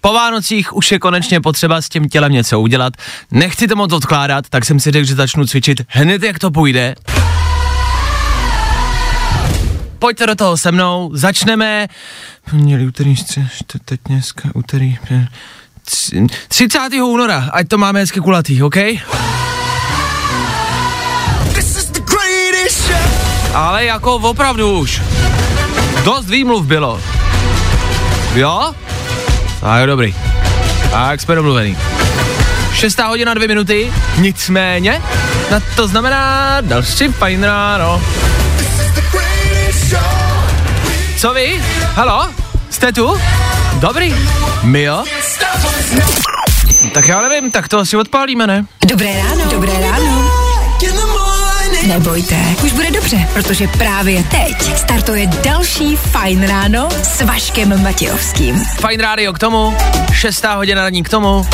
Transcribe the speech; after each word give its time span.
Po 0.00 0.12
Vánocích 0.12 0.76
už 0.76 0.92
je 0.92 0.98
konečně 0.98 1.40
potřeba 1.40 1.82
s 1.82 1.88
tím 1.88 2.08
tělem 2.08 2.32
něco 2.32 2.60
udělat. 2.60 2.92
Nechci 3.30 3.68
to 3.68 3.76
moc 3.76 3.92
odkládat, 3.92 4.44
tak 4.50 4.64
jsem 4.64 4.80
si 4.80 4.90
řekl, 4.90 5.06
že 5.06 5.14
začnu 5.14 5.46
cvičit 5.46 5.80
hned, 5.88 6.22
jak 6.22 6.38
to 6.38 6.50
půjde. 6.50 6.94
Pojďte 9.98 10.26
do 10.26 10.34
toho 10.34 10.56
se 10.56 10.72
mnou, 10.72 11.10
začneme. 11.14 11.86
Pondělí, 12.50 12.86
úterý, 12.86 13.14
teď 13.84 14.00
dneska, 14.08 14.48
úterý, 14.54 14.98
pě- 15.08 15.26
tři- 15.84 16.26
30. 16.48 16.78
února, 17.04 17.50
ať 17.52 17.68
to 17.68 17.78
máme 17.78 18.00
hezky 18.00 18.20
kulatý, 18.20 18.62
OK? 18.62 18.76
Ale 23.54 23.84
jako 23.84 24.14
opravdu 24.14 24.78
už. 24.78 25.02
Dost 26.04 26.28
výmluv 26.28 26.66
bylo. 26.66 27.00
Jo? 28.34 28.72
Tak 29.60 29.86
dobrý. 29.86 30.14
Tak 30.90 31.20
jsme 31.20 31.34
domluvený. 31.34 31.76
Šestá 32.74 33.06
hodina 33.06 33.34
dvě 33.34 33.48
minuty, 33.48 33.92
nicméně, 34.18 35.02
na 35.50 35.60
to 35.76 35.88
znamená 35.88 36.56
další 36.60 37.08
fajn 37.08 37.44
ráno. 37.44 38.02
Co 41.16 41.34
vy? 41.34 41.62
Halo? 41.94 42.28
Jste 42.70 42.92
tu? 42.92 43.20
Dobrý. 43.72 44.14
My 44.62 44.82
jo? 44.82 45.04
Tak 46.92 47.08
já 47.08 47.22
nevím, 47.22 47.50
tak 47.50 47.68
to 47.68 47.78
asi 47.78 47.96
odpálíme, 47.96 48.46
ne? 48.46 48.64
Dobré 48.86 49.22
ráno. 49.22 49.44
Dobré 49.50 49.72
ráno. 49.80 50.30
Nebojte, 51.86 52.36
už 52.64 52.72
bude 52.72 52.90
dobře, 52.90 53.28
protože 53.32 53.68
právě 53.68 54.22
teď 54.22 54.76
startuje 54.76 55.26
další 55.26 55.96
Fajn 55.96 56.42
ráno 56.42 56.88
s 57.02 57.22
Vaškem 57.22 57.82
Matějovským. 57.82 58.64
Fajn 58.80 59.00
rádio 59.00 59.32
k 59.32 59.38
tomu, 59.38 59.76
šestá 60.12 60.54
hodina 60.54 60.82
raní 60.82 61.02
k 61.02 61.08
tomu. 61.08 61.46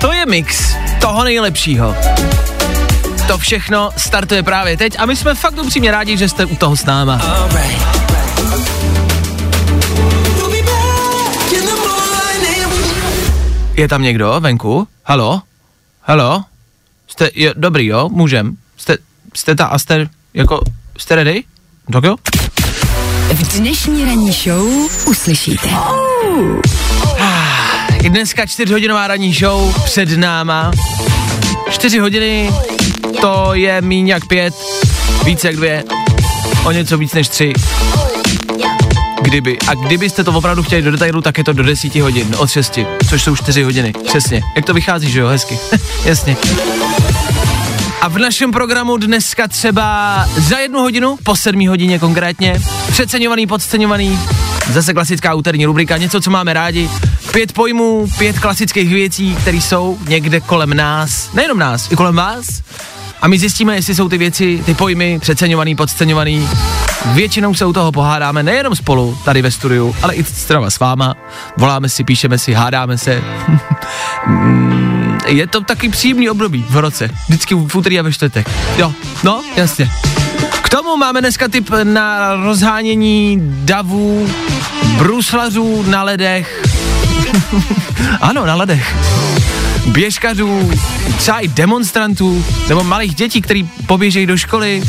To 0.00 0.12
je 0.12 0.26
mix 0.26 0.76
toho 1.00 1.24
nejlepšího. 1.24 1.96
To 3.28 3.38
všechno 3.38 3.90
startuje 3.96 4.42
právě 4.42 4.76
teď 4.76 4.96
a 4.98 5.06
my 5.06 5.16
jsme 5.16 5.34
fakt 5.34 5.58
upřímně 5.58 5.90
rádi, 5.90 6.16
že 6.16 6.28
jste 6.28 6.44
u 6.44 6.56
toho 6.56 6.76
s 6.76 6.84
náma. 6.84 7.20
Je 13.76 13.88
tam 13.88 14.02
někdo 14.02 14.36
venku? 14.40 14.88
Halo? 15.04 15.42
Halo? 16.02 16.44
Jste, 17.08 17.30
jo, 17.34 17.52
dobrý, 17.56 17.86
jo, 17.86 18.08
můžem. 18.08 18.56
Jste, 18.76 18.96
jste 19.34 19.54
ta 19.54 19.66
Aster, 19.66 20.08
jako, 20.34 20.60
jste 20.98 21.14
ready? 21.14 21.44
Tak 21.92 22.04
jo? 22.04 22.16
V 23.34 23.58
dnešní 23.58 24.04
ranní 24.04 24.32
show 24.32 24.68
uslyšíte. 25.06 25.68
I 28.02 28.10
dneska 28.10 28.46
čtyřhodinová 28.46 29.06
ranní 29.06 29.34
show 29.34 29.82
před 29.84 30.18
náma. 30.18 30.70
Čtyři 31.70 31.98
hodiny, 31.98 32.50
to 33.20 33.50
je 33.52 33.82
míň 33.82 34.08
jak 34.08 34.26
pět, 34.26 34.54
víc 35.24 35.44
jak 35.44 35.56
dvě, 35.56 35.84
o 36.64 36.72
něco 36.72 36.98
víc 36.98 37.14
než 37.14 37.28
tři. 37.28 37.52
Kdyby. 39.22 39.58
A 39.66 39.74
kdybyste 39.74 40.24
to 40.24 40.32
opravdu 40.32 40.62
chtěli 40.62 40.82
do 40.82 40.90
detailu, 40.90 41.20
tak 41.20 41.38
je 41.38 41.44
to 41.44 41.52
do 41.52 41.62
desíti 41.62 42.00
hodin, 42.00 42.34
od 42.38 42.50
šesti, 42.50 42.86
což 43.08 43.22
jsou 43.22 43.36
čtyři 43.36 43.62
hodiny. 43.62 43.92
Přesně. 44.06 44.42
Jak 44.56 44.64
to 44.64 44.74
vychází, 44.74 45.10
že 45.10 45.20
jo? 45.20 45.28
Hezky. 45.28 45.58
Jasně. 46.04 46.36
A 48.00 48.08
v 48.08 48.18
našem 48.18 48.52
programu 48.52 48.96
dneska 48.96 49.48
třeba 49.48 50.24
za 50.36 50.58
jednu 50.58 50.80
hodinu, 50.80 51.18
po 51.22 51.36
sedmí 51.36 51.68
hodině 51.68 51.98
konkrétně, 51.98 52.60
přeceňovaný, 52.88 53.46
podceňovaný, 53.46 54.18
zase 54.70 54.94
klasická 54.94 55.34
úterní 55.34 55.66
rubrika, 55.66 55.96
něco, 55.96 56.20
co 56.20 56.30
máme 56.30 56.52
rádi, 56.52 56.90
pět 57.32 57.52
pojmů, 57.52 58.08
pět 58.18 58.38
klasických 58.38 58.88
věcí, 58.88 59.36
které 59.36 59.56
jsou 59.56 59.98
někde 60.08 60.40
kolem 60.40 60.74
nás, 60.74 61.32
nejenom 61.32 61.58
nás, 61.58 61.92
i 61.92 61.96
kolem 61.96 62.16
vás. 62.16 62.62
A 63.22 63.28
my 63.28 63.38
zjistíme, 63.38 63.74
jestli 63.74 63.94
jsou 63.94 64.08
ty 64.08 64.18
věci, 64.18 64.62
ty 64.66 64.74
pojmy 64.74 65.18
přeceňovaný, 65.18 65.76
podceňovaný. 65.76 66.48
Většinou 67.04 67.54
se 67.54 67.64
u 67.64 67.72
toho 67.72 67.92
pohádáme 67.92 68.42
nejenom 68.42 68.76
spolu 68.76 69.18
tady 69.24 69.42
ve 69.42 69.50
studiu, 69.50 69.96
ale 70.02 70.14
i 70.14 70.22
třeba 70.22 70.70
s 70.70 70.78
váma. 70.78 71.14
Voláme 71.56 71.88
si, 71.88 72.04
píšeme 72.04 72.38
si, 72.38 72.52
hádáme 72.52 72.98
se. 72.98 73.22
Je 75.26 75.46
to 75.46 75.60
taky 75.60 75.88
příjemný 75.88 76.30
období 76.30 76.66
v 76.68 76.76
roce. 76.76 77.10
Vždycky 77.28 77.54
v 77.54 77.76
úterý 77.76 77.98
a 77.98 78.02
ve 78.02 78.12
čtvrtek. 78.12 78.50
Jo, 78.76 78.92
no, 79.24 79.42
jasně. 79.56 79.90
K 80.62 80.68
tomu 80.68 80.96
máme 80.96 81.20
dneska 81.20 81.48
tip 81.48 81.70
na 81.82 82.34
rozhánění 82.34 83.38
davů, 83.42 84.30
bruslařů 84.98 85.82
na 85.82 86.02
ledech. 86.02 86.62
ano, 88.20 88.46
na 88.46 88.54
ledech. 88.54 88.96
Běžkařů, 89.86 90.70
třeba 91.16 91.38
i 91.38 91.48
demonstrantů, 91.48 92.44
nebo 92.68 92.84
malých 92.84 93.14
dětí, 93.14 93.42
kteří 93.42 93.70
poběžejí 93.86 94.26
do 94.26 94.36
školy. 94.36 94.82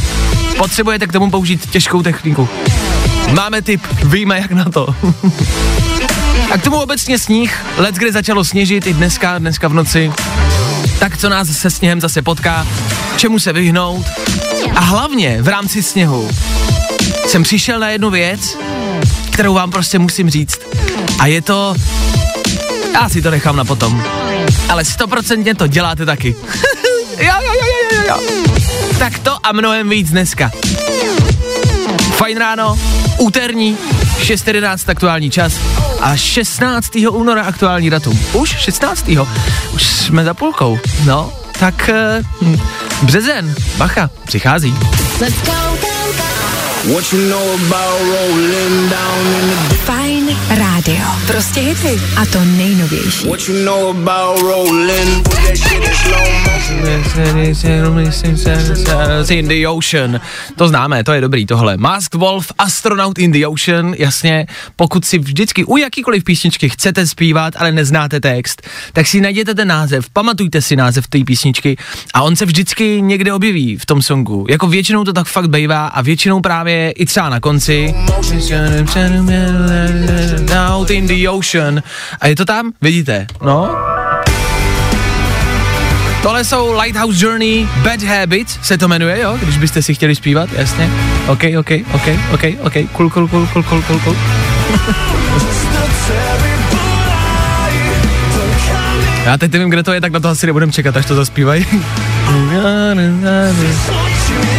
Potřebujete 0.57 1.07
k 1.07 1.11
tomu 1.11 1.31
použít 1.31 1.69
těžkou 1.69 2.01
techniku. 2.01 2.49
Máme 3.33 3.61
tip, 3.61 3.81
víme 4.03 4.39
jak 4.39 4.51
na 4.51 4.65
to. 4.65 4.95
A 6.49 6.57
k 6.57 6.63
tomu 6.63 6.81
obecně 6.81 7.19
sníh, 7.19 7.65
let, 7.77 7.95
kde 7.95 8.11
začalo 8.11 8.43
sněžit 8.43 8.87
i 8.87 8.93
dneska, 8.93 9.37
dneska 9.37 9.67
v 9.67 9.73
noci. 9.73 10.11
Tak 10.99 11.17
co 11.17 11.29
nás 11.29 11.47
se 11.47 11.69
sněhem 11.69 12.01
zase 12.01 12.21
potká, 12.21 12.67
čemu 13.17 13.39
se 13.39 13.53
vyhnout. 13.53 14.05
A 14.75 14.79
hlavně 14.79 15.41
v 15.41 15.47
rámci 15.47 15.83
sněhu 15.83 16.29
jsem 17.27 17.43
přišel 17.43 17.79
na 17.79 17.89
jednu 17.89 18.09
věc, 18.09 18.57
kterou 19.31 19.53
vám 19.53 19.71
prostě 19.71 19.99
musím 19.99 20.29
říct. 20.29 20.59
A 21.19 21.27
je 21.27 21.41
to... 21.41 21.75
Já 22.93 23.09
si 23.09 23.21
to 23.21 23.31
nechám 23.31 23.55
na 23.55 23.65
potom. 23.65 24.03
Ale 24.69 24.85
stoprocentně 24.85 25.55
to 25.55 25.67
děláte 25.67 26.05
taky. 26.05 26.35
jo, 27.17 27.33
jo, 27.45 27.53
jo, 27.53 27.65
jo, 27.91 27.97
jo, 27.97 28.03
jo. 28.07 28.41
Tak 28.99 29.19
to 29.19 29.37
a 29.43 29.51
mnohem 29.51 29.89
víc 29.89 30.11
dneska. 30.11 30.51
Fajn 32.11 32.37
ráno, 32.37 32.79
úterní, 33.17 33.77
6.11 34.21 34.91
aktuální 34.91 35.29
čas 35.29 35.59
a 36.01 36.15
16. 36.15 36.89
února 37.11 37.43
aktuální 37.43 37.89
datum. 37.89 38.19
Už 38.33 38.49
16. 38.49 39.09
Už 39.73 39.83
jsme 39.83 40.23
za 40.23 40.33
půlkou. 40.33 40.79
No, 41.05 41.33
tak 41.59 41.89
uh, 42.41 42.55
březen, 43.01 43.55
bacha, 43.77 44.09
přichází. 44.25 44.75
Let's 45.21 45.41
go, 45.45 45.51
go. 45.81 45.90
What 46.81 47.13
you 47.13 47.29
know 47.29 47.53
about 47.53 48.01
rolling 48.01 48.89
down 48.89 49.25
in 49.37 49.49
the 49.69 49.75
Fajn 49.75 50.37
rádio. 50.49 51.05
Prostě 51.27 51.59
hity. 51.59 52.01
A 52.17 52.25
to 52.25 52.39
nejnovější. 52.45 53.27
What 53.27 53.39
you 53.47 53.65
know 53.65 53.89
about 53.89 54.41
rolling? 54.41 55.27
In 55.49 55.57
slow 55.93 56.27
motion. 56.45 56.81
In 59.29 59.47
the 59.47 59.67
Ocean. 59.67 60.19
To 60.55 60.67
známe, 60.67 61.03
to 61.03 61.13
je 61.13 61.21
dobrý 61.21 61.45
tohle. 61.45 61.77
Masked 61.77 62.19
Wolf, 62.19 62.51
Astronaut 62.57 63.19
in 63.19 63.31
the 63.31 63.47
Ocean, 63.47 63.93
jasně. 63.97 64.45
Pokud 64.75 65.05
si 65.05 65.19
vždycky 65.19 65.65
u 65.65 65.77
jakýkoliv 65.77 66.23
písničky 66.23 66.69
chcete 66.69 67.07
zpívat, 67.07 67.53
ale 67.57 67.71
neznáte 67.71 68.19
text, 68.19 68.67
tak 68.93 69.07
si 69.07 69.21
najděte 69.21 69.55
ten 69.55 69.67
název, 69.67 70.05
pamatujte 70.13 70.61
si 70.61 70.75
název 70.75 71.07
té 71.07 71.19
písničky 71.25 71.77
a 72.13 72.21
on 72.21 72.35
se 72.35 72.45
vždycky 72.45 73.01
někde 73.01 73.33
objeví 73.33 73.77
v 73.77 73.85
tom 73.85 74.01
songu. 74.01 74.45
Jako 74.49 74.67
většinou 74.67 75.03
to 75.03 75.13
tak 75.13 75.27
fakt 75.27 75.49
bývá 75.49 75.87
a 75.87 76.01
většinou 76.01 76.39
právě 76.39 76.70
i 76.95 77.05
třeba 77.05 77.29
na 77.29 77.39
konci. 77.39 77.95
Out 80.67 80.89
in 80.89 81.07
the 81.07 81.29
Ocean. 81.29 81.83
A 82.19 82.27
je 82.27 82.35
to 82.35 82.45
tam? 82.45 82.71
Vidíte? 82.81 83.27
No, 83.41 83.75
Tohle 86.21 86.43
jsou 86.43 86.81
Lighthouse 86.81 87.25
Journey, 87.25 87.67
Bad 87.83 88.03
Habits 88.03 88.59
se 88.61 88.77
to 88.77 88.87
jmenuje, 88.87 89.19
jo, 89.19 89.37
když 89.43 89.57
byste 89.57 89.81
si 89.81 89.93
chtěli 89.93 90.15
zpívat, 90.15 90.49
jasně. 90.53 90.89
OK, 91.27 91.43
OK, 91.59 91.71
OK, 91.93 92.07
OK, 92.33 92.43
OK, 92.61 92.73
cool, 92.91 93.09
cool, 93.09 93.27
cool, 93.27 93.47
cool, 93.53 93.63
cool, 93.63 93.81
cool, 93.81 93.99
cool. 93.99 94.15
Já 99.25 99.37
teď 99.37 99.51
nevím, 99.51 99.69
kde 99.69 99.83
to 99.83 99.93
je, 99.93 100.01
tak 100.01 100.11
na 100.11 100.19
to 100.19 100.27
asi 100.27 100.45
nebudem 100.45 100.71
čekat, 100.71 100.97
až 100.97 101.05
to 101.05 101.15
zaspívají. 101.15 101.65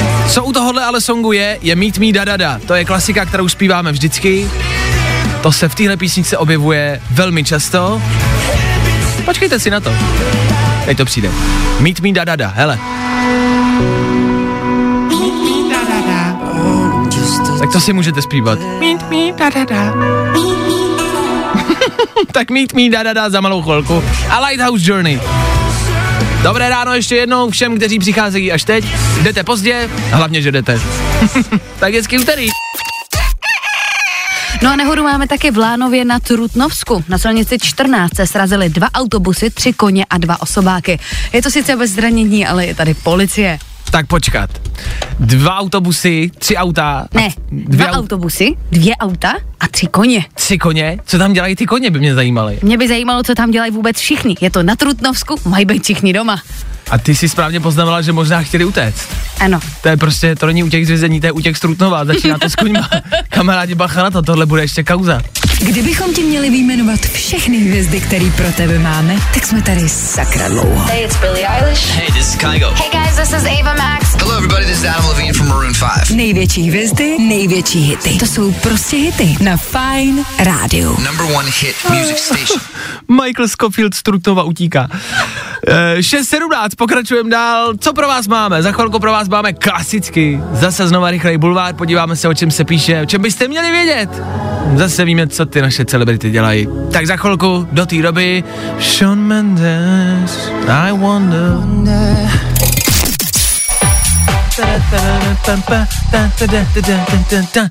Co 0.32 0.44
u 0.44 0.52
tohohle 0.52 0.84
ale 0.84 1.00
songu 1.00 1.32
je, 1.32 1.58
je 1.62 1.76
Meet 1.76 1.98
Me 1.98 2.12
Da 2.12 2.24
Da 2.24 2.36
Da. 2.36 2.60
To 2.66 2.74
je 2.74 2.84
klasika, 2.84 3.24
kterou 3.24 3.48
zpíváme 3.48 3.92
vždycky. 3.92 4.50
To 5.42 5.52
se 5.52 5.68
v 5.68 5.74
téhle 5.74 5.96
písničce 5.96 6.38
objevuje 6.38 7.00
velmi 7.10 7.44
často. 7.44 8.02
Počkejte 9.24 9.60
si 9.60 9.70
na 9.70 9.80
to. 9.80 9.92
Teď 10.84 10.96
to 10.96 11.04
přijde. 11.04 11.30
Meet 11.80 12.00
me 12.00 12.12
da 12.12 12.24
da 12.24 12.36
da, 12.36 12.52
hele. 12.56 12.78
Tak 17.58 17.72
to 17.72 17.80
si 17.80 17.92
můžete 17.92 18.22
zpívat. 18.22 18.58
Meet 18.80 19.10
me 19.10 19.32
da 19.32 19.50
da 19.50 19.64
da. 19.64 19.94
tak 22.32 22.50
meet 22.50 22.72
me 22.72 22.90
da 22.90 23.02
da 23.02 23.12
da 23.12 23.30
za 23.30 23.40
malou 23.40 23.62
chvilku. 23.62 24.04
A 24.30 24.40
Lighthouse 24.40 24.90
Journey. 24.90 25.20
Dobré 26.42 26.68
ráno 26.68 26.94
ještě 26.94 27.16
jednou 27.16 27.50
všem, 27.50 27.76
kteří 27.76 27.98
přicházejí 27.98 28.52
až 28.52 28.64
teď. 28.64 28.84
Jdete 29.22 29.44
pozdě, 29.44 29.90
hlavně, 30.10 30.42
že 30.42 30.52
jdete. 30.52 30.80
tak 31.78 31.94
hezky 31.94 32.18
úterý. 32.18 32.48
No 34.62 34.70
a 34.70 34.76
nehodu 34.76 35.02
máme 35.02 35.28
taky 35.28 35.50
v 35.50 35.58
Lánově 35.58 36.04
na 36.04 36.20
Trutnovsku. 36.20 37.04
Na 37.08 37.18
silnici 37.18 37.58
14 37.62 38.16
se 38.16 38.26
srazily 38.26 38.68
dva 38.68 38.86
autobusy, 38.94 39.50
tři 39.50 39.72
koně 39.72 40.04
a 40.10 40.18
dva 40.18 40.42
osobáky. 40.42 40.98
Je 41.32 41.42
to 41.42 41.50
sice 41.50 41.76
bez 41.76 41.90
zranění, 41.90 42.46
ale 42.46 42.66
je 42.66 42.74
tady 42.74 42.94
policie. 42.94 43.58
Tak 43.92 44.06
počkat. 44.06 44.50
Dva 45.20 45.56
autobusy, 45.58 46.30
tři 46.38 46.56
auta. 46.56 47.06
Ne, 47.14 47.28
dva 47.52 47.86
au- 47.86 47.98
autobusy, 47.98 48.56
dvě 48.70 48.96
auta 48.96 49.32
a 49.60 49.68
tři 49.68 49.86
koně. 49.86 50.24
Tři 50.34 50.58
koně? 50.58 50.98
Co 51.06 51.18
tam 51.18 51.32
dělají 51.32 51.56
ty 51.56 51.66
koně, 51.66 51.90
by 51.90 51.98
mě 51.98 52.14
zajímaly. 52.14 52.58
Mě 52.62 52.78
by 52.78 52.88
zajímalo, 52.88 53.22
co 53.22 53.34
tam 53.34 53.50
dělají 53.50 53.72
vůbec 53.72 53.96
všichni. 53.96 54.36
Je 54.40 54.50
to 54.50 54.62
na 54.62 54.76
Trutnovsku, 54.76 55.34
mají 55.48 55.64
být 55.64 55.82
všichni 55.82 56.12
doma. 56.12 56.42
A 56.92 56.98
ty 56.98 57.14
si 57.14 57.28
správně 57.28 57.60
poznamenala, 57.60 58.02
že 58.02 58.12
možná 58.12 58.42
chtěli 58.42 58.64
utéct. 58.64 59.08
Ano. 59.40 59.60
To 59.80 59.88
je 59.88 59.96
prostě, 59.96 60.36
to 60.36 60.46
není 60.46 60.64
útěk 60.64 60.84
z 60.84 60.88
vězení, 60.88 61.20
to 61.20 61.26
je 61.26 61.32
útěk 61.32 61.56
z 61.56 61.60
Trutnova, 61.60 62.04
začíná 62.04 62.38
to 62.38 62.50
s 62.50 62.54
koňma. 62.54 62.88
Kamarádi, 63.28 63.74
bacha 63.74 64.02
na 64.02 64.10
to, 64.10 64.22
tohle 64.22 64.46
bude 64.46 64.62
ještě 64.62 64.84
kauza. 64.84 65.22
Kdybychom 65.60 66.14
ti 66.14 66.22
měli 66.22 66.50
vyjmenovat 66.50 67.00
všechny 67.00 67.58
hvězdy, 67.58 68.00
které 68.00 68.30
pro 68.36 68.52
tebe 68.52 68.78
máme, 68.78 69.16
tak 69.34 69.46
jsme 69.46 69.62
tady 69.62 69.88
sakra 69.88 70.48
dlouho. 70.48 70.84
Hey, 70.84 71.04
it's 71.04 71.16
Billie 71.16 71.48
Eilish. 71.48 71.90
Hey, 71.90 72.12
this 72.12 72.28
is 72.28 72.36
Kygo. 72.36 72.70
Hey 72.70 72.90
guys, 72.92 73.16
this 73.16 73.28
is 73.28 73.44
Ava 73.60 73.74
Max. 73.74 74.14
Hello, 74.14 74.36
everybody. 74.36 74.64
This 74.66 74.78
is 74.78 74.84
Adam 74.84 75.08
Levine 75.08 75.32
from 75.32 75.48
Maroon 75.48 75.72
5. 76.06 76.16
Největší 76.16 76.68
hvězdy, 76.68 77.18
největší 77.18 77.80
hity. 77.80 78.18
To 78.18 78.26
jsou 78.26 78.52
prostě 78.52 78.96
hity 78.96 79.36
na 79.40 79.56
Fine 79.56 80.22
Rádiu. 80.38 80.90
Number 80.90 81.36
one 81.36 81.50
hit 81.60 81.76
music 81.90 82.18
station. 82.18 82.60
Michael 83.24 83.48
Scofield 83.48 83.94
z 83.94 84.02
Trutnova 84.02 84.42
utíká. 84.42 84.88
E, 85.68 85.96
6.17, 86.00 86.68
pokračujeme 86.82 87.30
dál. 87.30 87.72
Co 87.80 87.92
pro 87.92 88.08
vás 88.08 88.28
máme? 88.28 88.62
Za 88.62 88.72
chvilku 88.72 88.98
pro 88.98 89.12
vás 89.12 89.28
máme 89.28 89.52
klasicky. 89.52 90.40
Zase 90.52 90.88
znova 90.88 91.10
rychlej 91.10 91.38
bulvár, 91.38 91.74
podíváme 91.74 92.16
se, 92.16 92.28
o 92.28 92.34
čem 92.34 92.50
se 92.50 92.64
píše, 92.64 93.02
o 93.02 93.06
čem 93.06 93.22
byste 93.22 93.48
měli 93.48 93.70
vědět. 93.70 94.22
Zase 94.76 95.04
víme, 95.04 95.26
co 95.26 95.46
ty 95.46 95.62
naše 95.62 95.84
celebrity 95.84 96.30
dělají. 96.30 96.68
Tak 96.92 97.06
za 97.06 97.16
chvilku, 97.16 97.68
do 97.72 97.86
té 97.86 98.02
doby, 98.02 98.44
Sean 98.80 99.18
Mendes, 99.18 100.50
I 100.68 100.92
wonder. 100.92 101.56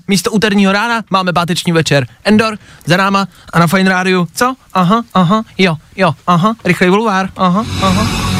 Místo 0.07 0.31
úterního 0.31 0.71
rána 0.71 1.03
máme 1.09 1.33
páteční 1.33 1.71
večer. 1.71 2.07
Endor, 2.23 2.57
za 2.85 2.97
náma 2.97 3.27
a 3.53 3.59
na 3.59 3.67
Fine 3.67 3.89
Rádiu. 3.89 4.27
Co? 4.35 4.55
Aha, 4.73 5.03
aha, 5.13 5.43
jo, 5.57 5.75
jo, 5.95 6.15
aha, 6.27 6.55
rychlej 6.65 6.89
bulvár, 6.89 7.29
aha, 7.37 7.65
aha. 7.81 8.30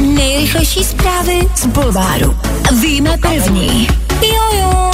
Nejrychlejší 0.00 0.84
zprávy 0.84 1.48
z 1.56 1.66
Bulváru. 1.66 2.36
Víme 2.80 3.16
první. 3.18 3.88
Jo, 4.22 4.58
jo. 4.60 4.90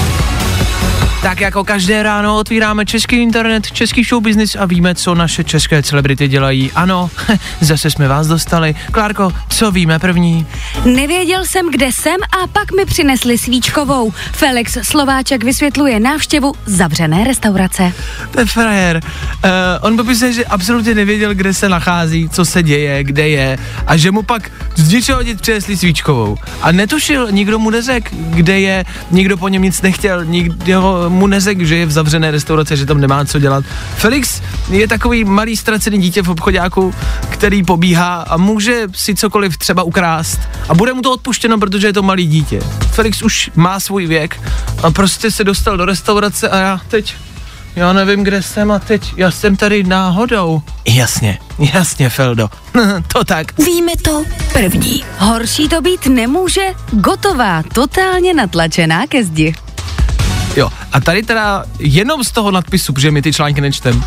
Tak 1.26 1.40
jako 1.40 1.64
každé 1.64 2.02
ráno 2.02 2.36
otvíráme 2.36 2.86
český 2.86 3.16
internet, 3.16 3.66
český 3.72 4.04
show 4.04 4.22
business 4.22 4.56
a 4.58 4.66
víme, 4.66 4.94
co 4.94 5.14
naše 5.14 5.44
české 5.44 5.82
celebrity 5.82 6.28
dělají. 6.28 6.72
Ano, 6.74 7.10
zase 7.60 7.90
jsme 7.90 8.08
vás 8.08 8.26
dostali. 8.26 8.74
Klárko, 8.92 9.32
co 9.48 9.70
víme 9.70 9.98
první? 9.98 10.46
Nevěděl 10.84 11.44
jsem, 11.44 11.70
kde 11.70 11.92
jsem 11.92 12.16
a 12.42 12.46
pak 12.46 12.72
mi 12.72 12.84
přinesli 12.84 13.38
svíčkovou. 13.38 14.12
Felix 14.32 14.78
Slováček 14.82 15.44
vysvětluje 15.44 16.00
návštěvu 16.00 16.54
zavřené 16.66 17.24
restaurace. 17.24 17.92
To 18.30 18.40
je 18.40 18.46
frajer. 18.46 19.00
Uh, 19.04 19.50
on 19.80 19.96
popisuje, 19.96 20.32
že 20.32 20.44
absolutně 20.44 20.94
nevěděl, 20.94 21.34
kde 21.34 21.54
se 21.54 21.68
nachází, 21.68 22.28
co 22.28 22.44
se 22.44 22.62
děje, 22.62 23.04
kde 23.04 23.28
je 23.28 23.58
a 23.86 23.96
že 23.96 24.10
mu 24.10 24.22
pak 24.22 24.50
z 24.74 24.92
ničeho 24.92 25.22
nic 25.22 25.40
přinesli 25.40 25.76
svíčkovou. 25.76 26.36
A 26.62 26.72
netušil, 26.72 27.28
nikdo 27.30 27.58
mu 27.58 27.70
neřekl, 27.70 28.08
kde 28.12 28.60
je, 28.60 28.84
nikdo 29.10 29.36
po 29.36 29.48
něm 29.48 29.62
nic 29.62 29.82
nechtěl, 29.82 30.24
nikdo 30.24 31.04
mu 31.15 31.15
neřekl, 31.26 31.64
že 31.64 31.76
je 31.76 31.86
v 31.86 31.90
zavřené 31.90 32.30
restauraci, 32.30 32.76
že 32.76 32.86
tam 32.86 33.00
nemá 33.00 33.24
co 33.24 33.38
dělat. 33.38 33.64
Felix 33.96 34.42
je 34.70 34.88
takový 34.88 35.24
malý 35.24 35.56
ztracený 35.56 35.98
dítě 35.98 36.22
v 36.22 36.28
obchodáku, 36.28 36.94
který 37.30 37.62
pobíhá 37.62 38.14
a 38.28 38.36
může 38.36 38.86
si 38.94 39.14
cokoliv 39.14 39.56
třeba 39.56 39.82
ukrást 39.82 40.40
a 40.68 40.74
bude 40.74 40.92
mu 40.92 41.02
to 41.02 41.12
odpuštěno, 41.12 41.58
protože 41.58 41.86
je 41.86 41.92
to 41.92 42.02
malý 42.02 42.26
dítě. 42.26 42.60
Felix 42.90 43.22
už 43.22 43.50
má 43.54 43.80
svůj 43.80 44.06
věk 44.06 44.40
a 44.82 44.90
prostě 44.90 45.30
se 45.30 45.44
dostal 45.44 45.76
do 45.76 45.84
restaurace 45.84 46.48
a 46.48 46.58
já 46.58 46.80
teď 46.88 47.16
já 47.76 47.92
nevím, 47.92 48.24
kde 48.24 48.42
jsem 48.42 48.70
a 48.70 48.78
teď, 48.78 49.12
já 49.16 49.30
jsem 49.30 49.56
tady 49.56 49.82
náhodou. 49.82 50.62
Jasně, 50.84 51.38
jasně, 51.74 52.10
Feldo. 52.10 52.48
to 53.12 53.24
tak. 53.24 53.58
Víme 53.58 53.92
to 54.02 54.24
první. 54.52 55.04
Horší 55.18 55.68
to 55.68 55.80
být 55.80 56.06
nemůže, 56.06 56.60
gotová, 56.90 57.62
totálně 57.74 58.34
natlačená 58.34 59.06
ke 59.06 59.24
zdi. 59.24 59.54
Jo, 60.56 60.70
a 60.92 61.00
tady 61.00 61.22
teda 61.22 61.64
jenom 61.78 62.24
z 62.24 62.30
toho 62.30 62.50
nadpisu, 62.50 62.92
protože 62.92 63.10
my 63.10 63.22
ty 63.22 63.32
články 63.32 63.60
nečtem, 63.60 64.04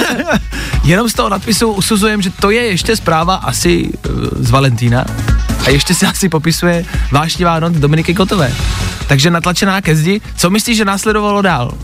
jenom 0.84 1.08
z 1.08 1.14
toho 1.14 1.28
nadpisu 1.28 1.72
usuzujem, 1.72 2.22
že 2.22 2.30
to 2.30 2.50
je 2.50 2.62
ještě 2.62 2.96
zpráva 2.96 3.34
asi 3.34 3.84
uh, 3.84 4.14
z 4.34 4.50
Valentína 4.50 5.04
a 5.66 5.70
ještě 5.70 5.94
se 5.94 6.06
asi 6.06 6.28
popisuje 6.28 6.84
vášnivá 7.12 7.60
noc 7.60 7.72
Dominiky 7.72 8.14
Kotové. 8.14 8.54
Takže 9.06 9.30
natlačená 9.30 9.80
ke 9.80 9.96
zdi, 9.96 10.20
co 10.36 10.50
myslíš, 10.50 10.76
že 10.76 10.84
následovalo 10.84 11.42
dál? 11.42 11.74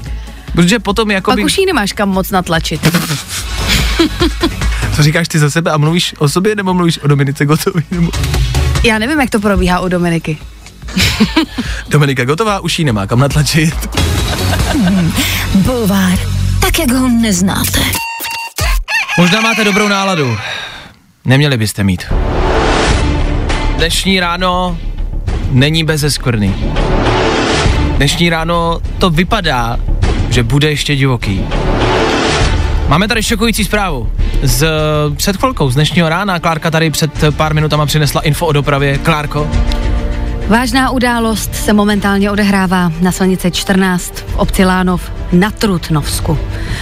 Protože 0.52 0.78
potom 0.78 1.10
jako 1.10 1.30
Pak 1.30 1.44
už 1.44 1.58
jí 1.58 1.66
nemáš 1.66 1.92
kam 1.92 2.08
moc 2.08 2.30
natlačit. 2.30 2.80
Co 4.96 5.02
říkáš 5.02 5.28
ty 5.28 5.38
za 5.38 5.50
sebe 5.50 5.70
a 5.70 5.76
mluvíš 5.76 6.14
o 6.18 6.28
sobě 6.28 6.56
nebo 6.56 6.74
mluvíš 6.74 6.98
o 6.98 7.08
Dominice 7.08 7.46
Gotové? 7.46 7.82
Nebo... 7.90 8.10
Já 8.84 8.98
nevím, 8.98 9.20
jak 9.20 9.30
to 9.30 9.40
probíhá 9.40 9.80
u 9.80 9.88
Dominiky. 9.88 10.38
Dominika 11.88 12.24
Gotová 12.24 12.60
už 12.60 12.78
jí 12.78 12.84
nemá 12.84 13.06
kam 13.06 13.18
natlačit. 13.18 13.74
Bulvár. 15.54 16.18
Tak, 16.60 16.78
jak 16.78 16.90
ho 16.92 17.08
neznáte. 17.08 17.80
Možná 19.18 19.40
máte 19.40 19.64
dobrou 19.64 19.88
náladu. 19.88 20.36
Neměli 21.24 21.56
byste 21.56 21.84
mít. 21.84 22.04
Dnešní 23.76 24.20
ráno 24.20 24.78
není 25.50 25.84
bez 25.84 26.04
skvrny. 26.08 26.54
Dnešní 27.96 28.30
ráno 28.30 28.80
to 28.98 29.10
vypadá, 29.10 29.76
že 30.30 30.42
bude 30.42 30.70
ještě 30.70 30.96
divoký. 30.96 31.44
Máme 32.88 33.08
tady 33.08 33.22
šokující 33.22 33.64
zprávu. 33.64 34.12
Z 34.42 34.68
před 35.16 35.36
chvilkou, 35.36 35.70
z 35.70 35.74
dnešního 35.74 36.08
rána, 36.08 36.38
Klárka 36.38 36.70
tady 36.70 36.90
před 36.90 37.10
pár 37.36 37.54
minutama 37.54 37.86
přinesla 37.86 38.20
info 38.20 38.46
o 38.46 38.52
dopravě. 38.52 38.98
Klárko, 38.98 39.50
Vážná 40.48 40.90
událost 40.90 41.54
se 41.54 41.72
momentálně 41.72 42.30
odehrává 42.30 42.92
na 43.00 43.12
silnici 43.12 43.50
14 43.50 44.14
v 44.26 44.36
obci 44.36 44.64
Lánov 44.64 45.12
na 45.32 45.50
Trutnovsku. 45.50 46.38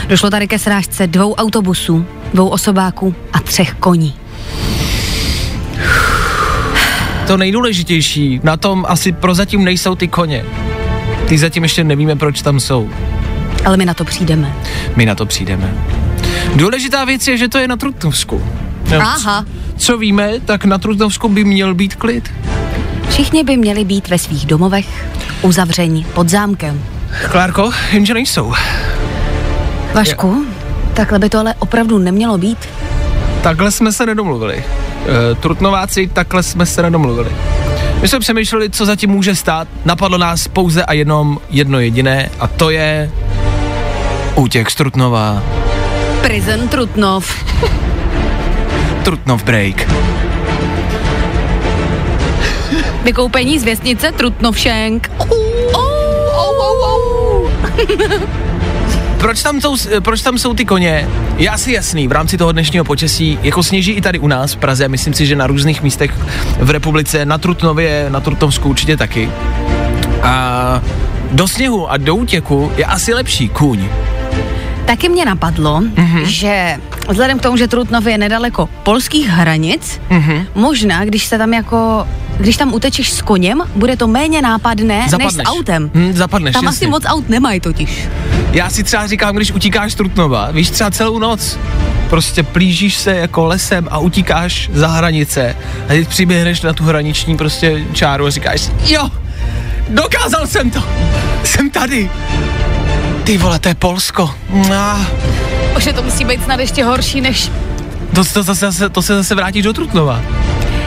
Došlo 0.08 0.30
tady 0.30 0.48
ke 0.48 0.58
srážce 0.58 1.06
dvou 1.06 1.34
autobusů, 1.34 2.06
dvou 2.34 2.48
osobáků 2.48 3.14
a 3.32 3.40
třech 3.40 3.74
koní. 3.74 4.14
to 7.26 7.36
nejdůležitější, 7.36 8.40
na 8.42 8.56
tom 8.56 8.84
asi 8.88 9.12
prozatím 9.12 9.64
nejsou 9.64 9.94
ty 9.94 10.08
koně. 10.08 10.44
Ty 11.28 11.38
zatím 11.38 11.62
ještě 11.62 11.84
nevíme, 11.84 12.16
proč 12.16 12.42
tam 12.42 12.60
jsou. 12.60 12.90
Ale 13.64 13.76
my 13.76 13.84
na 13.84 13.94
to 13.94 14.04
přijdeme. 14.04 14.56
My 14.96 15.06
na 15.06 15.14
to 15.14 15.26
přijdeme. 15.26 15.74
Důležitá 16.54 17.04
věc 17.04 17.28
je, 17.28 17.36
že 17.36 17.48
to 17.48 17.58
je 17.58 17.68
na 17.68 17.76
Trutnovsku. 17.76 18.42
No, 18.90 19.00
Aha. 19.00 19.44
Co 19.76 19.98
víme, 19.98 20.32
tak 20.44 20.64
na 20.64 20.78
Trutnovsku 20.78 21.28
by 21.28 21.44
měl 21.44 21.74
být 21.74 21.94
klid. 21.94 22.32
Všichni 23.16 23.44
by 23.44 23.56
měli 23.56 23.84
být 23.84 24.08
ve 24.08 24.18
svých 24.18 24.46
domovech, 24.46 24.86
uzavření 25.42 26.06
pod 26.14 26.28
zámkem. 26.28 26.84
Klárko, 27.30 27.70
jenže 27.92 28.14
nejsou. 28.14 28.54
Vašku, 29.94 30.46
takhle 30.94 31.18
by 31.18 31.28
to 31.30 31.38
ale 31.38 31.54
opravdu 31.58 31.98
nemělo 31.98 32.38
být. 32.38 32.68
Takhle 33.42 33.70
jsme 33.70 33.92
se 33.92 34.06
nedomluvili. 34.06 34.56
E, 34.56 35.34
Trutnováci, 35.34 36.10
takhle 36.12 36.42
jsme 36.42 36.66
se 36.66 36.82
nedomluvili. 36.82 37.30
My 38.00 38.08
jsme 38.08 38.18
přemýšleli, 38.18 38.70
co 38.70 38.86
zatím 38.86 39.10
může 39.10 39.34
stát. 39.34 39.68
Napadlo 39.84 40.18
nás 40.18 40.48
pouze 40.48 40.84
a 40.84 40.92
jenom 40.92 41.38
jedno 41.50 41.80
jediné 41.80 42.30
a 42.40 42.46
to 42.46 42.70
je 42.70 43.10
útěk 44.34 44.70
z 44.70 44.74
Trutnova. 44.74 45.42
Prison 46.22 46.68
Trutnov. 46.68 47.44
Trutnov 49.04 49.44
break. 49.44 49.86
Vykoupení 53.10 53.58
z 53.58 53.64
věstnice 53.64 54.12
Trutnovšenk. 54.12 55.10
Proč 59.18 59.42
tam, 59.42 59.60
jsou, 59.60 59.76
proč 60.00 60.22
tam 60.22 60.38
jsou 60.38 60.54
ty 60.54 60.64
koně? 60.64 61.08
Je 61.36 61.48
asi 61.50 61.72
jasný, 61.72 62.08
v 62.08 62.12
rámci 62.12 62.36
toho 62.36 62.52
dnešního 62.52 62.84
počasí, 62.84 63.38
jako 63.42 63.62
sněží 63.62 63.92
i 63.92 64.00
tady 64.00 64.18
u 64.18 64.28
nás 64.28 64.52
v 64.52 64.56
Praze, 64.56 64.88
myslím 64.88 65.14
si, 65.14 65.26
že 65.26 65.36
na 65.36 65.46
různých 65.46 65.82
místech 65.82 66.10
v 66.58 66.70
republice, 66.70 67.24
na 67.26 67.38
Trutnově, 67.38 68.06
na 68.08 68.20
Trutnovsku 68.20 68.68
určitě 68.68 68.96
taky. 68.96 69.30
A 70.22 70.82
do 71.32 71.48
sněhu 71.48 71.90
a 71.90 71.96
do 71.96 72.14
útěku 72.16 72.72
je 72.76 72.84
asi 72.84 73.14
lepší 73.14 73.48
kůň. 73.48 73.88
Taky 74.86 75.08
mě 75.08 75.24
napadlo, 75.24 75.80
Mhm. 75.80 75.92
mm-hmm. 75.96 76.22
že 76.24 76.76
vzhledem 77.08 77.38
k 77.38 77.42
tomu, 77.42 77.56
že 77.56 77.68
Trutnov 77.68 78.06
je 78.06 78.18
nedaleko 78.18 78.68
polských 78.82 79.28
hranic, 79.28 80.00
Mhm. 80.10 80.20
mm-hmm. 80.32 80.46
možná, 80.54 81.04
když 81.04 81.26
se 81.26 81.38
tam 81.38 81.54
jako, 81.54 82.08
když 82.38 82.56
tam 82.56 82.74
utečeš 82.74 83.12
s 83.12 83.22
koněm, 83.22 83.62
bude 83.74 83.96
to 83.96 84.06
méně 84.06 84.42
nápadné 84.42 85.06
Zapadneš. 85.08 85.34
než 85.34 85.46
s 85.46 85.50
autem. 85.50 85.90
Hm, 85.94 86.12
zapadneš, 86.12 86.52
tam 86.52 86.64
jasně. 86.64 86.76
asi 86.76 86.90
moc 86.90 87.02
aut 87.06 87.28
nemají 87.28 87.60
totiž. 87.60 88.08
Já 88.52 88.70
si 88.70 88.84
třeba 88.84 89.06
říkám, 89.06 89.36
když 89.36 89.52
utíkáš 89.52 89.92
z 89.92 89.94
Trutnova, 89.94 90.50
víš, 90.50 90.70
třeba 90.70 90.90
celou 90.90 91.18
noc, 91.18 91.58
prostě 92.10 92.42
plížíš 92.42 92.96
se 92.96 93.16
jako 93.16 93.44
lesem 93.44 93.88
a 93.90 93.98
utíkáš 93.98 94.70
za 94.72 94.88
hranice 94.88 95.56
a 95.84 95.88
teď 95.88 96.08
přiběhneš 96.08 96.60
na 96.62 96.72
tu 96.72 96.84
hraniční 96.84 97.36
prostě 97.36 97.84
čáru 97.92 98.26
a 98.26 98.30
říkáš, 98.30 98.68
jo, 98.86 99.08
dokázal 99.88 100.46
jsem 100.46 100.70
to, 100.70 100.82
jsem 101.44 101.70
tady. 101.70 102.10
Ty 103.24 103.38
vole, 103.38 103.58
to 103.58 103.68
je 103.68 103.74
Polsko. 103.74 104.30
Ah, 104.74 105.06
Už 105.76 105.88
to 105.94 106.02
musí 106.02 106.24
být 106.24 106.44
snad 106.44 106.60
ještě 106.60 106.84
horší 106.84 107.20
než 107.20 107.50
to, 108.14 108.24
to, 108.24 108.44
to, 108.44 108.54
se 108.54 108.66
zase, 108.66 108.88
to 108.88 109.02
se 109.02 109.14
zase 109.16 109.34
vrátíš 109.34 109.62
do 109.64 109.72
Trutnova. 109.72 110.20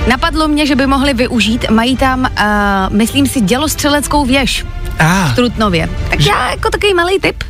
Napadlo 0.08 0.48
mě, 0.48 0.66
že 0.66 0.76
by 0.76 0.88
mohli 0.88 1.14
využít, 1.14 1.70
mají 1.70 1.98
tam, 1.98 2.20
uh, 2.22 2.96
myslím 2.98 3.28
si, 3.28 3.42
dělostřeleckou 3.42 4.26
věž 4.26 4.66
Ah, 5.00 5.32
v 5.32 5.36
Trutnově. 5.36 5.90
Tak 6.10 6.26
já 6.26 6.50
jako 6.52 6.70
takový 6.70 6.94
malý 6.94 7.20
tip, 7.20 7.44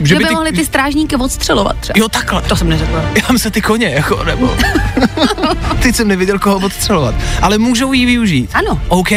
že, 0.00 0.14
by, 0.16 0.24
ty- 0.24 0.34
mohli 0.34 0.52
ty 0.52 0.64
strážníky 0.64 1.16
odstřelovat 1.16 1.76
třeba. 1.80 1.94
Jo, 1.98 2.08
takhle. 2.08 2.42
To 2.42 2.56
jsem 2.56 2.68
neřekla. 2.68 3.02
Já 3.32 3.38
se 3.38 3.50
ty 3.50 3.60
koně, 3.62 3.88
jako, 3.88 4.24
nebo... 4.24 4.56
Teď 5.82 5.96
jsem 5.96 6.08
neviděl, 6.08 6.38
koho 6.38 6.56
odstřelovat. 6.56 7.14
Ale 7.42 7.58
můžou 7.58 7.92
jí 7.92 8.06
využít. 8.06 8.50
Ano. 8.54 8.80
OK. 8.88 9.08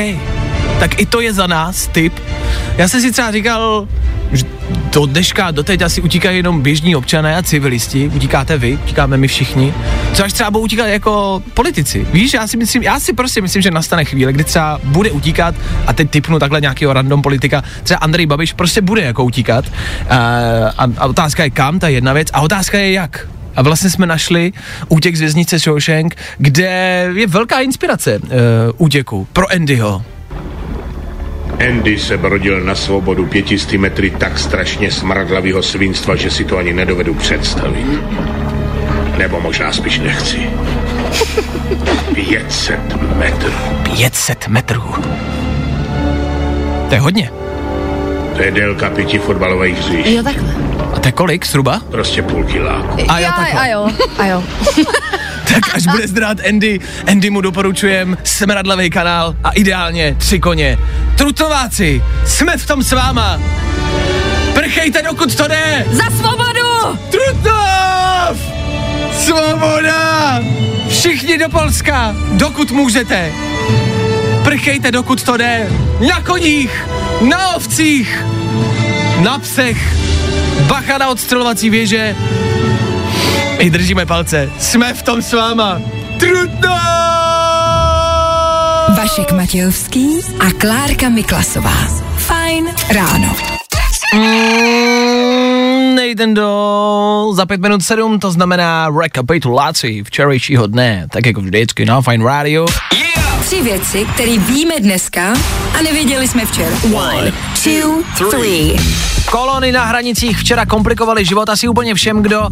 Tak 0.79 0.99
i 0.99 1.05
to 1.05 1.21
je 1.21 1.33
za 1.33 1.47
nás 1.47 1.87
tip. 1.87 2.13
Já 2.77 2.87
jsem 2.87 3.01
si 3.01 3.11
třeba 3.11 3.31
říkal, 3.31 3.87
že 3.91 4.18
do 4.93 5.05
dneška, 5.05 5.51
doteď 5.51 5.81
asi 5.81 6.01
utíkají 6.01 6.37
jenom 6.37 6.61
běžní 6.61 6.95
občané 6.95 7.37
a 7.37 7.43
civilisti. 7.43 8.07
Utíkáte 8.07 8.57
vy, 8.57 8.79
utíkáme 8.83 9.17
my 9.17 9.27
všichni. 9.27 9.73
Co 10.13 10.23
až 10.23 10.33
třeba 10.33 10.51
budou 10.51 10.63
utíkat 10.63 10.87
jako 10.87 11.43
politici. 11.53 12.07
Víš, 12.13 12.33
já 12.33 12.47
si 12.47 12.57
myslím, 12.57 12.83
já 12.83 12.99
si 12.99 13.13
prostě 13.13 13.41
myslím, 13.41 13.61
že 13.61 13.71
nastane 13.71 14.05
chvíle, 14.05 14.33
kdy 14.33 14.43
třeba 14.43 14.79
bude 14.83 15.11
utíkat, 15.11 15.55
a 15.87 15.93
teď 15.93 16.09
typnu 16.09 16.39
takhle 16.39 16.61
nějakého 16.61 16.93
random 16.93 17.21
politika, 17.21 17.63
třeba 17.83 17.97
Andrej 17.97 18.25
Babiš 18.25 18.53
prostě 18.53 18.81
bude 18.81 19.01
jako 19.01 19.23
utíkat. 19.23 19.65
A, 20.09 20.17
a, 20.77 20.87
a 20.97 21.05
otázka 21.05 21.43
je 21.43 21.49
kam, 21.49 21.79
ta 21.79 21.87
je 21.87 21.93
jedna 21.93 22.13
věc, 22.13 22.27
a 22.33 22.41
otázka 22.41 22.77
je 22.77 22.91
jak. 22.91 23.27
A 23.55 23.61
vlastně 23.61 23.89
jsme 23.89 24.05
našli 24.05 24.53
útěk 24.87 25.15
z 25.15 25.19
věznice 25.19 25.59
Shawshank, 25.59 26.15
kde 26.37 26.63
je 27.15 27.27
velká 27.27 27.59
inspirace 27.59 28.19
uh, 28.19 28.29
útěku 28.77 29.27
pro 29.33 29.51
Andyho. 29.51 30.03
Andy 31.67 31.99
se 31.99 32.17
brodil 32.17 32.61
na 32.61 32.75
svobodu 32.75 33.25
pětisty 33.25 33.77
metry 33.77 34.09
tak 34.09 34.39
strašně 34.39 34.91
smradlavého 34.91 35.63
svinstva, 35.63 36.15
že 36.15 36.31
si 36.31 36.45
to 36.45 36.57
ani 36.57 36.73
nedovedu 36.73 37.13
představit. 37.13 37.85
Nebo 39.17 39.41
možná 39.41 39.73
spíš 39.73 39.99
nechci. 39.99 40.49
500 42.13 42.79
metrů. 43.15 43.51
500 43.97 44.47
metrů. 44.47 44.95
To 46.89 46.95
je 46.95 46.99
hodně. 46.99 47.31
To 48.35 48.41
je 48.41 48.51
délka 48.51 48.89
pěti 48.89 49.19
fotbalových 49.19 49.77
hřišť. 49.77 50.09
Jo, 50.09 50.23
takhle. 50.23 50.55
A 50.93 50.99
to 50.99 51.07
je 51.07 51.11
kolik 51.11 51.45
zhruba? 51.45 51.81
Prostě 51.91 52.21
půl 52.21 52.43
kiláku. 52.43 53.01
A 53.07 53.19
jo, 53.19 53.29
a, 53.33 53.41
takhle. 53.41 53.61
a 53.61 53.67
jo, 53.67 53.89
a 54.17 54.25
jo. 54.25 54.43
Tak 55.53 55.75
až 55.75 55.87
bude 55.87 56.07
zdrát 56.07 56.37
Andy, 56.49 56.79
Andy 57.07 57.29
mu 57.29 57.41
doporučujem 57.41 58.17
smradlavý 58.23 58.89
kanál 58.89 59.35
a 59.43 59.51
ideálně 59.51 60.15
tři 60.17 60.39
koně. 60.39 60.77
Trutováci, 61.19 62.03
jsme 62.25 62.57
v 62.57 62.67
tom 62.67 62.83
s 62.83 62.91
váma. 62.91 63.39
Prchejte, 64.53 65.01
dokud 65.01 65.35
to 65.35 65.47
jde. 65.47 65.85
Za 65.91 66.03
svobodu! 66.03 66.99
Trutnov! 67.09 68.37
Svoboda! 69.17 70.39
Všichni 70.89 71.37
do 71.37 71.49
Polska, 71.49 72.15
dokud 72.31 72.71
můžete. 72.71 73.31
Prchejte, 74.43 74.91
dokud 74.91 75.23
to 75.23 75.37
jde. 75.37 75.67
Na 76.09 76.21
koních, 76.21 76.87
na 77.21 77.55
ovcích, 77.55 78.25
na 79.19 79.39
psech. 79.39 79.95
Bacha 80.67 80.97
na 80.97 81.09
odstřelovací 81.09 81.69
věže. 81.69 82.15
My 83.57 83.69
držíme 83.69 84.05
palce. 84.05 84.49
Jsme 84.59 84.93
v 84.93 85.01
tom 85.01 85.21
s 85.21 85.33
váma. 85.33 85.81
Trutnov! 86.19 87.08
Vašek 89.09 89.31
Matějovský 89.31 90.07
a 90.39 90.51
Klárka 90.51 91.09
Miklasová. 91.09 91.73
Fajn 92.17 92.67
ráno. 92.95 93.35
Mm, 94.15 95.95
Nejden 95.95 96.33
do 96.33 97.31
za 97.33 97.45
pět 97.45 97.61
minut 97.61 97.83
sedm, 97.83 98.19
to 98.19 98.31
znamená 98.31 98.89
rekapitulaci 99.01 100.03
včerejšího 100.03 100.67
dne, 100.67 101.07
tak 101.11 101.25
jako 101.25 101.41
vždycky 101.41 101.85
na 101.85 102.01
Fine 102.01 102.25
Radio. 102.25 102.65
Tři 103.49 103.61
věci, 103.61 104.05
které 104.13 104.37
víme 104.37 104.73
dneska 104.79 105.33
a 105.79 105.81
nevěděli 105.81 106.27
jsme 106.27 106.45
včera. 106.45 106.77
One, 106.93 107.33
two, 107.63 108.03
three. 108.29 108.75
Kolony 109.31 109.71
na 109.71 109.85
hranicích 109.85 110.39
včera 110.39 110.65
komplikovaly 110.65 111.25
život 111.25 111.49
asi 111.49 111.67
úplně 111.67 111.95
všem, 111.95 112.21
kdo 112.21 112.49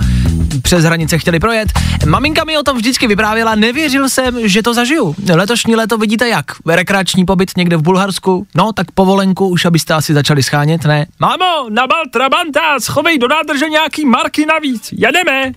přes 0.61 0.83
hranice 0.83 1.17
chtěli 1.17 1.39
projet. 1.39 1.69
Maminka 2.05 2.43
mi 2.43 2.57
o 2.57 2.63
tom 2.63 2.77
vždycky 2.77 3.07
vyprávěla, 3.07 3.55
nevěřil 3.55 4.09
jsem, 4.09 4.47
že 4.47 4.63
to 4.63 4.73
zažiju. 4.73 5.15
Letošní 5.33 5.75
léto 5.75 5.97
vidíte 5.97 6.29
jak? 6.29 6.45
Rekreační 6.65 7.25
pobyt 7.25 7.51
někde 7.57 7.77
v 7.77 7.81
Bulharsku? 7.81 8.47
No, 8.55 8.73
tak 8.73 8.91
povolenku 8.91 9.47
už 9.47 9.65
abyste 9.65 9.93
asi 9.93 10.13
začali 10.13 10.43
schánět, 10.43 10.85
ne? 10.85 11.05
Mámo, 11.19 11.69
nabal 11.69 12.03
Trabanta, 12.11 12.79
schovej 12.79 13.17
do 13.17 13.27
nádrže 13.27 13.69
nějaký 13.69 14.05
marky 14.05 14.45
navíc, 14.45 14.93
jedeme! 14.97 15.51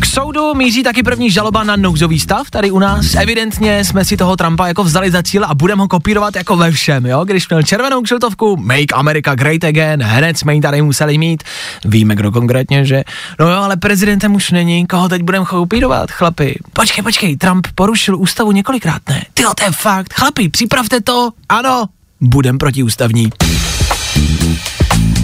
K 0.00 0.06
soudu 0.06 0.54
míří 0.54 0.82
taky 0.82 1.02
první 1.02 1.30
žaloba 1.30 1.64
na 1.64 1.76
nouzový 1.76 2.20
stav 2.20 2.50
tady 2.50 2.70
u 2.70 2.78
nás. 2.78 3.14
Evidentně 3.14 3.84
jsme 3.84 4.04
si 4.04 4.16
toho 4.16 4.36
Trumpa 4.36 4.66
jako 4.66 4.84
vzali 4.84 5.10
za 5.10 5.22
cíl 5.22 5.44
a 5.44 5.54
budeme 5.54 5.82
ho 5.82 5.88
kopírovat 5.88 6.36
jako 6.36 6.56
ve 6.56 6.70
všem, 6.70 7.06
jo? 7.06 7.24
Když 7.24 7.48
měl 7.48 7.62
červenou 7.62 8.02
kšiltovku 8.02 8.56
Make 8.56 8.94
America 8.94 9.34
Great 9.34 9.64
Again, 9.64 10.02
hned 10.02 10.38
jsme 10.38 10.54
ji 10.54 10.60
tady 10.60 10.82
museli 10.82 11.18
mít. 11.18 11.42
Víme, 11.84 12.14
kdo 12.14 12.32
konkrétně, 12.32 12.84
že? 12.84 13.02
No 13.40 13.48
jo, 13.50 13.62
ale 13.62 13.76
prezidentem 13.76 14.34
už 14.34 14.50
není, 14.50 14.86
koho 14.86 15.08
teď 15.08 15.22
budeme 15.22 15.46
kopírovat, 15.46 16.10
chlapi? 16.10 16.58
Počkej, 16.72 17.04
počkej, 17.04 17.36
Trump 17.36 17.66
porušil 17.74 18.16
ústavu 18.18 18.52
několikrát, 18.52 19.02
ne? 19.08 19.22
Ty 19.34 19.42
to 19.42 19.64
je 19.64 19.70
fakt, 19.72 20.14
chlapi, 20.14 20.48
připravte 20.48 21.00
to, 21.00 21.30
ano, 21.48 21.84
budem 22.20 22.58
protiústavní. 22.58 23.30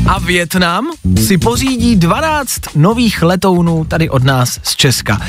A 0.09 0.19
Větnam 0.19 0.87
si 1.27 1.38
pořídí 1.38 1.97
12 1.97 2.61
nových 2.75 3.23
letounů 3.23 3.85
tady 3.85 4.11
od 4.11 4.25
nás 4.25 4.61
z 4.62 4.77
Česka. 4.77 5.21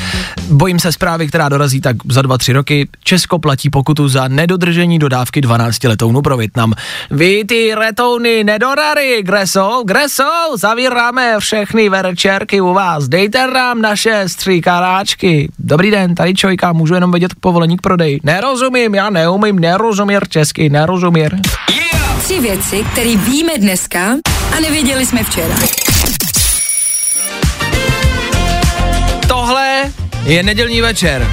Bojím 0.51 0.79
se 0.79 0.91
zprávy, 0.91 1.27
která 1.27 1.49
dorazí 1.49 1.81
tak 1.81 1.95
za 2.09 2.21
2-3 2.21 2.53
roky. 2.53 2.87
Česko 3.03 3.39
platí 3.39 3.69
pokutu 3.69 4.07
za 4.07 4.27
nedodržení 4.27 4.99
dodávky 4.99 5.41
12 5.41 5.83
letounů 5.83 6.21
pro 6.21 6.37
Větnam. 6.37 6.73
Vy 7.11 7.43
ty 7.45 7.75
letouny 7.75 8.43
nedodary, 8.43 9.19
kde 9.21 9.47
jsou? 9.47 9.83
Kde 9.85 10.09
jsou? 10.09 10.57
Zavíráme 10.57 11.35
všechny 11.39 11.89
večerky 11.89 12.61
u 12.61 12.73
vás. 12.73 13.07
Dejte 13.07 13.47
nám 13.47 13.81
naše 13.81 14.23
stříkaráčky. 14.27 15.51
Dobrý 15.59 15.91
den, 15.91 16.15
tady 16.15 16.33
Čojka, 16.33 16.73
můžu 16.73 16.93
jenom 16.93 17.11
vědět 17.11 17.31
povolení 17.39 17.77
k 17.77 17.81
prodeji. 17.81 18.19
Nerozumím, 18.23 18.95
já 18.95 19.09
neumím 19.09 19.59
nerozumír 19.59 20.27
česky, 20.29 20.69
nerozumír. 20.69 21.35
Tři 22.29 22.39
věci, 22.39 22.85
které 22.91 23.15
víme 23.15 23.57
dneska 23.57 24.15
a 24.57 24.59
nevěděli 24.59 25.05
jsme 25.05 25.23
včera. 25.23 25.55
Tohle 29.27 29.91
je 30.23 30.43
nedělní 30.43 30.81
večer. 30.81 31.27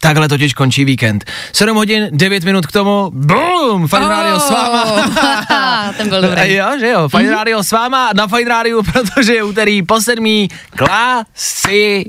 Takhle 0.00 0.28
totiž 0.28 0.54
končí 0.54 0.84
víkend. 0.84 1.24
7 1.52 1.76
hodin, 1.76 2.08
9 2.12 2.44
minut 2.44 2.66
k 2.66 2.72
tomu, 2.72 3.10
BOOM! 3.14 3.88
Fajn 3.88 4.04
oh. 4.04 4.10
Radio 4.10 4.40
s 4.40 4.50
váma. 4.50 4.84
Ten 5.96 6.08
byl 6.08 6.22
dobrý. 6.22 6.54
jo, 6.54 6.66
že 6.80 6.88
jo, 6.88 7.08
Fajn 7.08 7.30
Radio 7.30 7.62
s 7.62 7.70
váma 7.70 8.10
na 8.14 8.26
Fajn 8.26 8.48
Radio, 8.48 8.82
protože 8.92 9.34
je 9.34 9.42
úterý 9.42 9.82
po 9.82 10.00
sedmý 10.00 10.48
klasika. 10.70 12.08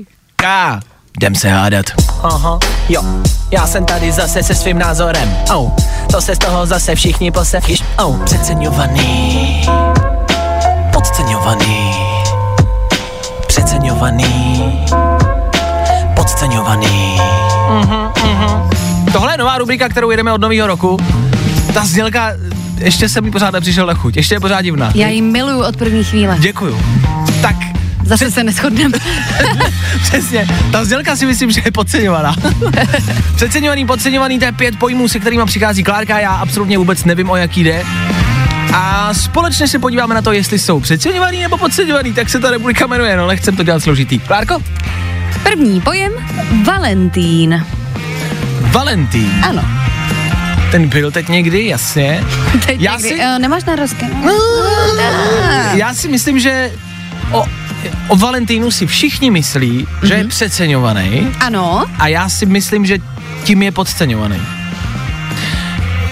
Jdem 1.16 1.34
se 1.34 1.48
hádat. 1.48 1.86
Aha, 2.22 2.58
jo, 2.88 3.02
já 3.50 3.66
jsem 3.66 3.84
tady 3.84 4.12
zase 4.12 4.42
se 4.42 4.54
svým 4.54 4.78
názorem. 4.78 5.36
Oh, 5.54 5.70
to 6.12 6.20
se 6.20 6.34
z 6.34 6.38
toho 6.38 6.66
zase 6.66 6.94
všichni 6.94 7.30
posevchyš. 7.30 7.82
Oh, 7.98 8.16
přeceňovaný, 8.24 9.62
podceňovaný, 10.92 11.92
přeceňovaný, 13.46 14.84
podceňovaný. 16.16 17.20
Mhm, 17.70 18.10
mhm. 18.24 18.70
Tohle 19.12 19.32
je 19.34 19.38
nová 19.38 19.58
rubrika, 19.58 19.88
kterou 19.88 20.10
jedeme 20.10 20.32
od 20.32 20.40
nového 20.40 20.66
roku. 20.66 20.96
Ta 21.74 21.84
znělka 21.84 22.32
ještě 22.78 23.08
jsem 23.08 23.24
mi 23.24 23.30
pořád 23.30 23.50
nepřišel 23.50 23.86
na 23.86 23.94
chuť, 23.94 24.16
ještě 24.16 24.34
je 24.34 24.40
pořád 24.40 24.62
divná. 24.62 24.92
Já 24.94 25.08
ji 25.08 25.22
miluju 25.22 25.64
od 25.64 25.76
první 25.76 26.04
chvíle. 26.04 26.36
Děkuju. 26.38 26.80
Tak, 27.42 27.56
Zase 28.10 28.30
se 28.30 28.44
neschodneme. 28.44 28.98
přesně, 30.02 30.46
ta 30.72 30.80
vzdělka 30.80 31.16
si 31.16 31.26
myslím, 31.26 31.50
že 31.50 31.62
je 31.64 31.70
podceňovaná. 31.70 32.34
Přeceňovaný, 33.36 33.86
podceňovaný, 33.86 34.38
to 34.38 34.44
je 34.44 34.52
pět 34.52 34.78
pojmů, 34.78 35.08
se 35.08 35.18
kterými 35.20 35.44
přichází 35.46 35.82
Klárka, 35.84 36.18
já 36.18 36.30
absolutně 36.30 36.78
vůbec 36.78 37.04
nevím, 37.04 37.30
o 37.30 37.36
jaký 37.36 37.64
jde. 37.64 37.82
A 38.74 39.14
společně 39.14 39.68
se 39.68 39.78
podíváme 39.78 40.14
na 40.14 40.22
to, 40.22 40.32
jestli 40.32 40.58
jsou 40.58 40.80
přeceňovaný 40.80 41.40
nebo 41.42 41.58
podceňovaný, 41.58 42.12
tak 42.12 42.28
se 42.28 42.40
ta 42.40 42.50
republika 42.50 42.86
jmenuje, 42.86 43.16
no 43.16 43.26
nechcem 43.26 43.56
to 43.56 43.62
dělat 43.62 43.82
složitý. 43.82 44.18
Klárko? 44.18 44.58
První 45.42 45.80
pojem 45.80 46.12
Valentín. 46.64 47.66
Valentín. 48.60 49.30
Ano. 49.48 49.64
Ten 50.70 50.88
byl 50.88 51.10
teď 51.10 51.28
někdy, 51.28 51.66
jasně. 51.66 52.24
Teď 52.66 52.80
Já 52.80 52.92
někdy, 52.96 53.08
si- 53.08 53.14
uh, 53.14 53.38
nemáš 53.38 53.64
narozky? 53.64 54.06
Já 55.74 55.94
si 55.94 56.08
myslím, 56.08 56.38
že 56.38 56.70
o, 57.32 57.44
o 58.08 58.16
Valentínu 58.16 58.70
si 58.70 58.86
všichni 58.86 59.30
myslí, 59.30 59.86
mm-hmm. 59.86 60.06
že 60.06 60.14
je 60.14 60.24
přeceňovaný 60.24 61.28
Ano. 61.40 61.84
a 61.98 62.06
já 62.08 62.28
si 62.28 62.46
myslím, 62.46 62.86
že 62.86 62.98
tím 63.44 63.62
je 63.62 63.72
podceňovaný. 63.72 64.40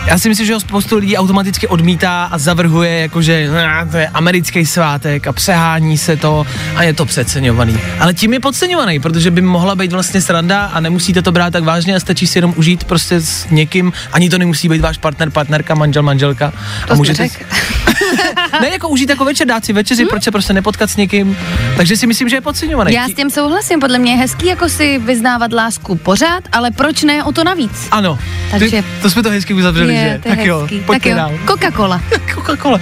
Já 0.06 0.18
si 0.18 0.28
myslím, 0.28 0.46
že 0.46 0.54
ho 0.54 0.60
spoustu 0.60 0.96
lidí 0.96 1.16
automaticky 1.16 1.66
odmítá 1.66 2.24
a 2.24 2.38
zavrhuje, 2.38 3.00
jakože 3.00 3.48
"Ah, 3.66 3.90
to 3.90 3.96
je 3.96 4.08
americký 4.08 4.66
svátek 4.66 5.26
a 5.26 5.32
přehání 5.32 5.98
se 5.98 6.16
to 6.16 6.46
a 6.76 6.82
je 6.82 6.92
to 6.94 7.04
přeceňovaný. 7.06 7.78
Ale 8.00 8.14
tím 8.14 8.32
je 8.32 8.40
podceňovaný, 8.40 9.00
protože 9.00 9.30
by 9.30 9.40
mohla 9.40 9.74
být 9.74 9.92
vlastně 9.92 10.20
sranda 10.20 10.64
a 10.66 10.80
nemusíte 10.80 11.22
to 11.22 11.32
brát 11.32 11.52
tak 11.52 11.64
vážně 11.64 11.96
a 11.96 12.00
stačí 12.00 12.26
si 12.26 12.38
jenom 12.38 12.54
užít 12.56 12.84
prostě 12.84 13.20
s 13.20 13.46
někým, 13.50 13.92
ani 14.12 14.30
to 14.30 14.38
nemusí 14.38 14.68
být 14.68 14.80
váš 14.80 14.98
partner, 14.98 15.30
partnerka, 15.30 15.74
manžel, 15.74 16.02
manželka. 16.02 16.52
To 16.86 16.92
a 16.92 16.96
můžete. 16.96 17.28
ne, 18.60 18.68
jako 18.70 18.88
užít 18.88 19.08
jako 19.10 19.24
večer, 19.24 19.46
dát 19.46 19.64
si 19.64 19.72
večeři, 19.72 20.02
hmm? 20.02 20.08
proč 20.08 20.22
se 20.22 20.30
prostě 20.30 20.52
nepotkat 20.52 20.90
s 20.90 20.96
někým. 20.96 21.36
Takže 21.76 21.96
si 21.96 22.06
myslím, 22.06 22.28
že 22.28 22.36
je 22.36 22.40
podceňovaný. 22.40 22.94
Já 22.94 23.08
s 23.08 23.14
tím 23.14 23.30
souhlasím, 23.30 23.80
podle 23.80 23.98
mě 23.98 24.12
je 24.12 24.16
hezký 24.18 24.46
jako 24.46 24.68
si 24.68 24.98
vyznávat 24.98 25.52
lásku 25.52 25.94
pořád, 25.96 26.44
ale 26.52 26.70
proč 26.70 27.02
ne 27.02 27.24
o 27.24 27.32
to 27.32 27.44
navíc? 27.44 27.88
Ano, 27.90 28.18
Takže- 28.50 28.70
ty, 28.82 28.84
to 29.02 29.10
jsme 29.10 29.22
to 29.22 29.30
hezky 29.30 29.54
uzavřeli, 29.54 29.94
je, 29.94 30.20
že? 30.24 30.28
tak 30.28 30.38
jo, 30.44 30.60
hezký. 30.60 30.80
pojďte 30.80 31.14
tak 31.14 31.30
jo, 31.30 31.38
Coca-Cola. 31.46 32.00
Coca-Cola. 32.34 32.80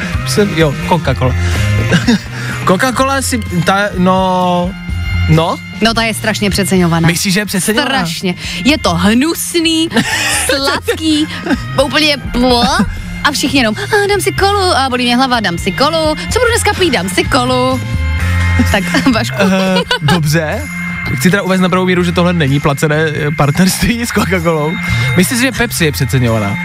Jo, 0.56 0.74
Coca-Cola. 0.88 1.34
Coca-Cola 2.66 3.22
si, 3.22 3.38
ta, 3.64 3.88
no, 3.98 4.70
no, 5.28 5.56
No 5.80 5.94
ta 5.94 6.02
je 6.02 6.14
strašně 6.14 6.50
přeceňovaná. 6.50 7.08
myslíš, 7.08 7.34
že 7.34 7.40
je 7.40 7.46
přeceňovaná? 7.46 7.88
Strašně. 7.98 8.34
Je 8.64 8.78
to 8.78 8.94
hnusný, 8.94 9.88
sladký, 10.46 11.26
úplně 11.84 12.16
blo. 12.16 12.64
A 13.24 13.32
všichni 13.32 13.58
jenom, 13.60 13.74
a 13.78 14.06
dám 14.08 14.20
si 14.20 14.32
kolu, 14.32 14.76
a 14.76 14.88
bolí 14.88 15.04
mě 15.04 15.16
hlava, 15.16 15.40
dám 15.40 15.58
si 15.58 15.72
kolu. 15.72 16.14
Co 16.14 16.38
budu 16.38 16.50
dneska 16.50 16.74
pít, 16.78 16.90
dám 16.90 17.08
si 17.08 17.24
kolu. 17.24 17.80
Tak, 18.72 18.84
Vašku. 19.14 19.36
Uh, 19.44 19.82
dobře. 20.02 20.62
Chci 21.14 21.30
teda 21.30 21.42
uvést 21.42 21.60
na 21.60 21.68
pravou 21.68 21.86
míru, 21.86 22.04
že 22.04 22.12
tohle 22.12 22.32
není 22.32 22.60
placené 22.60 22.96
eh, 22.96 23.30
partnerství 23.36 24.02
s 24.02 24.08
Coca-Colou. 24.12 24.76
Myslíš, 25.16 25.40
že 25.40 25.52
Pepsi 25.52 25.84
je 25.84 25.92
přeceňovaná? 25.92 26.56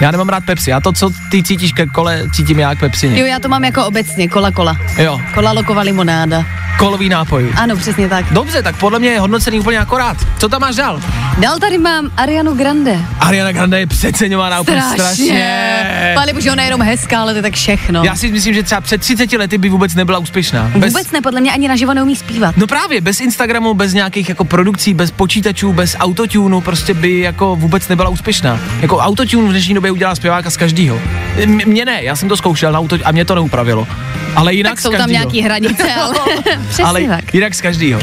Já 0.00 0.10
nemám 0.10 0.28
rád 0.28 0.44
Pepsi. 0.44 0.70
Já 0.70 0.80
to, 0.80 0.92
co 0.92 1.10
ty 1.30 1.42
cítíš 1.42 1.72
ke 1.72 1.86
kole, 1.86 2.22
cítím 2.32 2.58
já 2.58 2.74
k 2.74 2.80
Pepsině. 2.80 3.20
Jo, 3.20 3.26
já 3.26 3.38
to 3.38 3.48
mám 3.48 3.64
jako 3.64 3.86
obecně, 3.86 4.28
kola 4.28 4.50
kola. 4.50 4.76
Jo, 4.98 5.20
Kola 5.34 5.52
lokova 5.52 5.82
limonáda. 5.82 6.44
Kolový 6.78 7.08
nápoj. 7.08 7.52
Ano, 7.56 7.76
přesně 7.76 8.08
tak. 8.08 8.32
Dobře, 8.32 8.62
tak 8.62 8.76
podle 8.76 8.98
mě 8.98 9.08
je 9.08 9.20
hodnocený 9.20 9.60
úplně 9.60 9.78
akorát. 9.78 10.16
Co 10.38 10.48
tam 10.48 10.60
máš 10.60 10.76
dál? 10.76 11.00
Dál 11.38 11.58
tady 11.58 11.78
mám 11.78 12.10
Arianu 12.16 12.54
Grande. 12.54 12.98
Ariana 13.20 13.52
Grande 13.52 13.80
je 13.80 13.86
přeceňovaná 13.86 14.60
úplně 14.60 14.82
strašně. 14.82 16.12
Pane 16.14 16.32
bože, 16.32 16.52
ona 16.52 16.62
je 16.62 16.66
jenom 16.66 16.82
hezká, 16.82 17.20
ale 17.20 17.32
to 17.32 17.38
je 17.38 17.42
tak 17.42 17.52
všechno. 17.54 18.04
Já 18.04 18.16
si 18.16 18.28
myslím, 18.32 18.54
že 18.54 18.62
třeba 18.62 18.80
před 18.80 19.00
30 19.00 19.32
lety 19.32 19.58
by 19.58 19.68
vůbec 19.68 19.94
nebyla 19.94 20.18
úspěšná. 20.18 20.70
Bez, 20.76 20.92
Vůbec 20.92 21.10
ne, 21.10 21.20
podle 21.20 21.40
mě 21.40 21.52
ani 21.52 21.68
naživo 21.68 21.94
neumí 21.94 22.16
zpívat. 22.16 22.56
No 22.56 22.66
právě, 22.66 23.00
bez 23.00 23.20
Instagramu, 23.20 23.74
bez 23.74 23.92
nějakých 23.92 24.28
jako 24.28 24.44
produkcí, 24.44 24.94
bez 24.94 25.10
počítačů, 25.10 25.72
bez 25.72 25.96
autotunu, 26.00 26.60
prostě 26.60 26.94
by 26.94 27.18
jako 27.20 27.56
vůbec 27.56 27.88
nebyla 27.88 28.08
úspěšná. 28.08 28.60
Jako 28.80 28.96
autotune 28.98 29.48
v 29.48 29.50
dnešní 29.50 29.74
době 29.74 29.90
udělá 29.90 30.14
zpěváka 30.14 30.50
z 30.50 30.56
každýho. 30.56 31.00
M- 31.42 31.60
Mně 31.66 31.84
ne, 31.84 32.04
já 32.04 32.16
jsem 32.16 32.28
to 32.28 32.36
zkoušel 32.36 32.72
na 32.72 32.78
auto 32.78 32.96
a 33.04 33.12
mě 33.12 33.24
to 33.24 33.34
neupravilo. 33.34 33.88
Ale 34.36 34.54
jinak 34.54 34.72
tak 34.72 34.80
jsou 34.80 34.92
tam 34.92 35.10
nějaký 35.10 35.42
hranice, 35.42 35.94
ale 35.94 36.14
přesně 36.68 36.84
Ale 36.84 37.02
tak. 37.02 37.34
jinak 37.34 37.54
z 37.54 37.60
každýho. 37.60 38.00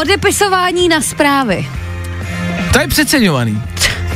Odepisování 0.00 0.88
na 0.88 1.00
zprávy. 1.00 1.68
To 2.72 2.80
je 2.80 2.88
přeceňovaný. 2.88 3.62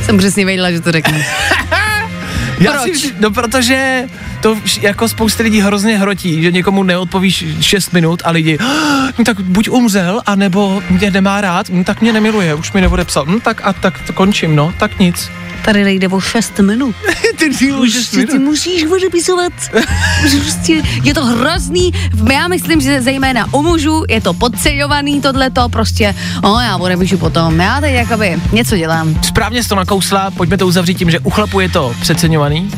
Jsem 0.05 0.17
přesně 0.17 0.45
věděla, 0.45 0.71
že 0.71 0.81
to 0.81 0.91
řekneš. 0.91 1.25
Já 2.59 2.71
Proč? 2.73 2.97
Si, 2.97 3.13
no 3.19 3.31
protože 3.31 4.03
to 4.41 4.57
jako 4.81 5.09
spousta 5.09 5.43
lidí 5.43 5.59
hrozně 5.61 5.97
hrotí, 5.97 6.43
že 6.43 6.51
někomu 6.51 6.83
neodpovíš 6.83 7.45
6 7.61 7.93
minut 7.93 8.21
a 8.25 8.31
lidi, 8.31 8.57
"Ah, 8.59 9.11
no 9.17 9.23
tak 9.25 9.39
buď 9.39 9.69
umřel, 9.69 10.21
anebo 10.25 10.83
mě 10.89 11.11
nemá 11.11 11.41
rád, 11.41 11.69
no 11.69 11.83
tak 11.83 12.01
mě 12.01 12.13
nemiluje, 12.13 12.53
už 12.53 12.71
mi 12.73 12.81
neodepsal, 12.81 13.25
no 13.25 13.39
tak 13.39 13.61
a 13.63 13.73
tak 13.73 13.99
to 14.07 14.13
končím, 14.13 14.55
no, 14.55 14.73
tak 14.79 14.99
nic. 14.99 15.29
Tady 15.65 15.83
nejde 15.83 16.07
o 16.07 16.19
6 16.19 16.59
minut. 16.61 16.95
Ty 17.37 17.49
díl 17.49 17.77
Prostě 17.79 18.27
ty 18.27 18.39
musíš 18.39 18.83
odepisovat. 18.85 19.53
Prostě 20.41 20.81
je 21.03 21.13
to 21.13 21.25
hrozný. 21.25 21.91
Já 22.31 22.47
myslím, 22.47 22.81
že 22.81 23.01
zejména 23.01 23.53
u 23.53 23.61
mužů 23.61 24.03
je 24.09 24.21
to 24.21 24.33
podceňovaný 24.33 25.21
tohleto, 25.21 25.69
prostě, 25.69 26.15
o 26.43 26.59
já 26.59 26.77
odepíšu 26.77 27.17
potom. 27.17 27.59
Já 27.59 27.81
teď 27.81 27.93
jakoby 27.93 28.37
něco 28.51 28.77
dělám. 28.77 29.21
Správně 29.23 29.63
jsi 29.63 29.69
to 29.69 29.75
nakousla, 29.75 30.31
pojďme 30.31 30.57
to 30.57 30.67
uzavřít 30.67 30.97
tím, 30.97 31.11
že 31.11 31.19
u 31.19 31.29
chlapu 31.29 31.59
je 31.59 31.69
to 31.69 31.95
přeceňovaný, 32.01 32.71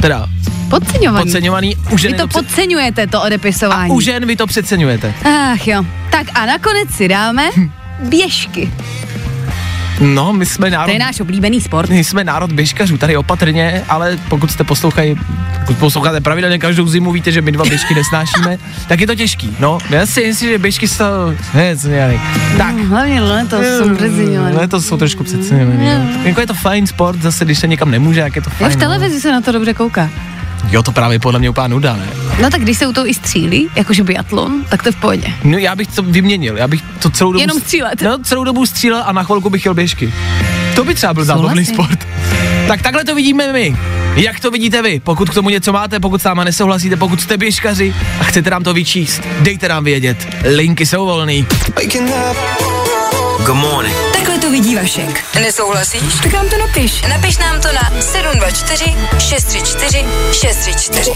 teda 0.00 0.26
Podceňovaný. 0.70 1.24
podceňovaný, 1.24 1.76
u 1.92 1.98
žen 1.98 2.12
Vy 2.12 2.18
to 2.18 2.26
to 2.26 2.38
podceňujete, 2.38 3.06
to 3.06 3.18
a 3.18 3.20
odepisování. 3.26 3.92
u 3.92 4.00
žen 4.00 4.26
vy 4.26 4.36
to 4.36 4.46
přeceňujete. 4.46 5.14
Ach 5.24 5.66
jo. 5.68 5.82
Tak 6.10 6.26
a 6.34 6.46
nakonec 6.46 6.90
si 6.90 7.08
dáme 7.08 7.50
běžky. 8.02 8.72
No, 10.00 10.32
my 10.32 10.46
jsme 10.46 10.70
To 10.70 10.76
národ, 10.76 10.92
je 10.92 10.98
náš 10.98 11.20
oblíbený 11.20 11.60
sport. 11.60 11.90
my 11.90 12.04
jsme 12.04 12.24
národ 12.24 12.52
běžkařů, 12.52 12.96
tady 12.98 13.16
opatrně, 13.16 13.84
ale 13.88 14.18
pokud 14.28 14.50
jste 14.50 14.64
poslouchají, 14.64 15.14
pokud 15.60 15.76
posloucháte 15.78 16.20
pravidelně 16.20 16.58
každou 16.58 16.88
zimu, 16.88 17.12
víte, 17.12 17.32
že 17.32 17.42
my 17.42 17.52
dva 17.52 17.64
běžky 17.64 17.94
nesnášíme, 17.94 18.58
tak 18.88 19.00
je 19.00 19.06
to 19.06 19.14
těžký, 19.14 19.56
no. 19.60 19.78
Já 19.90 20.06
si 20.06 20.26
myslím, 20.26 20.50
že 20.50 20.58
běžky 20.58 20.88
jsou, 20.88 21.04
ne, 21.54 21.76
co. 21.76 21.88
Tak, 22.58 22.74
Mm, 22.74 22.88
Hlavně 22.88 23.20
letos 23.20 23.60
jsem 23.78 23.96
přeceňovaný. 23.96 24.56
Ne, 24.56 24.68
to 24.68 24.80
jsou 24.80 24.96
trošku 24.96 25.24
přeceňovaný. 25.24 25.84
no. 25.86 26.20
Jako 26.28 26.40
je 26.40 26.46
to 26.46 26.54
fajn 26.54 26.86
sport, 26.86 27.22
zase 27.22 27.44
když 27.44 27.58
se 27.58 27.66
někam 27.68 27.90
nemůže, 27.90 28.20
jak 28.20 28.36
je 28.36 28.42
to 28.42 28.50
fajn. 28.50 28.72
v 28.72 28.76
televizi 28.76 29.20
se 29.20 29.32
na 29.32 29.40
to 29.40 29.52
dobře 29.52 29.74
kouká. 29.74 30.10
Jo, 30.68 30.82
to 30.82 30.92
právě 30.92 31.18
podle 31.18 31.38
mě 31.38 31.50
úplná 31.50 31.68
nuda, 31.68 31.96
ne? 31.96 32.08
No 32.42 32.50
tak 32.50 32.60
když 32.60 32.78
se 32.78 32.86
u 32.86 32.92
toho 32.92 33.10
i 33.10 33.14
střílí, 33.14 33.68
jakože 33.76 34.04
biatlon, 34.04 34.64
tak 34.68 34.82
to 34.82 34.88
je 34.88 34.92
v 34.92 34.96
pohodě. 34.96 35.32
No 35.44 35.58
já 35.58 35.76
bych 35.76 35.88
to 35.88 36.02
vyměnil, 36.02 36.56
já 36.56 36.68
bych 36.68 36.82
to 37.02 37.10
celou 37.10 37.32
dobu... 37.32 37.40
Jenom 37.40 37.60
střílet. 37.60 38.02
No, 38.02 38.18
celou 38.18 38.44
dobu 38.44 38.66
střílel 38.66 39.02
a 39.06 39.12
na 39.12 39.22
chvilku 39.22 39.50
bych 39.50 39.64
jel 39.64 39.74
běžky. 39.74 40.12
To 40.74 40.84
by 40.84 40.94
třeba 40.94 41.14
byl 41.14 41.24
zábavný 41.24 41.64
sport. 41.64 42.06
Tak 42.68 42.82
takhle 42.82 43.04
to 43.04 43.14
vidíme 43.14 43.52
my. 43.52 43.76
Jak 44.16 44.40
to 44.40 44.50
vidíte 44.50 44.82
vy? 44.82 45.00
Pokud 45.04 45.30
k 45.30 45.34
tomu 45.34 45.50
něco 45.50 45.72
máte, 45.72 46.00
pokud 46.00 46.20
s 46.20 46.24
náma 46.24 46.44
nesouhlasíte, 46.44 46.96
pokud 46.96 47.20
jste 47.20 47.36
běžkaři 47.36 47.94
a 48.20 48.24
chcete 48.24 48.50
nám 48.50 48.62
to 48.62 48.74
vyčíst, 48.74 49.22
dejte 49.40 49.68
nám 49.68 49.84
vědět. 49.84 50.28
Linky 50.56 50.86
jsou 50.86 51.06
volný. 51.06 51.46
Good 53.46 53.56
morning. 53.56 53.96
Takhle 54.12 54.38
to 54.38 54.50
vidí 54.50 54.76
Vašek. 54.76 55.24
Nesouhlasíš? 55.40 56.20
Tak 56.22 56.32
nám 56.32 56.48
to 56.48 56.58
napiš. 56.58 57.02
Napiš 57.02 57.38
nám 57.38 57.60
to 57.60 57.68
na 57.72 58.00
724 58.00 58.84
634 59.18 60.04
634. 60.32 61.12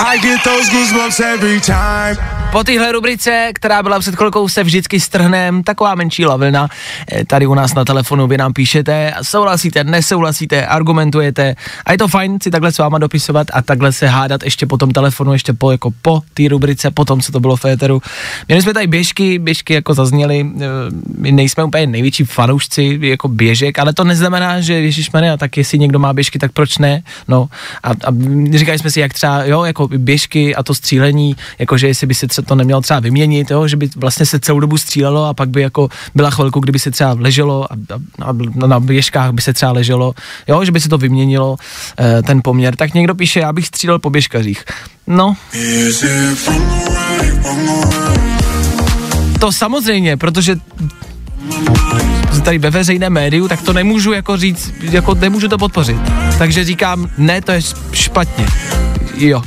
I 0.00 0.18
get 0.18 0.42
those 0.44 0.70
goosebumps 0.70 1.20
every 1.20 1.60
time. 1.60 2.16
Po 2.52 2.64
téhle 2.64 2.92
rubrice, 2.92 3.50
která 3.54 3.82
byla 3.82 3.98
před 3.98 4.16
chvilkou, 4.16 4.48
se 4.48 4.64
vždycky 4.64 5.00
strhnem, 5.00 5.62
taková 5.62 5.94
menší 5.94 6.26
lavina. 6.26 6.68
Eh, 7.12 7.24
Tady 7.24 7.46
u 7.46 7.54
nás 7.54 7.74
na 7.74 7.84
telefonu 7.84 8.26
vy 8.26 8.36
nám 8.36 8.52
píšete, 8.52 9.14
souhlasíte, 9.22 9.84
nesouhlasíte, 9.84 10.66
argumentujete 10.66 11.54
a 11.84 11.92
je 11.92 11.98
to 11.98 12.08
fajn 12.08 12.38
si 12.42 12.50
takhle 12.50 12.72
s 12.72 12.78
váma 12.78 12.98
dopisovat 12.98 13.46
a 13.52 13.62
takhle 13.62 13.92
se 13.92 14.06
hádat 14.06 14.42
ještě 14.42 14.66
po 14.66 14.76
tom 14.78 14.90
telefonu, 14.90 15.32
ještě 15.32 15.52
po, 15.52 15.70
jako 15.70 15.90
po 16.02 16.20
té 16.34 16.48
rubrice, 16.48 16.90
po 16.90 17.04
tom, 17.04 17.20
co 17.20 17.32
to 17.32 17.40
bylo 17.40 17.56
v 17.56 17.64
éteru. 17.64 18.02
Měli 18.48 18.62
jsme 18.62 18.74
tady 18.74 18.86
běžky, 18.86 19.38
běžky 19.38 19.74
jako 19.74 19.94
zazněly, 19.94 20.46
eh, 20.60 20.66
my 21.18 21.32
nejsme 21.32 21.64
úplně 21.64 21.86
největší 21.86 22.24
fanoušci 22.24 22.98
jako 23.02 23.28
běžek, 23.28 23.78
ale 23.78 23.92
to 23.92 24.04
neznamená, 24.04 24.60
že 24.60 24.74
Ježišmarja, 24.74 25.36
tak 25.36 25.56
jestli 25.56 25.78
někdo 25.78 25.98
má 25.98 26.12
běžky, 26.12 26.38
tak 26.38 26.52
proč 26.52 26.78
ne? 26.78 27.02
No 27.28 27.48
a, 27.82 27.90
a 27.90 28.12
říkali 28.54 28.78
jsme 28.78 28.90
si, 28.90 29.00
jak 29.00 29.12
třeba, 29.12 29.44
jo, 29.44 29.64
jako 29.64 29.87
běžky 29.96 30.54
a 30.54 30.62
to 30.62 30.74
střílení, 30.74 31.36
jakože 31.58 31.86
jestli 31.86 32.06
by 32.06 32.14
se 32.14 32.42
to 32.46 32.54
nemělo 32.54 32.80
třeba 32.80 33.00
vyměnit, 33.00 33.50
jo, 33.50 33.68
že 33.68 33.76
by 33.76 33.88
vlastně 33.96 34.26
se 34.26 34.40
celou 34.40 34.60
dobu 34.60 34.78
střílelo 34.78 35.24
a 35.24 35.34
pak 35.34 35.48
by 35.48 35.62
jako 35.62 35.88
byla 36.14 36.30
chvilku, 36.30 36.60
kdyby 36.60 36.78
se 36.78 36.90
třeba 36.90 37.16
leželo 37.18 37.72
a, 37.72 37.76
a, 38.22 38.28
a 38.62 38.66
na 38.66 38.80
běžkách 38.80 39.32
by 39.32 39.42
se 39.42 39.52
třeba 39.52 39.72
leželo, 39.72 40.14
jo, 40.48 40.64
že 40.64 40.72
by 40.72 40.80
se 40.80 40.88
to 40.88 40.98
vyměnilo, 40.98 41.56
eh, 41.98 42.22
ten 42.22 42.40
poměr. 42.44 42.76
Tak 42.76 42.94
někdo 42.94 43.14
píše, 43.14 43.40
já 43.40 43.52
bych 43.52 43.66
střílel 43.66 43.98
po 43.98 44.10
běžkařích. 44.10 44.64
No, 45.06 45.36
to 49.40 49.52
samozřejmě, 49.52 50.16
protože 50.16 50.56
tady 52.44 52.58
ve 52.58 52.70
veřejném 52.70 53.12
médiu, 53.12 53.48
tak 53.48 53.62
to 53.62 53.72
nemůžu 53.72 54.12
jako 54.12 54.36
říct, 54.36 54.72
jako 54.80 55.14
nemůžu 55.14 55.48
to 55.48 55.58
podpořit. 55.58 55.96
Takže 56.38 56.64
říkám, 56.64 57.10
ne, 57.18 57.40
to 57.42 57.52
je 57.52 57.60
špatně. 57.92 58.46
Jo. 59.16 59.42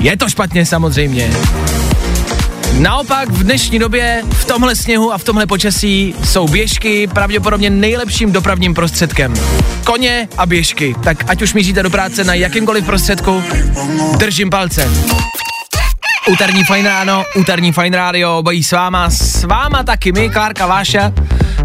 Je 0.00 0.16
to 0.16 0.28
špatně 0.28 0.66
samozřejmě. 0.66 1.30
Naopak 2.78 3.28
v 3.30 3.42
dnešní 3.42 3.78
době 3.78 4.22
v 4.30 4.44
tomhle 4.44 4.76
sněhu 4.76 5.12
a 5.12 5.18
v 5.18 5.24
tomhle 5.24 5.46
počasí 5.46 6.14
jsou 6.24 6.48
běžky 6.48 7.06
pravděpodobně 7.06 7.70
nejlepším 7.70 8.32
dopravním 8.32 8.74
prostředkem. 8.74 9.34
Koně 9.84 10.28
a 10.38 10.46
běžky. 10.46 10.94
Tak 11.04 11.24
ať 11.26 11.42
už 11.42 11.54
míříte 11.54 11.82
do 11.82 11.90
práce 11.90 12.24
na 12.24 12.34
jakýmkoliv 12.34 12.84
prostředku, 12.84 13.42
držím 14.16 14.50
palce. 14.50 14.90
Úterní 16.30 16.64
fajn 16.64 16.86
ráno, 16.86 17.24
úterní 17.36 17.72
fajn 17.72 17.94
rádio, 17.94 18.38
obojí 18.38 18.62
s 18.62 18.72
váma, 18.72 19.10
s 19.10 19.44
váma 19.44 19.82
taky 19.82 20.12
my, 20.12 20.30
Klárka 20.30 20.66
Váša 20.66 21.12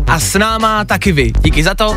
a 0.07 0.19
s 0.19 0.39
náma 0.39 0.85
taky 0.85 1.11
vy. 1.11 1.31
Díky 1.43 1.63
za 1.63 1.75
to. 1.75 1.95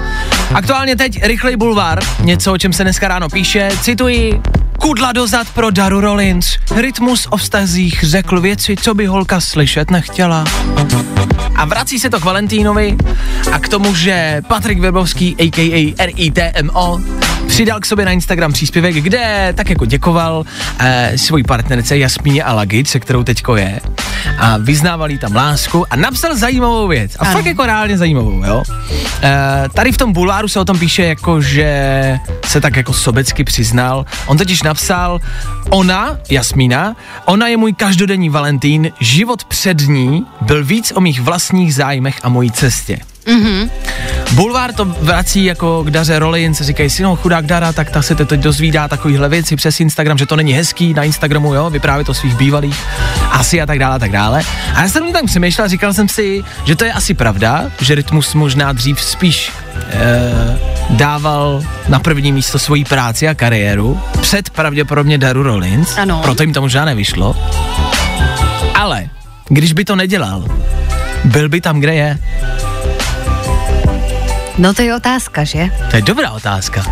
Aktuálně 0.54 0.96
teď 0.96 1.22
rychlej 1.22 1.56
bulvár, 1.56 2.00
něco, 2.20 2.52
o 2.52 2.58
čem 2.58 2.72
se 2.72 2.82
dneska 2.82 3.08
ráno 3.08 3.28
píše, 3.28 3.68
cituji, 3.80 4.40
Kudla 4.80 5.12
dozad 5.12 5.46
pro 5.54 5.70
Daru 5.70 6.00
Rollins. 6.00 6.56
Rytmus 6.76 7.26
o 7.30 7.36
vztazích 7.36 8.04
řekl 8.04 8.40
věci, 8.40 8.76
co 8.76 8.94
by 8.94 9.06
holka 9.06 9.40
slyšet 9.40 9.90
nechtěla. 9.90 10.44
A 11.56 11.64
vrací 11.64 12.00
se 12.00 12.10
to 12.10 12.20
k 12.20 12.24
Valentínovi 12.24 12.96
a 13.52 13.58
k 13.58 13.68
tomu, 13.68 13.94
že 13.94 14.42
Patrik 14.48 14.78
Webovský, 14.78 15.36
a.k.a. 15.38 16.06
RITMO, 16.06 17.00
přidal 17.46 17.80
k 17.80 17.86
sobě 17.86 18.04
na 18.04 18.10
Instagram 18.10 18.52
příspěvek, 18.52 18.94
kde 18.94 19.52
tak 19.56 19.70
jako 19.70 19.84
děkoval 19.84 20.44
eh, 20.78 21.12
svojí 21.18 21.44
partnerce 21.44 21.98
Jasmíně 21.98 22.44
Alagit, 22.44 22.88
se 22.88 23.00
kterou 23.00 23.22
teďko 23.22 23.56
je 23.56 23.80
a 24.38 24.56
vyznávali 24.56 25.18
tam 25.18 25.34
lásku 25.36 25.86
a 25.90 25.96
napsal 25.96 26.36
zajímavou 26.36 26.88
věc. 26.88 27.16
A 27.18 27.24
ano. 27.24 27.32
fakt 27.32 27.46
jako 27.46 27.66
reálně 27.66 27.98
zajímavou, 27.98 28.44
jo. 28.44 28.62
E, 29.22 29.68
tady 29.74 29.92
v 29.92 29.96
tom 29.96 30.12
bulváru 30.12 30.48
se 30.48 30.60
o 30.60 30.64
tom 30.64 30.78
píše 30.78 31.02
jako, 31.02 31.40
že 31.40 32.18
se 32.46 32.60
tak 32.60 32.76
jako 32.76 32.92
sobecky 32.92 33.44
přiznal. 33.44 34.06
On 34.26 34.38
totiž 34.38 34.62
napsal, 34.62 35.20
ona, 35.70 36.18
Jasmína, 36.30 36.96
ona 37.24 37.48
je 37.48 37.56
můj 37.56 37.72
každodenní 37.72 38.28
Valentín, 38.28 38.90
život 39.00 39.44
před 39.44 39.80
ní 39.80 40.26
byl 40.40 40.64
víc 40.64 40.92
o 40.96 41.00
mých 41.00 41.20
vlastních 41.20 41.74
zájmech 41.74 42.18
a 42.22 42.28
mojí 42.28 42.50
cestě. 42.50 42.98
Mm-hmm. 43.26 43.70
Bulvár 44.32 44.72
to 44.72 44.84
vrací 44.84 45.44
jako 45.44 45.84
k 45.84 45.90
Daře 45.90 46.18
Rolin, 46.18 46.54
se 46.54 46.64
říkají 46.64 46.90
si, 46.90 47.02
no 47.02 47.16
chudák 47.16 47.46
Dara, 47.46 47.72
tak 47.72 47.90
ta 47.90 48.02
se 48.02 48.14
teď 48.14 48.40
dozvídá 48.40 48.88
takovýhle 48.88 49.28
věci 49.28 49.56
přes 49.56 49.80
Instagram, 49.80 50.18
že 50.18 50.26
to 50.26 50.36
není 50.36 50.52
hezký 50.52 50.94
na 50.94 51.04
Instagramu, 51.04 51.54
jo, 51.54 51.70
vyprávět 51.70 52.08
o 52.08 52.14
svých 52.14 52.36
bývalých, 52.36 52.84
asi 53.30 53.60
a 53.60 53.66
tak 53.66 53.78
dále, 53.78 53.96
a 53.96 53.98
tak 53.98 54.12
dále. 54.12 54.42
A 54.74 54.82
já 54.82 54.88
jsem 54.88 55.12
tam 55.12 55.26
přemýšlel, 55.26 55.68
říkal 55.68 55.94
jsem 55.94 56.08
si, 56.08 56.44
že 56.64 56.76
to 56.76 56.84
je 56.84 56.92
asi 56.92 57.14
pravda, 57.14 57.70
že 57.80 57.94
Rytmus 57.94 58.34
možná 58.34 58.72
dřív 58.72 59.00
spíš 59.00 59.52
e, 59.90 60.58
dával 60.90 61.62
na 61.88 61.98
první 61.98 62.32
místo 62.32 62.58
svoji 62.58 62.84
práci 62.84 63.28
a 63.28 63.34
kariéru 63.34 64.00
před 64.20 64.50
pravděpodobně 64.50 65.18
Daru 65.18 65.42
Rollins, 65.42 65.98
ano. 65.98 66.20
proto 66.22 66.42
jim 66.42 66.52
to 66.52 66.60
možná 66.60 66.84
nevyšlo. 66.84 67.36
Ale 68.74 69.08
když 69.48 69.72
by 69.72 69.84
to 69.84 69.96
nedělal, 69.96 70.44
byl 71.24 71.48
by 71.48 71.60
tam, 71.60 71.80
kde 71.80 71.94
je. 71.94 72.18
No 74.60 74.76
to 74.76 74.84
je 74.84 74.92
otázka, 74.92 75.40
že? 75.48 75.72
To 75.88 75.96
je 75.96 76.04
dobrá 76.04 76.36
otázka. 76.36 76.84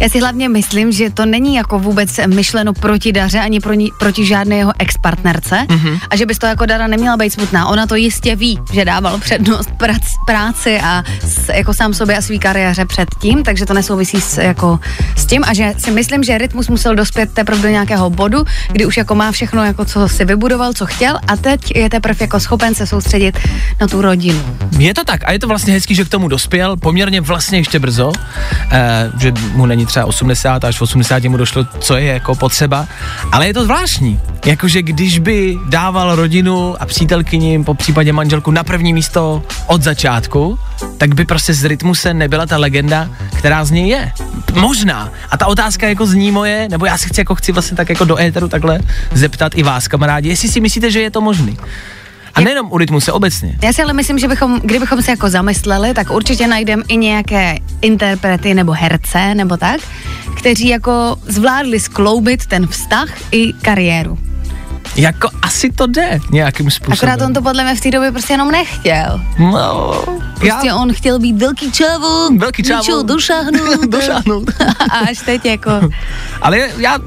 Já 0.00 0.08
si 0.08 0.20
hlavně 0.20 0.48
myslím, 0.48 0.92
že 0.92 1.10
to 1.10 1.26
není 1.26 1.54
jako 1.54 1.78
vůbec 1.78 2.20
myšleno 2.26 2.72
proti 2.72 3.12
Daře 3.12 3.40
ani 3.40 3.60
pro 3.60 3.72
ní, 3.72 3.92
proti 3.98 4.26
žádné 4.26 4.56
jeho 4.56 4.72
ex-partnerce 4.78 5.66
mm-hmm. 5.68 6.00
a 6.10 6.16
že 6.16 6.26
bys 6.26 6.38
to 6.38 6.46
jako 6.46 6.66
Dara 6.66 6.86
neměla 6.86 7.16
být 7.16 7.32
smutná. 7.32 7.66
Ona 7.66 7.86
to 7.86 7.94
jistě 7.94 8.36
ví, 8.36 8.58
že 8.72 8.84
dával 8.84 9.18
přednost 9.18 9.70
prac, 9.76 10.02
práci 10.26 10.80
a 10.80 11.02
s, 11.22 11.52
jako 11.52 11.74
sám 11.74 11.94
sobě 11.94 12.16
a 12.16 12.22
svý 12.22 12.38
kariéře 12.38 12.84
předtím, 12.84 13.42
takže 13.42 13.66
to 13.66 13.74
nesouvisí 13.74 14.20
s, 14.20 14.38
jako, 14.38 14.78
s 15.16 15.26
tím 15.26 15.44
a 15.46 15.54
že 15.54 15.74
si 15.78 15.90
myslím, 15.90 16.22
že 16.22 16.38
Rytmus 16.38 16.68
musel 16.68 16.94
dospět 16.94 17.32
teprve 17.32 17.62
do 17.62 17.68
nějakého 17.68 18.10
bodu, 18.10 18.44
kdy 18.72 18.86
už 18.86 18.96
jako 18.96 19.14
má 19.14 19.32
všechno, 19.32 19.64
jako 19.64 19.84
co 19.84 20.08
si 20.08 20.24
vybudoval, 20.24 20.72
co 20.72 20.86
chtěl 20.86 21.18
a 21.28 21.36
teď 21.36 21.76
je 21.76 21.90
teprve 21.90 22.16
jako 22.20 22.40
schopen 22.40 22.74
se 22.74 22.86
soustředit 22.86 23.38
na 23.80 23.86
tu 23.86 24.02
rodinu. 24.02 24.42
Je 24.78 24.94
to 24.94 25.04
tak 25.04 25.20
a 25.24 25.32
je 25.32 25.38
to 25.38 25.48
vlastně 25.48 25.72
hezký, 25.72 25.94
že 25.94 26.04
k 26.04 26.08
tomu 26.08 26.28
dospěl 26.28 26.76
poměrně 26.76 27.20
vlastně 27.20 27.58
ještě 27.58 27.78
brzo, 27.78 28.12
eh, 28.72 29.10
že 29.18 29.32
mu 29.54 29.66
není 29.66 29.85
třeba 29.86 30.06
80 30.06 30.64
až 30.64 30.80
80 30.80 31.24
mu 31.24 31.36
došlo, 31.36 31.66
co 31.78 31.96
je 31.96 32.04
jako 32.04 32.34
potřeba, 32.34 32.86
ale 33.32 33.46
je 33.46 33.54
to 33.54 33.64
zvláštní. 33.64 34.20
Jakože 34.46 34.82
když 34.82 35.18
by 35.18 35.58
dával 35.68 36.16
rodinu 36.16 36.82
a 36.82 36.86
přítelkyni, 36.86 37.64
po 37.64 37.74
případě 37.74 38.12
manželku 38.12 38.50
na 38.50 38.64
první 38.64 38.92
místo 38.92 39.42
od 39.66 39.82
začátku, 39.82 40.58
tak 40.98 41.14
by 41.14 41.24
prostě 41.24 41.54
z 41.54 41.64
rytmuse 41.64 42.14
nebyla 42.14 42.46
ta 42.46 42.56
legenda, 42.56 43.08
která 43.38 43.64
z 43.64 43.70
něj 43.70 43.88
je. 43.88 44.12
Možná. 44.54 45.10
A 45.30 45.36
ta 45.36 45.46
otázka 45.46 45.88
jako 45.88 46.06
zní 46.06 46.30
moje, 46.30 46.68
nebo 46.70 46.86
já 46.86 46.98
si 46.98 47.08
chci 47.08 47.20
jako 47.20 47.34
chci 47.34 47.52
vlastně 47.52 47.76
tak 47.76 47.88
jako 47.88 48.04
do 48.04 48.20
éteru 48.20 48.48
takhle 48.48 48.80
zeptat 49.12 49.52
i 49.54 49.62
vás, 49.62 49.88
kamarádi, 49.88 50.28
jestli 50.28 50.48
si 50.48 50.60
myslíte, 50.60 50.90
že 50.90 51.00
je 51.00 51.10
to 51.10 51.20
možný. 51.20 51.56
A 52.36 52.40
nejenom 52.40 52.72
u 52.72 52.78
rytmu 52.78 53.00
se 53.00 53.12
obecně. 53.12 53.58
Já 53.62 53.72
si 53.72 53.82
ale 53.82 53.92
myslím, 53.92 54.18
že 54.18 54.28
bychom, 54.28 54.60
kdybychom 54.64 55.02
se 55.02 55.10
jako 55.10 55.30
zamysleli, 55.30 55.94
tak 55.94 56.10
určitě 56.10 56.46
najdeme 56.46 56.82
i 56.88 56.96
nějaké 56.96 57.54
interprety 57.82 58.54
nebo 58.54 58.72
herce 58.72 59.34
nebo 59.34 59.56
tak, 59.56 59.80
kteří 60.36 60.68
jako 60.68 61.16
zvládli 61.26 61.80
skloubit 61.80 62.46
ten 62.46 62.66
vztah 62.66 63.08
i 63.32 63.52
kariéru. 63.52 64.18
Jako 64.96 65.28
asi 65.42 65.72
to 65.72 65.86
jde 65.86 66.20
nějakým 66.30 66.70
způsobem. 66.70 67.10
Akorát 67.10 67.26
on 67.26 67.34
to 67.34 67.42
podle 67.42 67.64
mě 67.64 67.74
v 67.74 67.80
té 67.80 67.90
době 67.90 68.12
prostě 68.12 68.32
jenom 68.32 68.50
nechtěl. 68.50 69.20
No, 69.38 69.92
Prostě 70.38 70.66
já, 70.66 70.76
on 70.76 70.92
chtěl 70.92 71.18
být 71.18 71.36
velký 71.36 71.72
čavo, 71.72 72.28
Velký 72.38 72.62
čavo. 72.62 72.78
něčeho 72.78 73.02
došáhnout. 73.02 73.80
Došáhnout. 73.88 74.50
a 74.90 74.98
až 74.98 75.18
teď 75.18 75.44
jako... 75.44 75.70
ale 76.42 76.58
já 76.76 76.98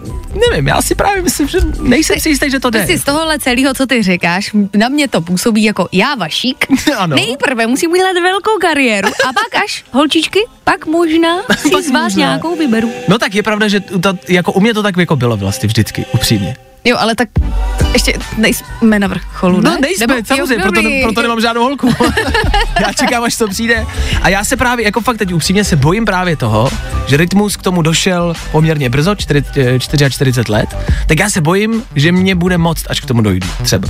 nevím, 0.50 0.68
já 0.68 0.82
si 0.82 0.96
právě 0.96 1.22
myslím, 1.22 1.48
že 1.48 1.58
nejsem 1.82 2.20
si 2.20 2.30
jistý, 2.30 2.50
že 2.52 2.60
to 2.60 2.70
jde. 2.70 2.80
Prostě 2.80 2.98
z 3.00 3.04
tohohle 3.04 3.39
celého, 3.39 3.74
co 3.74 3.86
ty 3.86 4.04
říkáš, 4.04 4.52
na 4.74 4.89
mě 4.89 5.08
to 5.08 5.22
působí 5.22 5.63
jako 5.63 5.89
já 5.92 6.15
vašík. 6.15 6.65
Ano. 6.98 7.15
Nejprve 7.15 7.68
musím 7.68 7.92
udělat 7.92 8.13
velkou 8.24 8.58
kariéru 8.62 9.08
a 9.08 9.34
pak 9.34 9.63
až, 9.63 9.86
holčičky, 9.92 10.39
pak 10.63 10.86
možná 10.86 11.38
si 11.58 11.70
Pak 11.72 11.84
z 11.84 11.92
vás 11.92 12.04
možná. 12.04 12.18
nějakou 12.20 12.56
vyberu. 12.56 12.92
No 13.08 13.18
tak 13.18 13.36
je 13.36 13.44
pravda, 13.44 13.68
že 13.68 13.80
to, 13.80 14.13
jako 14.28 14.52
u 14.52 14.60
mě 14.60 14.74
to 14.74 14.84
tak 14.84 14.98
jako 14.98 15.15
bylo 15.15 15.38
vlastně 15.38 15.68
vždycky, 15.68 16.06
upřímně. 16.13 16.56
Jo, 16.86 16.98
ale 17.00 17.15
tak 17.15 17.30
ještě 17.94 18.13
nejsme 18.38 19.00
na 19.00 19.08
vrcholu, 19.08 19.62
ne? 19.62 19.70
No 19.70 19.78
nejsme, 19.82 20.08
Nebo- 20.08 20.26
samozřejmě, 20.26 20.56
jo, 20.65 20.72
proto, 20.72 20.89
proto 21.04 21.22
nemám 21.22 21.42
žádnou 21.42 21.63
holku. 21.63 21.94
já 22.82 22.94
čekám, 22.94 23.24
až 23.24 23.36
to 23.38 23.48
přijde. 23.48 23.86
A 24.22 24.30
já 24.30 24.44
se 24.44 24.58
právě, 24.58 24.86
jako 24.86 25.02
fakt 25.02 25.18
teď 25.18 25.34
upřímně 25.34 25.63
se 25.63 25.76
bojím 25.76 26.06
právě 26.06 26.36
toho, 26.36 26.70
že 27.10 27.17
Rytmus 27.17 27.58
k 27.58 27.62
tomu 27.62 27.82
došel 27.82 28.34
poměrně 28.52 28.89
brzo, 28.89 29.15
4, 29.15 29.43
44 29.80 30.41
let, 30.50 30.78
tak 31.08 31.19
já 31.19 31.30
se 31.30 31.41
bojím, 31.41 31.84
že 31.95 32.12
mě 32.12 32.36
bude 32.36 32.58
moc, 32.58 32.84
až 32.89 33.00
k 33.00 33.06
tomu 33.06 33.22
dojdu, 33.22 33.48
třeba. 33.63 33.88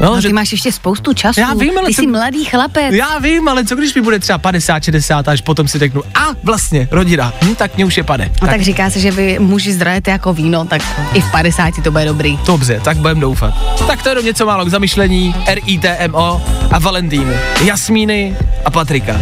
No, 0.00 0.22
ty 0.22 0.32
máš 0.32 0.52
ještě 0.52 0.72
spoustu 0.72 1.12
času. 1.12 1.40
Já 1.40 1.54
vím, 1.54 1.78
ale 1.78 1.86
Ty 1.88 1.94
co- 1.94 2.02
jsi 2.02 2.06
mladý 2.06 2.44
chlapec. 2.44 2.94
Já 2.94 3.18
vím, 3.18 3.48
ale 3.48 3.64
co 3.64 3.76
když 3.76 3.94
mi 3.94 4.00
bude 4.02 4.18
třeba 4.18 4.38
50, 4.38 4.84
60 4.84 5.28
až 5.28 5.40
potom 5.40 5.68
si 5.68 5.78
řeknu, 5.78 6.02
a 6.14 6.26
vlastně, 6.42 6.88
rodina, 6.90 7.32
hm, 7.44 7.54
tak 7.54 7.76
mě 7.76 7.84
už 7.84 7.96
je 7.96 8.02
pade. 8.02 8.30
No 8.42 8.48
tak 8.48 8.60
říká 8.62 8.90
se, 8.90 9.00
že 9.00 9.10
vy 9.10 9.36
muži 9.38 9.72
zdrajete 9.72 10.10
jako 10.10 10.32
víno, 10.32 10.64
tak 10.64 10.82
i 11.12 11.20
v 11.20 11.30
50 11.30 11.82
to 11.84 11.90
bude 11.90 12.04
dobrý. 12.04 12.38
Dobře, 12.46 12.80
tak 12.84 12.96
budem 12.96 13.20
doufat. 13.20 13.54
Tak 13.86 14.02
to 14.02 14.08
je 14.08 14.10
jenom 14.12 14.24
něco 14.24 14.46
málo 14.46 14.64
k 14.64 14.70
zamyšlení, 14.70 15.34
RITMO 15.48 16.42
a 16.72 16.78
Valentínu, 16.78 17.32
Jasmíny 17.64 18.36
a 18.64 18.70
Patrika. 18.70 19.20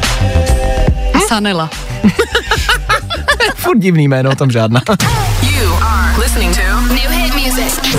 A 1.14 1.18
Sanela. 1.28 1.70
Furt 3.62 3.78
divný 3.78 4.08
jméno, 4.08 4.34
tam 4.34 4.50
žádná. 4.50 4.82
You 5.42 5.74
are 5.82 6.18
listening 6.18 6.56
to 6.56 6.62
New 6.80 7.10
hit 7.10 7.34
music. 7.34 7.96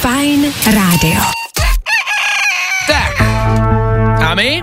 Fajn 0.00 0.52
rádio. 0.66 1.20
tak, 2.86 3.20
a 4.28 4.34
my? 4.34 4.62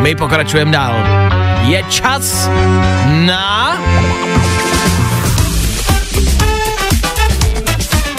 My 0.00 0.14
pokračujeme 0.14 0.72
dál. 0.72 0.94
Je 1.68 1.82
čas 1.88 2.48
na... 3.26 3.76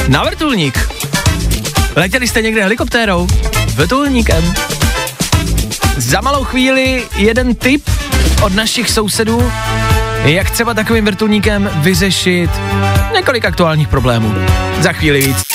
Na 0.08 0.24
vrtulník. 0.24 0.90
Letěli 1.96 2.28
jste 2.28 2.42
někde 2.42 2.62
helikoptérou? 2.62 3.28
Vrtulníkem. 3.76 4.54
Za 5.98 6.22
malou 6.22 6.44
chvíli 6.44 7.04
jeden 7.16 7.56
tip 7.56 7.90
od 8.44 8.56
našich 8.56 8.90
sousedů, 8.90 9.52
jak 10.26 10.50
třeba 10.52 10.74
takovým 10.74 11.06
vrtulníkem 11.06 11.70
vyřešit 11.76 12.50
několik 13.14 13.46
aktuálních 13.46 13.88
problémů. 13.88 14.34
Za 14.80 14.94
chvíli 14.94 15.22
víc. 15.22 15.47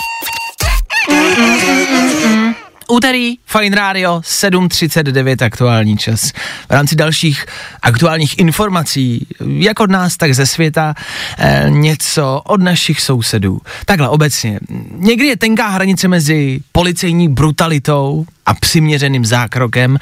Úterý, 2.92 3.36
Fine 3.46 3.76
Radio, 3.76 4.20
7.39 4.20 5.44
aktuální 5.44 5.96
čas. 5.96 6.30
V 6.68 6.70
rámci 6.70 6.96
dalších 6.96 7.46
aktuálních 7.82 8.38
informací, 8.38 9.26
jak 9.46 9.80
od 9.80 9.90
nás, 9.90 10.16
tak 10.16 10.34
ze 10.34 10.46
světa, 10.46 10.94
eh, 11.38 11.66
něco 11.68 12.42
od 12.44 12.62
našich 12.62 13.00
sousedů. 13.00 13.60
Takhle 13.86 14.08
obecně. 14.08 14.60
Někdy 14.96 15.26
je 15.26 15.36
tenká 15.36 15.68
hranice 15.68 16.08
mezi 16.08 16.60
policejní 16.72 17.28
brutalitou 17.28 18.26
a 18.46 18.54
přiměřeným 18.54 19.24
zákrokem. 19.24 19.98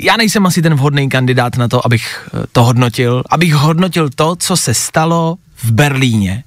Já 0.00 0.16
nejsem 0.16 0.46
asi 0.46 0.62
ten 0.62 0.74
vhodný 0.74 1.08
kandidát 1.08 1.56
na 1.56 1.68
to, 1.68 1.86
abych 1.86 2.28
eh, 2.34 2.46
to 2.52 2.64
hodnotil, 2.64 3.22
abych 3.30 3.54
hodnotil 3.54 4.10
to, 4.14 4.36
co 4.36 4.56
se 4.56 4.74
stalo 4.74 5.36
v 5.62 5.70
Berlíně. 5.72 6.44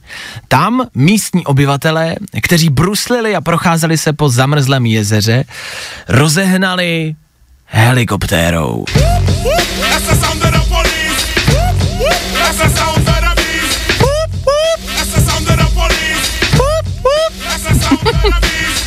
Tam 0.47 0.87
místní 0.95 1.45
obyvatelé, 1.45 2.15
kteří 2.41 2.69
bruslili 2.69 3.35
a 3.35 3.41
procházeli 3.41 3.97
se 3.97 4.13
po 4.13 4.29
zamrzlém 4.29 4.85
jezeře, 4.85 5.43
rozehnali 6.07 7.15
helikoptérou. 7.65 8.85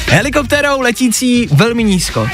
Helikoptérou 0.08 0.80
letící 0.80 1.48
velmi 1.52 1.84
nízko. 1.84 2.28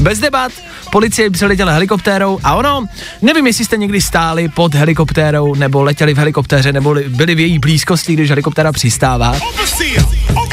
Bez 0.00 0.18
debat, 0.18 0.52
policie 0.92 1.30
přiletěla 1.30 1.72
helikoptérou 1.72 2.38
a 2.44 2.54
ono, 2.54 2.86
nevím, 3.22 3.46
jestli 3.46 3.64
jste 3.64 3.76
někdy 3.76 4.00
stáli 4.00 4.48
pod 4.48 4.74
helikoptérou, 4.74 5.54
nebo 5.54 5.82
letěli 5.82 6.14
v 6.14 6.18
helikoptéře, 6.18 6.72
nebo 6.72 6.90
li- 6.92 7.08
byli 7.08 7.34
v 7.34 7.40
její 7.40 7.58
blízkosti, 7.58 8.12
když 8.12 8.28
helikoptéra 8.28 8.72
přistává. 8.72 9.36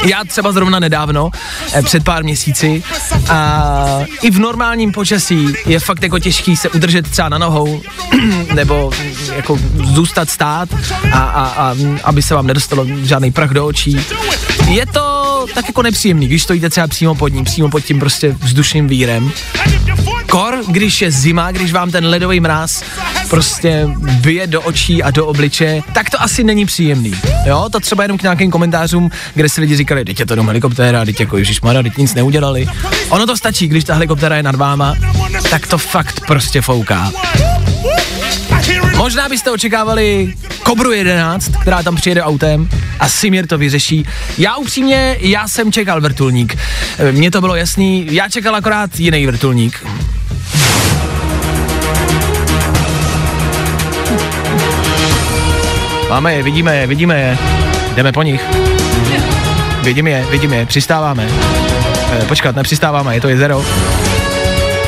Já 0.04 0.24
třeba 0.24 0.52
zrovna 0.52 0.78
nedávno, 0.78 1.30
eh, 1.72 1.82
před 1.82 2.04
pár 2.04 2.24
měsíci, 2.24 2.82
a 3.30 4.00
i 4.22 4.30
v 4.30 4.38
normálním 4.38 4.92
počasí 4.92 5.48
je 5.66 5.80
fakt 5.80 6.02
jako 6.02 6.18
těžký 6.18 6.56
se 6.56 6.68
udržet 6.68 7.10
třeba 7.10 7.28
na 7.28 7.38
nohou, 7.38 7.80
nebo 8.54 8.90
mm, 9.00 9.34
jako 9.36 9.58
zůstat 9.84 10.30
stát 10.30 10.68
a, 11.12 11.18
a, 11.18 11.44
a 11.44 11.74
mm, 11.74 11.98
aby 12.04 12.22
se 12.22 12.34
vám 12.34 12.46
nedostalo 12.46 12.86
žádný 13.02 13.32
prach 13.32 13.50
do 13.50 13.66
očí. 13.66 14.00
Je 14.68 14.86
to 14.86 15.46
tak 15.54 15.68
jako 15.68 15.82
nepříjemný, 15.82 16.26
když 16.26 16.42
stojíte 16.42 16.70
třeba 16.70 16.86
přímo 16.86 17.14
pod 17.14 17.28
ním, 17.28 17.44
přímo 17.44 17.70
pod 17.70 17.80
tím 17.80 18.00
prostě 18.00 18.36
vzdušným 18.40 18.88
vírem. 18.88 19.32
Kor, 20.30 20.58
když 20.66 21.02
je 21.02 21.10
zima, 21.10 21.50
když 21.50 21.72
vám 21.72 21.90
ten 21.90 22.06
ledový 22.06 22.40
mráz 22.40 22.82
prostě 23.30 23.88
bije 23.96 24.46
do 24.46 24.62
očí 24.62 25.02
a 25.02 25.10
do 25.10 25.26
obliče, 25.26 25.80
tak 25.92 26.10
to 26.10 26.22
asi 26.22 26.44
není 26.44 26.66
příjemný. 26.66 27.14
Jo, 27.46 27.68
to 27.72 27.80
třeba 27.80 28.02
jenom 28.04 28.18
k 28.18 28.22
nějakým 28.22 28.50
komentářům, 28.50 29.10
kde 29.34 29.48
si 29.48 29.60
lidi 29.60 29.76
říkali, 29.76 30.04
teď 30.04 30.20
je 30.20 30.26
to 30.26 30.32
jenom 30.32 30.46
helikoptéra, 30.46 31.04
teď 31.04 31.20
jako 31.20 31.38
ježišmarja, 31.38 31.82
teď 31.82 31.96
nic 31.96 32.14
neudělali. 32.14 32.66
Ono 33.08 33.26
to 33.26 33.36
stačí, 33.36 33.68
když 33.68 33.84
ta 33.84 33.94
helikoptéra 33.94 34.36
je 34.36 34.42
nad 34.42 34.54
váma, 34.54 34.94
tak 35.50 35.66
to 35.66 35.78
fakt 35.78 36.20
prostě 36.26 36.60
fouká. 36.60 37.12
Možná 38.98 39.28
byste 39.28 39.50
očekávali 39.50 40.34
Kobru 40.62 40.92
11, 40.92 41.50
která 41.60 41.82
tam 41.82 41.96
přijede 41.96 42.22
autem 42.22 42.68
a 43.00 43.08
Simir 43.08 43.46
to 43.46 43.58
vyřeší. 43.58 44.06
Já 44.38 44.56
upřímně, 44.56 45.16
já 45.20 45.48
jsem 45.48 45.72
čekal 45.72 46.00
vrtulník. 46.00 46.58
E, 46.98 47.12
Mně 47.12 47.30
to 47.30 47.40
bylo 47.40 47.56
jasný, 47.56 48.06
já 48.10 48.28
čekal 48.28 48.56
akorát 48.56 48.98
jiný 49.00 49.26
vrtulník. 49.26 49.86
Máme 56.10 56.34
je, 56.34 56.42
vidíme 56.42 56.76
je, 56.76 56.86
vidíme 56.86 57.20
je. 57.20 57.38
Jdeme 57.94 58.12
po 58.12 58.22
nich. 58.22 58.42
Vidím 59.82 60.06
je, 60.06 60.26
vidím 60.30 60.52
je, 60.52 60.66
přistáváme. 60.66 61.28
E, 62.22 62.24
počkat, 62.24 62.56
nepřistáváme, 62.56 63.14
je 63.14 63.20
to 63.20 63.28
jezero. 63.28 63.64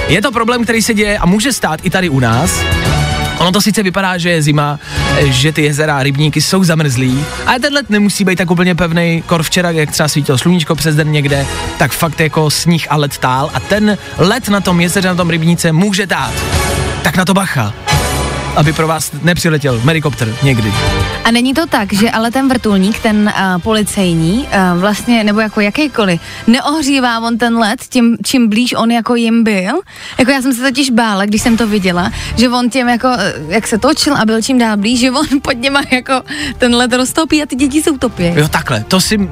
Je 0.08 0.22
to 0.22 0.32
problém, 0.32 0.64
který 0.64 0.82
se 0.82 0.94
děje 0.94 1.18
a 1.18 1.26
může 1.26 1.52
stát 1.52 1.80
i 1.82 1.90
tady 1.90 2.08
u 2.08 2.20
nás. 2.20 2.60
Ono 3.40 3.52
to 3.52 3.60
sice 3.60 3.82
vypadá, 3.82 4.18
že 4.18 4.30
je 4.30 4.42
zima, 4.42 4.78
že 5.24 5.52
ty 5.52 5.62
jezera 5.62 5.98
a 5.98 6.02
rybníky 6.02 6.40
jsou 6.40 6.64
zamrzlí, 6.64 7.24
ale 7.46 7.60
ten 7.60 7.74
let 7.74 7.90
nemusí 7.90 8.24
být 8.24 8.36
tak 8.36 8.50
úplně 8.50 8.74
pevný. 8.74 9.22
Kor 9.26 9.42
včera, 9.42 9.70
jak 9.70 9.90
třeba 9.90 10.08
svítilo 10.08 10.38
sluníčko 10.38 10.74
přes 10.74 10.96
den 10.96 11.12
někde, 11.12 11.46
tak 11.78 11.92
fakt 11.92 12.20
jako 12.20 12.50
sníh 12.50 12.86
a 12.90 12.96
led 12.96 13.18
tál 13.18 13.50
a 13.54 13.60
ten 13.60 13.98
let 14.18 14.48
na 14.48 14.60
tom 14.60 14.80
jezeře, 14.80 15.08
na 15.08 15.14
tom 15.14 15.30
rybníce 15.30 15.72
může 15.72 16.06
tát. 16.06 16.32
Tak 17.02 17.16
na 17.16 17.24
to 17.24 17.34
bacha, 17.34 17.74
aby 18.56 18.72
pro 18.72 18.86
vás 18.86 19.12
nepřiletěl 19.22 19.80
helikopter 19.84 20.34
někdy. 20.42 20.72
A 21.24 21.30
není 21.30 21.54
to 21.54 21.66
tak, 21.66 21.92
že 21.92 22.10
ale 22.10 22.30
ten 22.30 22.48
vrtulník, 22.48 22.98
ten 22.98 23.32
uh, 23.36 23.62
policejní, 23.62 24.38
uh, 24.74 24.80
vlastně, 24.80 25.24
nebo 25.24 25.40
jako 25.40 25.60
jakýkoliv, 25.60 26.20
neohřívá 26.46 27.20
on 27.20 27.38
ten 27.38 27.58
let 27.58 27.80
tím, 27.88 28.16
čím 28.24 28.48
blíž 28.48 28.74
on 28.76 28.90
jako 28.90 29.14
jim 29.14 29.44
byl? 29.44 29.80
Jako 30.18 30.30
já 30.30 30.42
jsem 30.42 30.54
se 30.54 30.62
totiž 30.62 30.90
bála, 30.90 31.24
když 31.24 31.42
jsem 31.42 31.56
to 31.56 31.66
viděla, 31.66 32.10
že 32.36 32.48
on 32.48 32.70
tím 32.70 32.88
jako, 32.88 33.08
eh, 33.18 33.34
jak 33.48 33.66
se 33.66 33.78
točil 33.78 34.16
a 34.16 34.24
byl 34.24 34.42
čím 34.42 34.58
dál 34.58 34.76
blíž, 34.76 35.00
že 35.00 35.10
on 35.10 35.26
pod 35.42 35.52
něma 35.52 35.80
jako 35.90 36.22
ten 36.58 36.74
let 36.74 36.92
roztopí 36.92 37.42
a 37.42 37.46
ty 37.46 37.56
děti 37.56 37.82
se 37.82 37.90
utopí. 37.90 38.24
Jo, 38.34 38.48
takhle, 38.48 38.84
to 38.88 39.00
si 39.00 39.18
uh, 39.18 39.26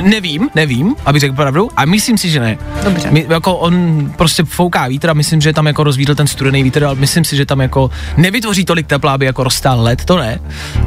nevím, 0.00 0.48
nevím, 0.54 0.94
abych 1.06 1.20
řekl 1.20 1.34
pravdu, 1.34 1.68
a 1.76 1.84
myslím 1.84 2.18
si, 2.18 2.30
že 2.30 2.40
ne. 2.40 2.58
Dobře. 2.84 3.10
My, 3.10 3.26
jako 3.28 3.56
on 3.56 3.74
prostě 4.16 4.44
fouká 4.44 4.88
vítr 4.88 5.10
a 5.10 5.14
myslím, 5.14 5.40
že 5.40 5.52
tam 5.52 5.66
jako 5.66 5.84
rozvídl 5.84 6.14
ten 6.14 6.26
studený 6.26 6.62
vítr, 6.62 6.84
ale 6.84 6.94
myslím 6.94 7.24
si, 7.24 7.36
že 7.36 7.46
tam 7.46 7.60
jako 7.60 7.90
nevytvoří 8.24 8.64
tolik 8.64 8.86
tepla, 8.86 9.14
aby 9.14 9.26
jako 9.26 9.44
roztál 9.44 9.82
led, 9.82 10.04
to 10.04 10.16
ne. 10.18 10.40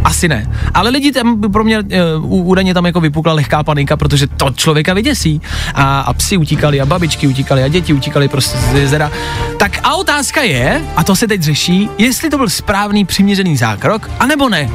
Asi 0.04 0.28
ne. 0.28 0.50
Ale 0.74 0.90
lidi 0.90 1.12
tam 1.12 1.42
pro 1.52 1.64
mě 1.64 1.80
uh, 1.80 2.48
údajně 2.48 2.74
tam 2.74 2.86
jako 2.86 3.00
vypukla 3.00 3.34
lehká 3.34 3.64
panika, 3.64 3.98
protože 3.98 4.28
to 4.28 4.50
člověka 4.50 4.94
vyděsí. 4.94 5.42
A, 5.74 6.00
a 6.00 6.14
psi 6.14 6.38
utíkali 6.38 6.82
a 6.82 6.86
babičky 6.86 7.28
utíkali 7.28 7.64
a 7.64 7.68
děti 7.68 7.94
utíkali 7.94 8.28
prostě 8.28 8.58
z 8.58 8.74
jezera. 8.74 9.12
Tak 9.60 9.80
a 9.84 9.96
otázka 9.96 10.42
je, 10.42 10.82
a 10.96 11.04
to 11.04 11.16
se 11.16 11.28
teď 11.28 11.42
řeší, 11.42 11.90
jestli 11.98 12.30
to 12.30 12.38
byl 12.38 12.50
správný 12.50 13.06
přiměřený 13.06 13.58
zákrok, 13.58 14.10
anebo 14.20 14.50
ne. 14.50 14.70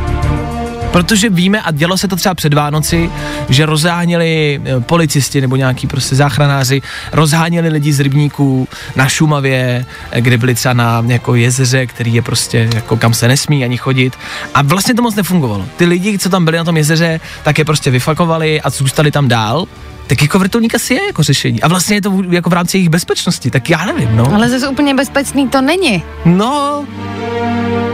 Protože 0.93 1.31
víme, 1.31 1.63
a 1.63 1.71
dělo 1.71 1.99
se 1.99 2.09
to 2.09 2.17
třeba 2.17 2.35
před 2.35 2.55
Vánoci, 2.55 3.11
že 3.49 3.67
rozháněli 3.67 4.61
eh, 4.65 4.81
policisti 4.81 5.41
nebo 5.41 5.57
nějaký 5.57 5.87
prostě 5.87 6.17
záchranáři, 6.17 6.83
rozháněli 7.13 7.69
lidi 7.69 7.93
z 7.93 8.01
rybníků 8.01 8.69
na 8.97 9.09
Šumavě, 9.09 9.87
eh, 10.11 10.21
kde 10.21 10.39
byli 10.39 10.55
třeba 10.55 10.75
na 10.75 11.05
jako 11.07 11.35
jezeře, 11.35 11.87
který 11.87 12.15
je 12.15 12.23
prostě 12.23 12.69
jako 12.75 12.97
kam 12.97 13.15
se 13.15 13.29
nesmí 13.29 13.65
ani 13.65 13.77
chodit. 13.77 14.17
A 14.55 14.63
vlastně 14.63 14.95
to 14.95 15.03
moc 15.03 15.15
nefungovalo. 15.15 15.67
Ty 15.77 15.85
lidi, 15.85 16.19
co 16.19 16.29
tam 16.29 16.45
byli 16.45 16.57
na 16.57 16.65
tom 16.65 16.77
jezeře, 16.77 17.21
tak 17.45 17.59
je 17.59 17.65
prostě 17.65 17.91
vyfakovali 17.91 18.61
a 18.61 18.71
zůstali 18.71 19.11
tam 19.11 19.29
dál. 19.29 19.67
Tak 20.07 20.23
jako 20.23 20.39
vrtulník 20.39 20.75
asi 20.75 20.95
je 20.95 21.07
jako 21.07 21.23
řešení. 21.23 21.63
A 21.63 21.69
vlastně 21.69 21.97
je 21.97 22.03
to 22.03 22.23
jako 22.31 22.51
v 22.51 22.53
rámci 22.53 22.77
jejich 22.77 22.89
bezpečnosti, 22.89 23.51
tak 23.51 23.71
já 23.71 23.85
nevím, 23.85 24.17
no. 24.17 24.35
Ale 24.35 24.49
zase 24.49 24.69
úplně 24.69 24.95
bezpečný 24.95 25.49
to 25.49 25.61
není. 25.61 26.03
No, 26.25 26.85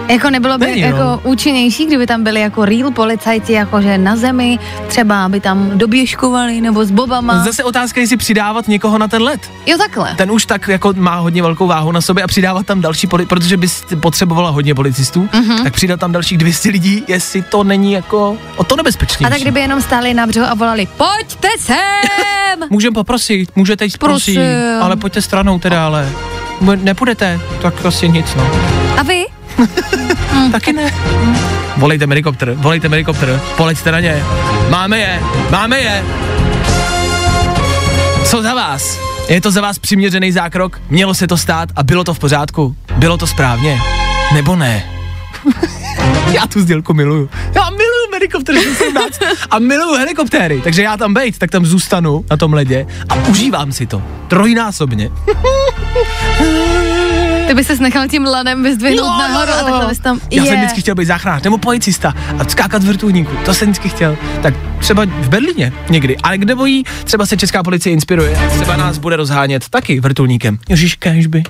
Jako 0.09 0.31
nebylo 0.31 0.59
by 0.59 0.67
Není, 0.67 0.81
jako 0.81 0.99
no. 0.99 1.21
účinnější, 1.25 1.87
kdyby 1.87 2.07
tam 2.07 2.25
byli 2.25 2.41
jako 2.41 2.65
real 2.65 2.91
policajti, 2.91 3.53
jakože 3.53 3.99
na 3.99 4.17
zemi, 4.17 4.59
třeba 4.87 5.25
aby 5.25 5.41
tam 5.41 5.71
doběžkovali 5.79 6.61
nebo 6.61 6.85
s 6.85 6.91
bobama. 6.91 7.45
zase 7.45 7.65
otázka, 7.65 8.01
jestli 8.01 8.17
přidávat 8.17 8.69
někoho 8.69 8.99
na 8.99 9.09
ten 9.09 9.23
let. 9.23 9.41
Jo 9.67 9.79
takhle. 9.79 10.15
ten 10.15 10.31
už 10.33 10.47
tak 10.47 10.69
jako 10.69 10.93
má 10.97 11.17
hodně 11.17 11.43
velkou 11.43 11.67
váhu 11.67 11.93
na 11.93 12.01
sobě 12.01 12.25
a 12.25 12.27
přidávat 12.27 12.67
tam 12.67 12.81
další, 12.81 13.07
poli- 13.09 13.27
protože 13.27 13.57
bys 13.57 13.85
potřebovala 14.01 14.51
hodně 14.51 14.75
policistů, 14.75 15.29
Mhm. 15.33 15.43
mm-hmm. 15.43 15.63
tak 15.65 15.73
přidat 15.73 16.01
tam 16.01 16.13
dalších 16.13 16.39
200 16.39 16.71
lidí, 16.71 17.03
jestli 17.09 17.43
to 17.43 17.65
není 17.65 17.93
jako 17.93 18.37
o 18.57 18.65
to 18.65 18.77
nebezpečnější. 18.77 19.25
A 19.25 19.31
tak 19.31 19.41
kdyby 19.41 19.61
jenom 19.61 19.83
stáli 19.83 20.15
na 20.15 20.27
břehu 20.27 20.47
a 20.47 20.55
volali, 20.55 20.89
pojďte 20.97 21.49
sem! 21.59 21.75
Můžem 22.71 22.93
poprosit, 22.95 23.57
můžete 23.57 23.85
jít 23.85 23.99
prosím, 23.99 24.35
Prosím. 24.35 24.83
ale 24.83 24.97
pojďte 24.97 25.23
stranou 25.23 25.59
teda, 25.59 25.87
ale 25.87 26.09
nepůjdete, 26.61 27.41
tak 27.63 27.87
asi 27.87 28.09
nic, 28.09 28.27
no. 28.37 28.88
A 28.99 29.03
vy? 29.03 29.27
Taky 30.53 30.73
ne. 30.73 30.95
Volejte 31.77 32.07
helikopter, 32.07 32.53
volejte 32.53 32.89
helikopter, 32.89 33.41
poleďte 33.57 33.93
na 33.93 34.01
ně. 34.01 34.25
Máme 34.69 34.99
je, 34.99 35.21
máme 35.51 35.81
je. 35.81 36.05
Co 38.25 38.43
za 38.43 38.55
vás? 38.55 38.99
Je 39.29 39.41
to 39.41 39.51
za 39.51 39.61
vás 39.61 39.79
přiměřený 39.79 40.33
zákrok? 40.33 40.81
Mělo 40.91 41.15
se 41.15 41.27
to 41.27 41.37
stát 41.37 41.69
a 41.77 41.83
bylo 41.83 42.05
to 42.05 42.15
v 42.15 42.19
pořádku? 42.19 42.77
Bylo 42.97 43.19
to 43.19 43.27
správně? 43.27 43.81
Nebo 44.35 44.57
ne? 44.57 44.85
já 46.33 46.47
tu 46.47 46.61
sdělku 46.61 46.95
miluju. 46.95 47.31
Já 47.55 47.71
miluju 47.71 48.13
helikopter 48.13 48.55
17 48.75 49.21
a 49.51 49.59
miluju 49.59 49.95
helikoptéry, 49.95 50.61
takže 50.65 50.83
já 50.83 50.97
tam 50.97 51.15
bejt, 51.15 51.39
tak 51.39 51.51
tam 51.51 51.67
zůstanu 51.67 52.25
na 52.31 52.37
tom 52.37 52.53
ledě 52.53 52.87
a 53.09 53.15
užívám 53.15 53.73
si 53.73 53.87
to. 53.87 54.03
Trojnásobně. 54.29 55.11
Ty 57.49 57.55
bys 57.55 57.67
se 57.67 57.77
nechal 57.77 58.09
tím 58.09 58.25
lanem 58.25 58.63
vyzdvihnout 58.63 59.19
nahoru 59.19 59.53
a 59.53 59.63
takhle 59.63 59.87
bys 59.87 59.99
tam... 59.99 60.21
Já 60.31 60.45
jsem 60.45 60.53
je. 60.53 60.59
vždycky 60.59 60.81
chtěl 60.81 60.95
být 60.95 61.05
záchranář 61.05 61.43
nebo 61.43 61.59
policista 61.59 62.15
a 62.39 62.45
skákat 62.45 62.83
v 62.83 62.87
vrtulníku, 62.87 63.33
to 63.45 63.55
jsem 63.55 63.69
vždycky 63.69 63.89
chtěl. 63.89 64.17
Tak 64.43 64.55
třeba 64.79 65.05
v 65.05 65.29
Berlíně 65.29 65.73
někdy, 65.91 66.17
ale 66.17 66.39
kde 66.39 66.55
bojí, 66.55 66.85
třeba 67.05 67.27
se 67.27 67.37
česká 67.37 67.63
policie 67.63 67.93
inspiruje, 67.93 68.39
třeba 68.55 68.77
nás 68.77 68.99
bude 68.99 69.17
rozhánět 69.17 69.69
taky 69.69 70.01
vrtulníkem. 70.01 70.59
Ježíš, 70.69 70.95
kežby. 70.95 71.43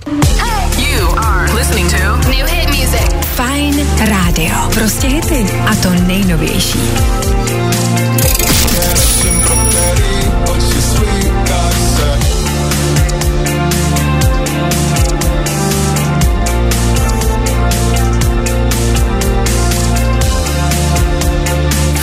You 0.78 1.18
are 1.18 1.52
listening 1.52 1.90
to 1.90 2.16
New 2.16 2.46
hit 2.46 2.68
music. 2.68 3.14
Fajn 3.34 3.87
rádio. 3.98 4.54
Prostě 4.74 5.06
hity. 5.06 5.46
A 5.66 5.74
to 5.74 5.90
nejnovější. 5.90 6.78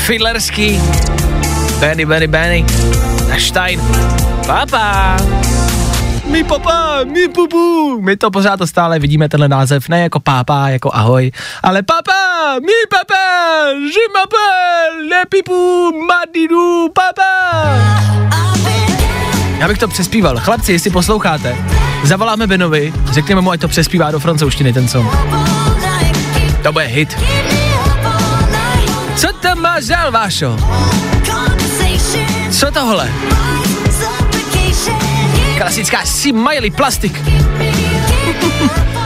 Fiddlerský, 0.06 0.82
Benny, 1.80 2.06
Benny, 2.06 2.28
Benny 2.28 2.66
a 3.34 3.40
Stein. 3.40 3.82
Papa, 4.48 5.18
mi 6.26 6.44
papa, 6.44 7.00
mi 7.04 7.28
pupu. 7.28 7.98
My 8.02 8.18
to 8.18 8.32
pořád 8.32 8.58
to 8.58 8.68
stále 8.68 9.00
vidíme, 9.00 9.30
tenhle 9.30 9.48
název, 9.48 9.90
ne 9.90 10.02
jako 10.02 10.20
pápa, 10.20 10.68
jako 10.68 10.90
ahoj, 10.94 11.32
ale 11.64 11.84
papa, 11.84 12.14
mi 12.62 12.88
papa, 12.90 13.24
že 13.94 14.00
mapa, 14.14 14.48
le 15.10 15.26
pipu, 15.30 15.92
madidu, 16.08 16.90
papa. 16.94 17.62
Já 19.60 19.68
bych 19.68 19.78
to 19.78 19.88
přespíval. 19.88 20.40
Chlapci, 20.40 20.72
jestli 20.72 20.90
posloucháte, 20.90 21.56
zavoláme 22.04 22.48
Benovi, 22.48 22.94
řekněme 23.12 23.42
mu, 23.42 23.52
ať 23.52 23.62
to 23.62 23.68
přespívá 23.68 24.12
do 24.12 24.20
francouzštiny 24.20 24.74
ten 24.74 24.88
song. 24.88 25.08
To 26.64 26.72
bude 26.72 26.86
hit. 26.86 27.18
Dál, 29.84 30.12
Vášo? 30.12 30.58
Co 32.52 32.72
tohle? 32.72 33.12
Klasická 35.58 36.02
C. 36.06 36.32
Miley 36.34 36.72
Plastik. 36.72 37.22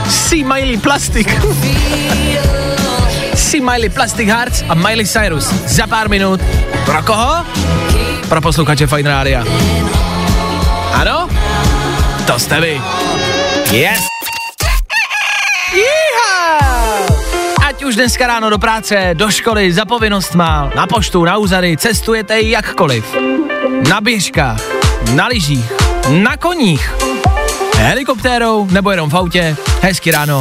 C. 0.08 0.36
Miley 0.54 0.76
Plastik. 0.76 1.40
C. 3.34 3.60
Miley 3.60 3.88
Plastic 3.88 4.28
Hearts 4.28 4.64
a 4.68 4.74
Miley 4.74 5.06
Cyrus. 5.06 5.44
Za 5.66 5.86
pár 5.86 6.08
minut. 6.08 6.40
Pro 6.84 7.02
koho? 7.02 7.46
Pro 8.28 8.40
posluchače 8.40 8.86
Fine 8.86 9.10
Rádia. 9.10 9.44
Ano? 10.92 11.28
To 12.26 12.38
jste 12.38 12.60
vy. 12.60 12.80
Yes. 13.72 14.19
Už 17.90 17.96
dneska 17.96 18.26
ráno 18.26 18.50
do 18.50 18.58
práce, 18.58 19.10
do 19.14 19.30
školy, 19.30 19.72
za 19.72 19.84
povinnost 19.84 20.34
má, 20.34 20.70
na 20.76 20.86
poštu, 20.86 21.24
na 21.24 21.36
úřady, 21.36 21.76
cestujete 21.76 22.40
jakkoliv. 22.40 23.16
Na 23.88 24.00
běžkách, 24.00 24.60
na 25.14 25.26
lyžích, 25.26 25.72
na 26.08 26.36
koních, 26.36 26.94
helikoptérou 27.76 28.66
nebo 28.70 28.90
jenom 28.90 29.10
v 29.10 29.16
autě. 29.16 29.56
Hezky 29.80 30.10
ráno. 30.10 30.40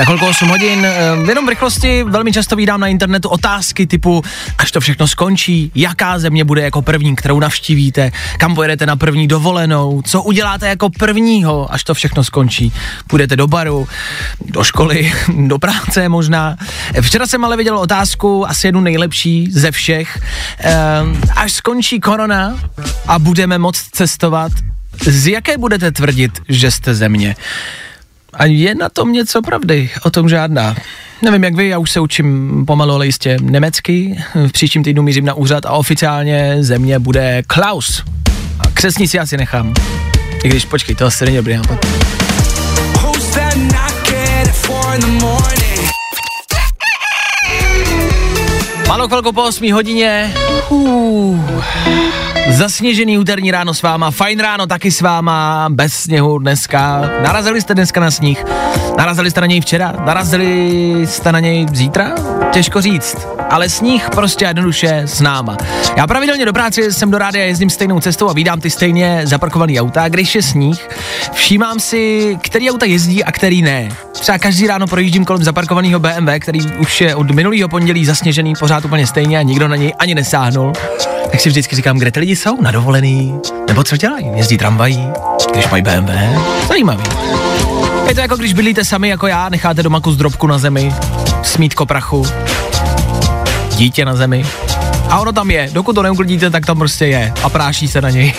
Tak 0.00 0.06
kolko 0.06 0.26
8 0.28 0.48
hodin, 0.48 0.86
eh, 0.86 1.28
jenom 1.28 1.46
v 1.46 1.48
rychlosti 1.48 2.02
velmi 2.02 2.32
často 2.32 2.56
vídám 2.56 2.80
na 2.80 2.86
internetu 2.86 3.28
otázky 3.28 3.86
typu, 3.86 4.22
až 4.58 4.70
to 4.70 4.80
všechno 4.80 5.06
skončí, 5.06 5.72
jaká 5.74 6.18
země 6.18 6.44
bude 6.44 6.62
jako 6.62 6.82
první, 6.82 7.16
kterou 7.16 7.40
navštívíte, 7.40 8.12
kam 8.38 8.54
pojedete 8.54 8.86
na 8.86 8.96
první 8.96 9.28
dovolenou, 9.28 10.02
co 10.04 10.22
uděláte 10.22 10.68
jako 10.68 10.90
prvního, 10.90 11.72
až 11.74 11.84
to 11.84 11.94
všechno 11.94 12.24
skončí. 12.24 12.72
Půjdete 13.06 13.36
do 13.36 13.46
baru, 13.46 13.88
do 14.46 14.64
školy, 14.64 15.12
do 15.46 15.58
práce 15.58 16.08
možná. 16.08 16.56
Včera 17.00 17.26
jsem 17.26 17.44
ale 17.44 17.56
viděl 17.56 17.78
otázku, 17.78 18.48
asi 18.48 18.66
jednu 18.66 18.80
nejlepší 18.80 19.48
ze 19.52 19.70
všech. 19.70 20.18
Eh, 20.60 20.74
Až 21.36 21.52
skončí 21.52 22.00
korona 22.00 22.58
a 23.06 23.18
budeme 23.18 23.58
moct 23.58 23.84
cestovat, 23.92 24.52
z 25.06 25.26
jaké 25.26 25.58
budete 25.58 25.92
tvrdit, 25.92 26.42
že 26.48 26.70
jste 26.70 26.94
země? 26.94 27.36
A 28.32 28.44
je 28.44 28.74
na 28.74 28.88
tom 28.88 29.12
něco 29.12 29.42
pravdy, 29.42 29.90
o 30.02 30.10
tom 30.10 30.28
žádná. 30.28 30.76
Nevím, 31.22 31.44
jak 31.44 31.54
vy, 31.54 31.68
já 31.68 31.78
už 31.78 31.90
se 31.90 32.00
učím 32.00 32.64
pomalu, 32.66 32.94
ale 32.94 33.06
jistě 33.06 33.36
německy. 33.40 34.16
V 34.46 34.52
příštím 34.52 34.84
týdnu 34.84 35.02
mířím 35.02 35.24
na 35.24 35.34
úřad 35.34 35.66
a 35.66 35.70
oficiálně 35.70 36.56
země 36.60 36.98
bude 36.98 37.42
Klaus. 37.46 38.04
A 38.60 38.70
křesní 38.74 39.08
si 39.08 39.18
asi 39.18 39.36
nechám. 39.36 39.74
I 40.44 40.48
když, 40.48 40.64
počkej, 40.64 40.94
to 40.94 41.06
asi 41.06 41.24
není 41.24 41.36
dobrý 41.36 41.54
nápad. 41.54 41.86
Malo 48.90 49.08
chvilku 49.08 49.32
po 49.32 49.42
8 49.42 49.72
hodině. 49.72 50.34
Zasněžený 52.50 53.18
úterní 53.18 53.50
ráno 53.50 53.74
s 53.74 53.82
váma, 53.82 54.10
fajn 54.10 54.40
ráno 54.40 54.66
taky 54.66 54.90
s 54.90 55.00
váma, 55.00 55.68
bez 55.70 55.92
sněhu 55.92 56.38
dneska. 56.38 57.10
Narazili 57.22 57.60
jste 57.60 57.74
dneska 57.74 58.00
na 58.00 58.10
sníh? 58.10 58.44
Narazili 58.98 59.30
jste 59.30 59.40
na 59.40 59.46
něj 59.46 59.60
včera? 59.60 59.92
Narazili 60.06 60.46
jste 61.06 61.32
na 61.32 61.40
něj 61.40 61.66
zítra? 61.72 62.14
Těžko 62.50 62.80
říct, 62.80 63.26
ale 63.50 63.68
sníh 63.68 64.10
prostě 64.10 64.44
jednoduše 64.44 65.02
s 65.04 65.20
náma. 65.20 65.56
Já 65.96 66.06
pravidelně 66.06 66.44
do 66.44 66.52
práce 66.52 66.92
jsem 66.92 67.10
do 67.10 67.18
rádia 67.18 67.44
jezdím 67.44 67.70
stejnou 67.70 68.00
cestou 68.00 68.28
a 68.28 68.32
vídám 68.32 68.60
ty 68.60 68.70
stejně 68.70 69.20
zaparkovaný 69.24 69.80
auta. 69.80 70.08
Když 70.08 70.34
je 70.34 70.42
sníh, 70.42 70.88
všímám 71.32 71.80
si, 71.80 72.38
který 72.42 72.70
auta 72.70 72.86
jezdí 72.86 73.24
a 73.24 73.32
který 73.32 73.62
ne. 73.62 73.88
Třeba 74.12 74.38
každý 74.38 74.66
ráno 74.66 74.86
projíždím 74.86 75.24
kolem 75.24 75.44
zaparkovaného 75.44 76.00
BMW, 76.00 76.30
který 76.38 76.60
už 76.60 77.00
je 77.00 77.14
od 77.14 77.30
minulého 77.30 77.68
pondělí 77.68 78.04
zasněžený 78.04 78.54
pořád 78.60 78.79
úplně 78.84 79.06
stejně 79.06 79.38
a 79.38 79.42
nikdo 79.42 79.68
na 79.68 79.76
něj 79.76 79.94
ani 79.98 80.14
nesáhnul. 80.14 80.72
Tak 81.30 81.40
si 81.40 81.48
vždycky 81.48 81.76
říkám, 81.76 81.98
kde 81.98 82.10
ty 82.10 82.20
lidi 82.20 82.36
jsou? 82.36 82.62
Na 82.62 82.70
dovolený? 82.70 83.34
Nebo 83.68 83.84
co 83.84 83.96
dělají? 83.96 84.30
Jezdí 84.34 84.58
tramvají? 84.58 85.08
Když 85.52 85.68
mají 85.68 85.82
BMW? 85.82 86.10
Zajímavý. 86.68 87.02
Je 88.08 88.14
to 88.14 88.20
jako 88.20 88.36
když 88.36 88.52
bydlíte 88.52 88.84
sami 88.84 89.08
jako 89.08 89.26
já, 89.26 89.48
necháte 89.48 89.82
doma 89.82 90.00
kus 90.00 90.16
drobku 90.16 90.46
na 90.46 90.58
zemi, 90.58 90.94
smítko 91.42 91.86
prachu, 91.86 92.26
dítě 93.76 94.04
na 94.04 94.16
zemi. 94.16 94.44
A 95.08 95.20
ono 95.20 95.32
tam 95.32 95.50
je, 95.50 95.68
dokud 95.72 95.92
to 95.92 96.02
neuklidíte, 96.02 96.50
tak 96.50 96.66
tam 96.66 96.78
prostě 96.78 97.06
je 97.06 97.32
a 97.42 97.48
práší 97.48 97.88
se 97.88 98.00
na 98.00 98.10
něj. 98.10 98.32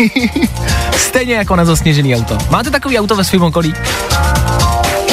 Stejně 0.97 1.35
jako 1.35 1.55
na 1.55 1.65
zasněžený 1.65 2.15
auto. 2.15 2.37
Máte 2.49 2.69
takový 2.69 2.99
auto 2.99 3.15
ve 3.15 3.23
svém 3.23 3.43
okolí? 3.43 3.73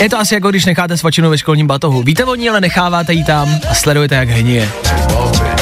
Je 0.00 0.08
to 0.08 0.18
asi 0.18 0.34
jako 0.34 0.50
když 0.50 0.64
necháte 0.64 0.96
svačinu 0.96 1.30
ve 1.30 1.38
školním 1.38 1.66
batohu. 1.66 2.02
Víte 2.02 2.24
o 2.24 2.34
ní, 2.34 2.48
ale 2.48 2.61
necháváte 2.61 3.12
ji 3.12 3.24
tam 3.24 3.61
a 3.70 3.74
sledujete, 3.74 4.14
jak 4.14 4.28
hníje. 4.28 4.68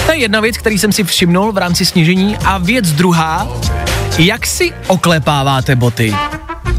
To 0.07 0.13
je 0.13 0.19
jedna 0.19 0.41
věc, 0.41 0.57
který 0.57 0.79
jsem 0.79 0.93
si 0.93 1.05
všimnul 1.05 1.53
v 1.53 1.59
rámci 1.59 1.87
snížení. 1.87 2.37
A 2.45 2.59
věc 2.59 2.93
druhá, 2.93 3.49
jak 4.19 4.47
si 4.47 4.73
oklepáváte 4.87 5.77
boty, 5.77 6.15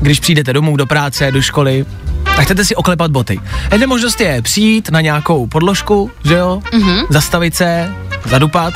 když 0.02 0.20
přijdete 0.20 0.54
domů 0.54 0.78
do 0.78 0.86
práce, 0.86 1.32
do 1.32 1.42
školy, 1.42 1.86
tak 2.24 2.46
chcete 2.46 2.66
si 2.66 2.76
oklepat 2.76 3.12
boty. 3.12 3.40
Jedna 3.72 3.88
možnost 3.88 4.22
je 4.22 4.42
přijít 4.42 4.90
na 4.90 5.02
nějakou 5.02 5.48
podložku, 5.48 6.12
že 6.26 6.34
jo, 6.34 6.62
mm-hmm. 6.72 7.06
zastavit 7.10 7.56
se, 7.56 7.94
zadupat, 8.26 8.74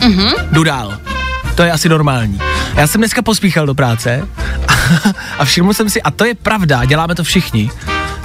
mm-hmm. 0.00 0.32
jdu 0.52 0.64
dál. 0.64 0.98
To 1.54 1.62
je 1.62 1.72
asi 1.72 1.88
normální. 1.88 2.40
Já 2.74 2.86
jsem 2.86 3.00
dneska 3.00 3.22
pospíchal 3.22 3.66
do 3.66 3.74
práce 3.74 4.28
a 5.38 5.44
všiml 5.44 5.74
jsem 5.74 5.90
si, 5.90 6.02
a 6.02 6.10
to 6.10 6.24
je 6.24 6.34
pravda, 6.34 6.84
děláme 6.84 7.14
to 7.14 7.24
všichni, 7.24 7.70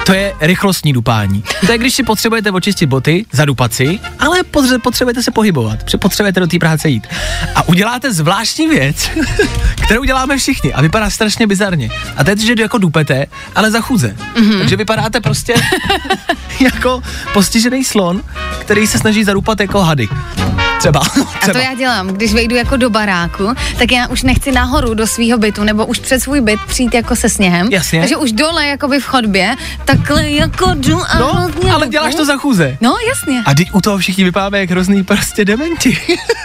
to 0.06 0.13
je 0.13 0.34
rychlostní 0.41 0.93
dupání. 0.93 1.43
To 1.65 1.71
je, 1.71 1.78
když 1.78 1.95
si 1.95 2.04
potřebujete 2.04 2.52
očistit 2.52 2.86
boty, 2.86 3.26
zadupat 3.32 3.74
si, 3.74 4.00
ale 4.19 4.39
potře- 4.39 4.80
potřebujete 4.80 5.24
se 5.24 5.32
pohybovat, 5.32 5.80
potřebujete 6.00 6.39
do 6.39 6.47
té 6.47 6.60
práce 6.60 6.89
jít. 6.89 7.08
A 7.56 7.67
uděláte 7.67 8.13
zvláštní 8.13 8.67
věc, 8.67 9.10
kterou 9.86 10.04
děláme 10.04 10.38
všichni 10.38 10.74
a 10.74 10.82
vypadá 10.82 11.10
strašně 11.10 11.47
bizarně. 11.47 11.89
A 12.17 12.24
to 12.24 12.30
je, 12.30 12.38
že 12.38 12.54
jako 12.60 12.78
dupete, 12.78 13.26
ale 13.56 13.71
za 13.71 13.82
chůze. 13.82 14.15
Mm-hmm. 14.36 14.58
Takže 14.58 14.76
vypadáte 14.76 15.21
prostě 15.21 15.56
jako 16.60 17.02
postižený 17.34 17.84
slon, 17.84 18.24
který 18.62 18.88
se 18.88 18.97
snaží 18.97 19.24
zadupat 19.24 19.60
jako 19.60 19.82
hady. 19.82 20.08
Třeba. 20.81 21.01
A 21.41 21.47
to 21.51 21.57
já 21.57 21.73
dělám, 21.73 22.07
když 22.07 22.33
vejdu 22.33 22.55
jako 22.55 22.77
do 22.77 22.89
baráku, 22.89 23.53
tak 23.79 23.91
já 23.91 24.07
už 24.07 24.23
nechci 24.23 24.51
nahoru 24.51 24.93
do 24.93 25.07
svého 25.07 25.37
bytu, 25.37 25.63
nebo 25.63 25.85
už 25.85 25.99
před 25.99 26.19
svůj 26.19 26.41
byt 26.41 26.59
přijít 26.67 26.93
jako 26.93 27.15
se 27.15 27.29
sněhem. 27.29 27.67
Jasně. 27.71 27.99
Takže 27.99 28.17
už 28.17 28.31
dole, 28.31 28.67
jakoby 28.67 28.99
v 28.99 29.03
chodbě, 29.05 29.55
takhle 29.85 30.29
jako 30.29 30.71
jdu 30.73 31.01
a 31.03 31.19
No, 31.19 31.33
hodně 31.33 31.71
ale 31.71 31.87
děláš 31.87 32.15
to 32.15 32.25
za 32.25 32.37
chůze. 32.37 32.77
No, 32.81 32.95
jasně. 33.09 33.43
A 33.45 33.53
teď 33.53 33.67
u 33.73 33.81
toho 33.81 33.97
všichni 33.97 34.23
vypadáme 34.23 34.59
jak 34.59 34.69
hrozný 34.69 35.03
prostě 35.03 35.45
dementi. 35.45 35.97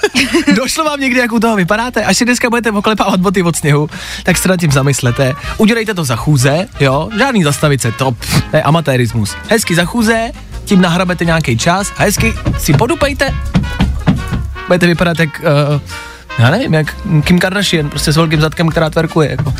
Došlo 0.57 0.85
vám 0.85 1.01
někdy, 1.01 1.21
jak 1.21 1.33
u 1.33 1.41
toho 1.41 1.57
vypadáte? 1.57 2.05
Až 2.05 2.17
si 2.17 2.25
dneska 2.25 2.51
budete 2.51 2.71
oklepávat 2.71 3.21
boty 3.21 3.43
od 3.43 3.57
sněhu, 3.57 3.91
tak 4.23 4.39
se 4.39 4.49
nad 4.49 4.57
tím 4.57 4.73
zamyslete. 4.73 5.33
Udělejte 5.57 5.95
to 5.95 6.05
za 6.05 6.17
chůze, 6.17 6.69
jo? 6.81 7.09
Žádný 7.19 7.45
zastavit 7.45 7.83
se, 7.83 7.93
to, 7.93 8.11
pff, 8.13 8.43
to 8.51 8.57
je 8.57 8.63
amatérismus. 8.63 9.35
Hezky 9.49 9.75
za 9.75 9.85
chůze, 9.85 10.31
tím 10.65 10.81
nahrabete 10.81 11.25
nějaký 11.25 11.59
čas 11.59 11.93
a 11.97 12.03
hezky 12.03 12.35
si 12.59 12.73
podupejte. 12.75 13.35
Budete 14.67 14.87
vypadat 14.87 15.19
jak, 15.19 15.29
uh, 15.75 15.81
já 16.39 16.51
nevím, 16.51 16.75
jak 16.75 16.87
Kim 17.25 17.39
Kardashian, 17.39 17.91
prostě 17.91 18.13
s 18.13 18.17
velkým 18.17 18.41
zadkem, 18.41 18.69
která 18.69 18.91
tverkuje, 18.91 19.31
jako. 19.31 19.55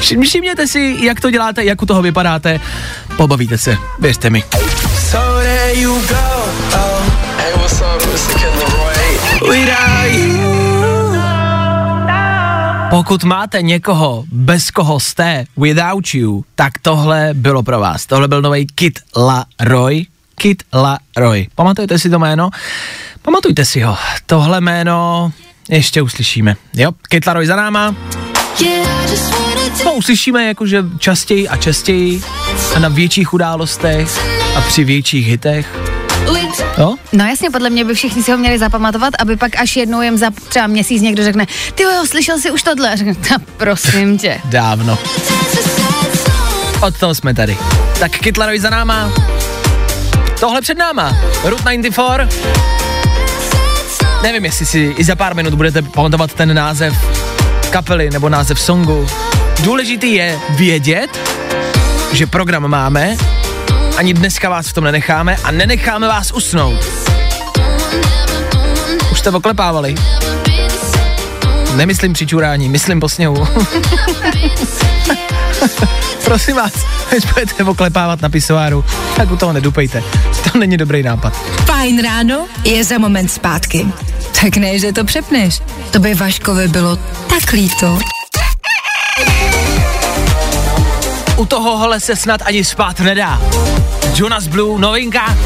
Všim- 0.00 0.22
Všimněte 0.28 0.66
si, 0.66 0.96
jak 1.00 1.20
to 1.20 1.30
děláte, 1.30 1.64
jak 1.64 1.82
u 1.82 1.86
toho 1.86 2.02
vypadáte, 2.02 2.60
pobavíte 3.16 3.58
se, 3.58 3.76
věřte 3.98 4.30
mi. 4.30 4.42
So 5.10 5.42
there 5.42 5.74
you 5.80 5.94
go. 6.08 6.14
Oh. 6.74 7.02
Hey, 7.38 7.52
what's 7.56 7.80
up? 7.80 8.02
It's 8.14 8.26
the 8.26 8.34
Kid 8.34 8.44
Leroy. 8.54 9.58
Without 9.58 10.12
you. 10.12 10.52
Pokud 12.90 13.24
máte 13.24 13.62
někoho, 13.62 14.24
bez 14.32 14.70
koho 14.70 15.00
jste, 15.00 15.44
without 15.56 16.14
you, 16.14 16.44
tak 16.54 16.72
tohle 16.82 17.30
bylo 17.32 17.62
pro 17.62 17.80
vás. 17.80 18.06
Tohle 18.06 18.28
byl 18.28 18.42
nový 18.42 18.66
Kit 18.74 18.98
Laroi. 19.16 20.06
Kit 20.42 20.62
Laroi. 20.72 21.46
Pamatujete 21.54 21.98
si 21.98 22.10
to 22.10 22.18
jméno? 22.18 22.50
Pamatujte 23.22 23.64
si 23.64 23.80
ho. 23.80 23.96
Tohle 24.26 24.60
jméno 24.60 25.32
ještě 25.68 26.02
uslyšíme. 26.02 26.56
Jo, 26.74 26.92
Kit 27.08 27.26
Laroi 27.26 27.46
za 27.46 27.56
náma. 27.56 27.94
No, 29.84 29.92
uslyšíme 29.92 30.44
jakože 30.44 30.84
častěji 30.98 31.48
a 31.48 31.56
častěji 31.56 32.22
a 32.74 32.78
na 32.78 32.88
větších 32.88 33.32
událostech 33.32 34.08
a 34.56 34.60
při 34.60 34.84
větších 34.84 35.26
hitech. 35.26 35.66
No? 36.78 36.96
No 37.12 37.24
jasně, 37.26 37.50
podle 37.50 37.70
mě 37.70 37.84
by 37.84 37.94
všichni 37.94 38.22
si 38.22 38.30
ho 38.32 38.38
měli 38.38 38.58
zapamatovat, 38.58 39.14
aby 39.18 39.36
pak 39.36 39.56
až 39.56 39.76
jednou 39.76 40.02
jen 40.02 40.18
za 40.18 40.30
třeba 40.48 40.66
měsíc 40.66 41.02
někdo 41.02 41.24
řekne, 41.24 41.46
ty 41.74 41.82
jo, 41.82 41.90
slyšel 42.06 42.38
jsi 42.38 42.50
už 42.50 42.62
tohle? 42.62 42.92
A 42.92 42.96
řekne, 42.96 43.14
"Ta, 43.14 43.34
prosím 43.56 44.18
tě. 44.18 44.40
Dávno. 44.44 44.98
Od 46.80 46.98
toho 46.98 47.14
jsme 47.14 47.34
tady. 47.34 47.58
Tak 48.00 48.12
Kytlarovi 48.12 48.60
za 48.60 48.70
náma. 48.70 49.12
Tohle 50.42 50.60
před 50.60 50.78
náma. 50.78 51.16
Route 51.44 51.62
94. 51.62 52.42
Nevím, 54.22 54.44
jestli 54.44 54.66
si 54.66 54.94
i 54.98 55.04
za 55.04 55.16
pár 55.16 55.34
minut 55.34 55.54
budete 55.54 55.82
pamatovat 55.82 56.34
ten 56.34 56.54
název 56.54 56.94
kapely 57.70 58.10
nebo 58.10 58.28
název 58.28 58.60
songu. 58.60 59.06
Důležitý 59.62 60.14
je 60.14 60.38
vědět, 60.50 61.20
že 62.12 62.26
program 62.26 62.68
máme, 62.68 63.16
ani 63.96 64.14
dneska 64.14 64.50
vás 64.50 64.68
v 64.68 64.72
tom 64.72 64.84
nenecháme 64.84 65.36
a 65.44 65.50
nenecháme 65.50 66.08
vás 66.08 66.32
usnout. 66.32 66.80
Už 69.12 69.18
jste 69.18 69.30
oklepávali. 69.30 69.94
Nemyslím 71.76 72.12
přičurání, 72.12 72.68
myslím 72.68 73.00
po 73.00 73.08
sněhu. 73.08 73.48
Prosím 76.24 76.56
vás, 76.56 76.72
než 77.12 77.24
budete 77.24 77.64
oklepávat 77.64 78.22
na 78.22 78.28
pisoáru, 78.28 78.84
tak 79.16 79.30
u 79.30 79.36
toho 79.36 79.52
nedupejte. 79.52 80.02
To 80.52 80.58
není 80.58 80.76
dobrý 80.76 81.02
nápad. 81.02 81.36
Fajn 81.66 82.02
ráno 82.02 82.46
je 82.64 82.84
za 82.84 82.98
moment 82.98 83.28
zpátky. 83.28 83.86
Tak 84.40 84.56
ne, 84.56 84.78
že 84.78 84.92
to 84.92 85.04
přepneš. 85.04 85.62
To 85.90 85.98
by 85.98 86.14
Vaškovi 86.14 86.68
bylo 86.68 86.96
tak 87.28 87.52
líto. 87.52 87.98
U 91.36 91.46
tohohle 91.46 92.00
se 92.00 92.16
snad 92.16 92.40
ani 92.44 92.64
spát 92.64 93.00
nedá. 93.00 93.40
Jonas 94.14 94.46
Blue, 94.46 94.80
novinka. 94.80 95.36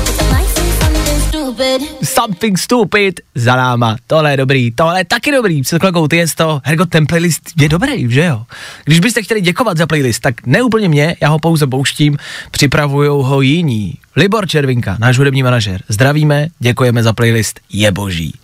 Something 2.05 2.59
stupid 2.59 3.21
za 3.35 3.57
náma. 3.57 3.97
Tohle 4.07 4.31
je 4.31 4.37
dobrý, 4.37 4.71
tohle 4.71 5.01
je 5.01 5.05
taky 5.05 5.33
dobrý. 5.33 5.63
Před 5.63 5.79
chvilkou 5.79 6.09
ty 6.09 6.17
je 6.17 6.27
to, 6.37 6.61
Hergo, 6.65 6.87
ten 6.87 7.07
playlist 7.07 7.43
je 7.61 7.69
dobrý, 7.69 8.13
že 8.13 8.25
jo? 8.25 8.43
Když 8.85 9.01
byste 9.01 9.23
chtěli 9.23 9.41
děkovat 9.41 9.77
za 9.77 9.87
playlist, 9.87 10.23
tak 10.23 10.47
neúplně 10.47 10.89
mě, 10.89 11.17
já 11.21 11.29
ho 11.29 11.39
pouze 11.39 11.67
pouštím, 11.67 12.19
připravujou 12.51 13.23
ho 13.23 13.41
jiní. 13.41 13.95
Libor 14.17 14.49
Červinka, 14.49 14.97
náš 15.01 15.19
hudební 15.19 15.43
manažer. 15.43 15.83
Zdravíme, 15.89 16.47
děkujeme 16.59 17.03
za 17.03 17.13
playlist, 17.13 17.61
je 17.73 17.93
boží. 17.93 18.35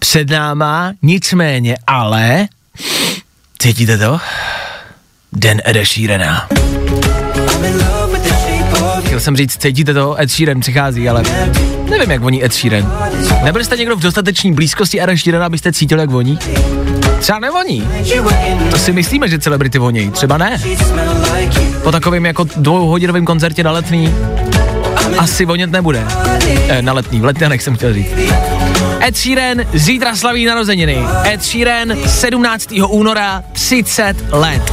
Před 0.00 0.30
náma, 0.30 0.92
nicméně, 1.02 1.76
ale, 1.86 2.48
cítíte 3.58 3.98
to? 3.98 4.20
Den 5.32 5.60
Eda 5.64 5.84
Sheerana. 5.84 6.48
Chtěl 9.04 9.20
jsem 9.20 9.36
říct, 9.36 9.56
cítíte 9.56 9.94
to, 9.94 10.20
Ed 10.20 10.30
Sheeran 10.30 10.60
přichází, 10.60 11.08
ale 11.08 11.22
nevím, 11.90 12.10
jak 12.10 12.22
voní 12.22 12.44
Ed 12.44 12.52
Sheeran. 12.52 12.92
Nebyli 13.44 13.64
jste 13.64 13.76
někdo 13.76 13.96
v 13.96 14.00
dostatečné 14.00 14.52
blízkosti 14.52 15.02
Eda 15.02 15.16
Sheerana, 15.16 15.46
abyste 15.46 15.72
cítil, 15.72 16.00
jak 16.00 16.10
voní? 16.10 16.38
Třeba 17.20 17.38
nevoní. 17.38 17.88
To 18.70 18.78
si 18.78 18.92
myslíme, 18.92 19.28
že 19.28 19.38
celebrity 19.38 19.78
voní, 19.78 20.10
třeba 20.10 20.38
ne. 20.38 20.60
Po 21.82 21.92
takovém 21.92 22.26
jako 22.26 22.44
dvouhodinovém 22.56 23.24
koncertě 23.24 23.64
na 23.64 23.70
letný 23.70 24.14
asi 25.18 25.44
vonět 25.44 25.70
nebude. 25.70 26.04
Eh, 26.68 26.82
na 26.82 26.92
letný, 26.92 27.20
v 27.20 27.24
letňanech 27.24 27.62
jsem 27.62 27.76
chtěl 27.76 27.94
říct. 27.94 28.08
Ed 29.04 29.16
Sheeran 29.16 29.58
zítra 29.72 30.16
slaví 30.16 30.44
narozeniny. 30.44 30.98
Ed 31.24 31.44
Sheeran 31.44 31.96
17. 32.06 32.68
února 32.88 33.42
30 33.52 34.16
let. 34.30 34.72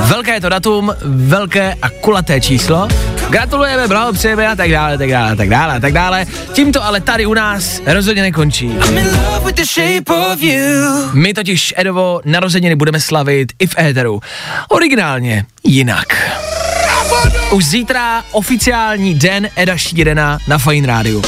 Velké 0.00 0.40
to 0.40 0.48
datum, 0.48 0.92
velké 1.04 1.74
a 1.82 1.90
kulaté 1.90 2.40
číslo. 2.40 2.88
Gratulujeme, 3.30 3.88
blahopřejeme 3.88 4.48
a 4.48 4.56
tak 4.56 4.70
dále, 4.70 4.98
tak 4.98 5.10
dále, 5.10 5.36
tak 5.36 5.48
dále, 5.48 5.80
tak 5.80 5.92
dále. 5.92 6.26
Tímto 6.52 6.84
ale 6.84 7.00
tady 7.00 7.26
u 7.26 7.34
nás 7.34 7.80
rozhodně 7.86 8.22
nekončí. 8.22 8.78
My 11.12 11.34
totiž 11.34 11.74
Edovo 11.76 12.20
narozeniny 12.24 12.76
budeme 12.76 13.00
slavit 13.00 13.52
i 13.58 13.66
v 13.66 13.78
éteru. 13.78 14.20
Originálně 14.68 15.44
jinak. 15.64 16.38
Už 17.50 17.64
zítra 17.64 18.24
oficiální 18.32 19.14
den 19.14 19.48
Eda 19.56 19.78
Sheerana 19.78 20.38
na 20.48 20.58
Fine 20.58 20.86
Rádiu. 20.86 21.22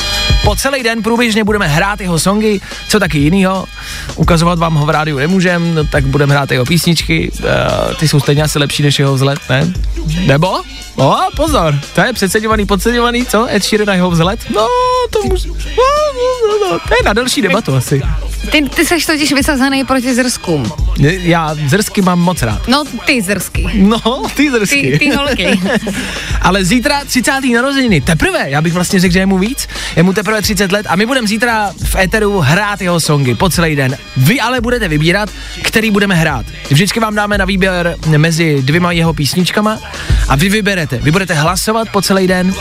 Po 0.45 0.57
celý 0.57 0.83
den 0.83 1.03
průběžně 1.03 1.45
budeme 1.45 1.69
hrát 1.69 2.01
jeho 2.01 2.19
songy, 2.19 2.61
co 2.89 3.01
taky 3.01 3.19
jinýho. 3.19 3.65
Ukazovat 4.17 4.59
vám 4.59 4.75
ho 4.75 4.87
v 4.87 4.91
rádiu 4.91 5.19
nemůžem, 5.19 5.75
no, 5.75 5.85
tak 5.85 6.05
budeme 6.05 6.35
hrát 6.35 6.51
jeho 6.51 6.65
písničky. 6.65 7.31
Uh, 7.39 7.95
ty 7.95 8.09
jsou 8.09 8.21
stejně 8.21 8.43
asi 8.43 8.59
lepší 8.59 8.83
než 8.83 8.99
jeho 8.99 9.15
vzhled, 9.15 9.39
ne? 9.51 9.73
Nebo? 10.27 10.63
O, 10.97 11.17
pozor, 11.37 11.81
to 11.95 12.01
je 12.01 12.13
přeceňovaný, 12.13 12.67
podceňovaný, 12.67 13.27
co? 13.27 13.47
Ed 13.51 13.65
Sheeran 13.65 13.91
a 13.91 13.95
jeho 13.95 14.11
vzhled? 14.11 14.41
No, 14.55 14.67
to 15.11 15.23
může... 15.23 15.49
No, 15.49 15.55
no, 16.15 16.49
no, 16.49 16.71
no, 16.71 16.79
to 16.89 16.95
je 16.95 17.03
na 17.05 17.13
delší 17.13 17.43
debatu 17.43 17.75
asi. 17.75 18.03
Ty, 18.51 18.63
ty 18.63 18.87
seš 18.87 19.07
totiž 19.07 19.33
vysazený 19.33 19.85
proti 19.85 20.15
zrskům. 20.15 20.73
Já 20.99 21.57
zrsky 21.67 22.03
mám 22.03 22.21
moc 22.21 22.43
rád. 22.43 22.69
No, 22.69 22.85
ty 23.07 23.23
zrsky. 23.23 23.67
No, 23.75 24.23
ty 24.37 24.51
zrsky. 24.51 24.93
Ty, 24.93 24.99
ty 24.99 25.17
holky. 25.17 25.61
Ale 26.43 26.65
zítra 26.65 27.05
30. 27.05 27.33
narozeniny, 27.55 28.01
teprve, 28.01 28.51
já 28.51 28.63
bych 28.63 28.73
vlastně 28.73 29.01
řekl, 29.01 29.13
že 29.13 29.19
je 29.19 29.27
mu 29.27 29.39
víc, 29.39 29.69
je 29.97 30.03
mu 30.03 30.13
teprve 30.13 30.30
30 30.39 30.73
let 30.73 30.87
a 30.89 30.97
my 30.97 31.07
budeme 31.07 31.29
zítra 31.29 31.73
v 31.85 31.97
éteru 31.97 32.41
hrát 32.41 32.81
jeho 32.81 33.01
songy 33.01 33.35
po 33.35 33.49
celý 33.49 33.77
den. 33.77 33.97
Vy 34.17 34.41
ale 34.41 34.61
budete 34.61 34.89
vybírat, 34.89 35.31
který 35.63 35.91
budeme 35.91 36.15
hrát. 36.15 36.47
Vždycky 36.71 37.01
vám 37.01 37.15
dáme 37.15 37.39
na 37.39 37.45
výběr 37.45 37.97
mezi 38.17 38.63
dvěma 38.63 38.93
jeho 38.93 39.15
písničkama 39.15 39.79
a 40.29 40.37
vy 40.37 40.49
vyberete. 40.49 40.99
Vy 40.99 41.11
budete 41.11 41.35
hlasovat 41.35 41.89
po 41.89 42.03
celý 42.03 42.27
den 42.27 42.55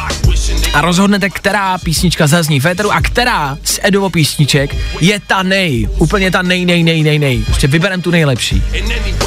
a 0.73 0.81
rozhodnete, 0.81 1.29
která 1.29 1.77
písnička 1.77 2.27
zazní 2.27 2.59
v 2.59 2.65
éteru 2.65 2.91
a 2.91 3.01
která 3.01 3.57
z 3.63 3.79
Edovo 3.83 4.09
písniček 4.09 4.75
je 5.01 5.19
ta 5.27 5.43
nej, 5.43 5.89
úplně 5.97 6.31
ta 6.31 6.41
nej, 6.41 6.65
nej, 6.65 6.83
nej, 6.83 7.03
nej, 7.03 7.19
nej. 7.19 7.43
Prostě 7.45 7.67
vybereme 7.67 8.03
tu 8.03 8.11
nejlepší. 8.11 8.63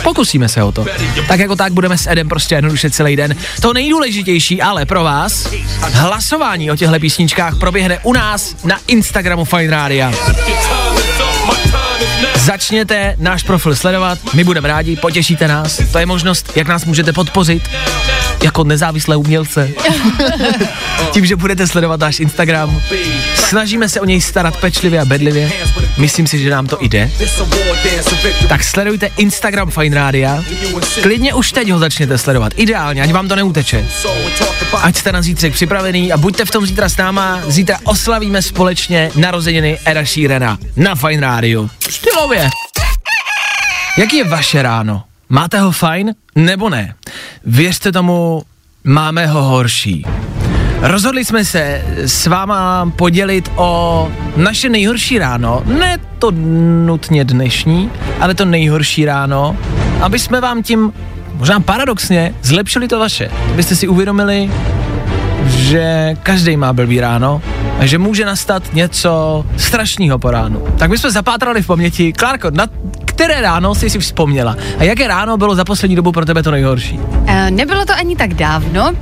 Pokusíme 0.02 0.48
se 0.48 0.62
o 0.62 0.72
to. 0.72 0.86
Tak 1.28 1.40
jako 1.40 1.56
tak 1.56 1.72
budeme 1.72 1.98
s 1.98 2.10
Edem 2.10 2.28
prostě 2.28 2.54
jednoduše 2.54 2.90
celý 2.90 3.16
den. 3.16 3.36
To 3.60 3.72
nejdůležitější 3.72 4.62
ale 4.62 4.86
pro 4.86 5.04
vás, 5.04 5.48
hlasování 5.80 6.70
o 6.70 6.76
těchto 6.76 6.98
písničkách 6.98 7.58
proběhne 7.58 7.98
u 8.02 8.12
nás 8.12 8.31
na 8.64 8.78
Instagramu 8.86 9.44
Fine 9.44 9.68
Radio. 9.68 11.31
Začněte 12.42 13.14
náš 13.18 13.42
profil 13.42 13.76
sledovat, 13.76 14.18
my 14.34 14.44
budeme 14.44 14.68
rádi, 14.68 14.96
potěšíte 14.96 15.48
nás. 15.48 15.80
To 15.92 15.98
je 15.98 16.06
možnost, 16.06 16.52
jak 16.56 16.68
nás 16.68 16.84
můžete 16.84 17.12
podpořit 17.12 17.62
jako 18.42 18.64
nezávislé 18.64 19.16
umělce. 19.16 19.70
Tím, 21.10 21.26
že 21.26 21.36
budete 21.36 21.66
sledovat 21.66 22.00
náš 22.00 22.20
Instagram. 22.20 22.82
Snažíme 23.34 23.88
se 23.88 24.00
o 24.00 24.04
něj 24.04 24.20
starat 24.20 24.56
pečlivě 24.56 25.00
a 25.00 25.04
bedlivě. 25.04 25.52
Myslím 25.98 26.26
si, 26.26 26.38
že 26.38 26.50
nám 26.50 26.66
to 26.66 26.78
jde. 26.80 27.10
Tak 28.48 28.64
sledujte 28.64 29.10
Instagram 29.16 29.70
Fine 29.70 29.96
Rádia. 29.96 30.44
Klidně 31.02 31.34
už 31.34 31.52
teď 31.52 31.70
ho 31.70 31.78
začněte 31.78 32.18
sledovat. 32.18 32.52
Ideálně, 32.56 33.02
ať 33.02 33.12
vám 33.12 33.28
to 33.28 33.36
neuteče. 33.36 33.86
Ať 34.82 34.96
jste 34.96 35.12
na 35.12 35.22
zítřek 35.22 35.52
připravený 35.52 36.12
a 36.12 36.16
buďte 36.16 36.44
v 36.44 36.50
tom 36.50 36.66
zítra 36.66 36.88
s 36.88 36.96
náma. 36.96 37.40
Zítra 37.46 37.78
oslavíme 37.84 38.42
společně 38.42 39.10
narozeniny 39.14 39.78
Era 39.84 40.04
Sheerana 40.04 40.58
na 40.76 40.94
Fine 40.94 41.20
Rádiu. 41.20 41.70
Stylově. 41.92 42.50
Jaký 43.98 44.16
je 44.16 44.24
vaše 44.24 44.62
ráno? 44.62 45.02
Máte 45.28 45.60
ho 45.60 45.72
fajn 45.72 46.14
nebo 46.34 46.70
ne? 46.70 46.94
Věřte 47.44 47.92
tomu, 47.92 48.42
máme 48.84 49.26
ho 49.26 49.42
horší. 49.42 50.04
Rozhodli 50.80 51.24
jsme 51.24 51.44
se 51.44 51.82
s 51.96 52.26
váma 52.26 52.92
podělit 52.96 53.50
o 53.56 54.08
naše 54.36 54.68
nejhorší 54.68 55.18
ráno, 55.18 55.62
ne 55.66 55.98
to 56.18 56.30
nutně 56.86 57.24
dnešní, 57.24 57.90
ale 58.20 58.34
to 58.34 58.44
nejhorší 58.44 59.04
ráno, 59.04 59.56
aby 60.00 60.18
jsme 60.18 60.40
vám 60.40 60.62
tím 60.62 60.92
možná 61.34 61.60
paradoxně 61.60 62.34
zlepšili 62.42 62.88
to 62.88 62.98
vaše. 62.98 63.30
Abyste 63.50 63.76
si 63.76 63.88
uvědomili, 63.88 64.50
že 65.46 66.14
každý 66.22 66.56
má 66.56 66.72
blbý 66.72 67.00
ráno 67.00 67.42
že 67.80 67.98
může 67.98 68.24
nastat 68.24 68.74
něco 68.74 69.44
strašného 69.56 70.18
po 70.18 70.30
ránu. 70.30 70.62
Tak 70.78 70.90
my 70.90 70.98
jsme 70.98 71.10
zapátrali 71.10 71.62
v 71.62 71.66
paměti. 71.66 72.12
Klárko, 72.12 72.50
na 72.50 72.66
které 73.04 73.40
ráno 73.40 73.74
jsi 73.74 73.90
si 73.90 73.98
vzpomněla? 73.98 74.56
A 74.78 74.84
jaké 74.84 75.08
ráno 75.08 75.36
bylo 75.36 75.54
za 75.54 75.64
poslední 75.64 75.96
dobu 75.96 76.12
pro 76.12 76.24
tebe 76.24 76.42
to 76.42 76.50
nejhorší? 76.50 77.00
E, 77.26 77.50
nebylo 77.50 77.84
to 77.84 77.92
ani 77.94 78.16
tak 78.16 78.34
dávno. 78.34 78.92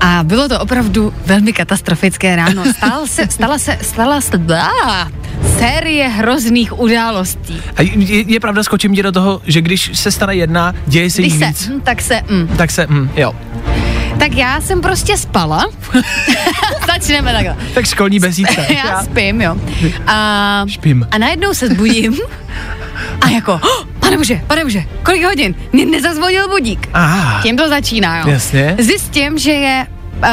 A 0.00 0.20
bylo 0.24 0.48
to 0.48 0.60
opravdu 0.60 1.12
velmi 1.26 1.52
katastrofické 1.52 2.36
ráno. 2.36 2.62
Stala 2.76 3.06
se, 3.06 3.26
stala 3.30 3.58
se, 3.58 3.78
stala 3.82 4.20
se, 4.20 4.38
blá, 4.38 4.70
série 5.58 6.08
hrozných 6.08 6.78
událostí. 6.78 7.60
A 7.76 7.82
je, 7.82 8.32
je 8.32 8.40
pravda, 8.40 8.62
skočím 8.62 8.94
ti 8.94 9.02
do 9.02 9.12
toho, 9.12 9.40
že 9.44 9.60
když 9.60 9.90
se 9.94 10.10
stane 10.10 10.34
jedna, 10.36 10.74
děje 10.86 11.10
se 11.10 11.22
Když 11.22 11.32
jich 11.32 11.42
se, 11.42 11.48
víc. 11.48 11.68
hm, 11.68 11.80
tak 11.80 12.02
se, 12.02 12.22
hm. 12.30 12.48
Tak 12.56 12.70
se, 12.70 12.86
hm, 12.90 13.10
jo. 13.16 13.32
Tak 14.18 14.32
já 14.34 14.60
jsem 14.60 14.80
prostě 14.80 15.16
spala. 15.16 15.66
Začneme 16.86 17.32
takhle. 17.32 17.56
Tak 17.74 17.86
školní 17.86 18.18
besídka. 18.18 18.62
já 18.86 19.02
spím, 19.04 19.42
jo. 19.42 19.56
A, 20.06 20.64
Špím. 20.68 21.08
a 21.10 21.18
najednou 21.18 21.54
se 21.54 21.68
zbudím 21.68 22.16
a 23.20 23.28
jako, 23.28 23.52
oh, 23.52 23.86
pane 24.00 24.16
bože, 24.16 24.40
pane 24.46 24.64
bože, 24.64 24.82
kolik 25.02 25.24
hodin? 25.24 25.54
Mě 25.72 25.86
nezazvonil 25.86 26.48
budík. 26.48 26.88
Aha. 26.94 27.42
Tím 27.42 27.56
to 27.56 27.68
začíná, 27.68 28.18
jo. 28.18 28.28
Jasně. 28.28 28.76
Zjistím, 28.78 29.38
že 29.38 29.50
je 29.52 29.86
uh, 30.16 30.24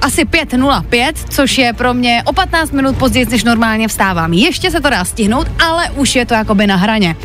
asi 0.00 0.24
5.05, 0.24 1.12
což 1.28 1.58
je 1.58 1.72
pro 1.72 1.94
mě 1.94 2.22
o 2.24 2.32
15 2.32 2.72
minut 2.72 2.96
později, 2.96 3.26
než 3.30 3.44
normálně 3.44 3.88
vstávám. 3.88 4.32
Ještě 4.32 4.70
se 4.70 4.80
to 4.80 4.90
dá 4.90 5.04
stihnout, 5.04 5.46
ale 5.66 5.90
už 5.90 6.14
je 6.16 6.26
to 6.26 6.34
jakoby 6.34 6.66
na 6.66 6.76
hraně. 6.76 7.16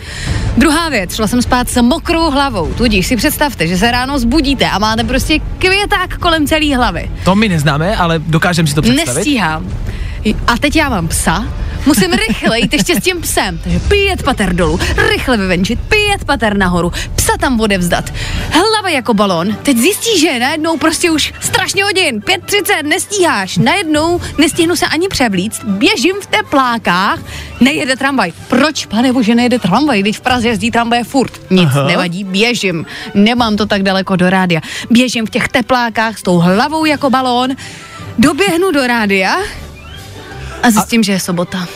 Druhá 0.58 0.90
věc, 0.90 1.16
šla 1.16 1.28
jsem 1.28 1.42
spát 1.42 1.70
s 1.70 1.82
mokrou 1.82 2.32
hlavou, 2.32 2.74
tudíž 2.74 3.08
si 3.08 3.16
představte, 3.16 3.68
že 3.68 3.78
se 3.78 3.92
ráno 3.92 4.20
zbudíte 4.20 4.70
a 4.70 4.80
máte 4.80 5.04
prostě 5.04 5.40
květák 5.40 6.18
kolem 6.18 6.48
celé 6.48 6.76
hlavy. 6.76 7.12
To 7.26 7.36
my 7.36 7.50
neznáme, 7.50 7.96
ale 7.96 8.20
dokážeme 8.20 8.68
si 8.68 8.76
to 8.76 8.82
představit. 8.82 9.18
Nestíhám. 9.18 9.70
A 10.48 10.58
teď 10.58 10.76
já 10.76 10.90
mám 10.90 11.08
psa, 11.08 11.48
musím 11.86 12.14
rychle 12.14 12.60
jít 12.60 12.74
ještě 12.74 12.96
s 12.96 13.04
tím 13.04 13.22
psem. 13.22 13.58
Takže 13.64 13.80
pět 13.80 14.24
pater 14.24 14.56
dolů, 14.56 14.80
rychle 15.10 15.38
vyvenčit, 15.38 15.80
pět 15.80 16.26
pater 16.26 16.58
nahoru, 16.58 16.92
psa 17.16 17.38
tam 17.40 17.60
odevzdat. 17.60 18.14
Hlava 18.52 18.90
jako 18.90 19.14
balon. 19.14 19.56
Teď 19.64 19.78
zjistí, 19.78 20.20
že 20.20 20.40
najednou 20.40 20.78
prostě 20.78 21.12
už 21.12 21.34
strašně 21.40 21.84
hodin, 21.84 22.20
5.30, 22.20 22.84
nestíháš. 22.84 23.58
Najednou 23.58 24.22
nestihnu 24.38 24.76
se 24.76 24.86
ani 24.86 25.08
převlíct, 25.08 25.64
běžím 25.64 26.16
v 26.22 26.26
teplákách, 26.26 27.20
nejede 27.60 27.96
tramvaj. 27.96 28.34
Proč, 28.48 28.86
pane 28.86 29.14
bože, 29.14 29.36
nejede 29.36 29.60
tramvaj, 29.60 30.04
teď 30.04 30.18
v 30.18 30.22
Praze 30.22 30.48
jezdí 30.48 30.72
tramvaje 30.72 31.04
furt. 31.04 31.42
Nic, 31.50 31.70
Aha. 31.72 31.88
nevadí, 31.88 32.24
běžím. 32.24 32.86
Nemám 33.14 33.56
to 33.56 33.66
tak 33.66 33.84
daleko 33.84 34.16
do 34.16 34.30
rádia. 34.30 34.62
Běžím 34.90 35.26
v 35.26 35.30
těch 35.30 35.48
teplákách 35.48 36.18
s 36.18 36.22
tou 36.22 36.38
hlavou 36.38 36.86
jako 36.86 37.10
balón, 37.10 37.50
doběhnu 38.18 38.72
do 38.72 38.88
rádia, 38.88 39.38
a 40.66 40.72
zjistím, 40.72 41.00
a... 41.00 41.04
že 41.04 41.12
je 41.12 41.20
sobota. 41.20 41.68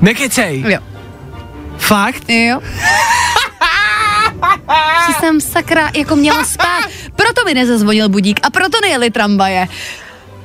Nekecej. 0.00 0.64
Jo. 0.68 0.80
Fakt? 1.78 2.30
Jo. 2.30 2.60
že 5.06 5.12
jsem 5.20 5.40
sakra 5.40 5.90
jako 5.96 6.16
měla 6.16 6.44
spát. 6.44 6.84
Proto 7.16 7.44
mi 7.44 7.54
nezazvonil 7.54 8.08
budík 8.08 8.40
a 8.42 8.50
proto 8.50 8.80
nejeli 8.80 9.10
tramvaje. 9.10 9.68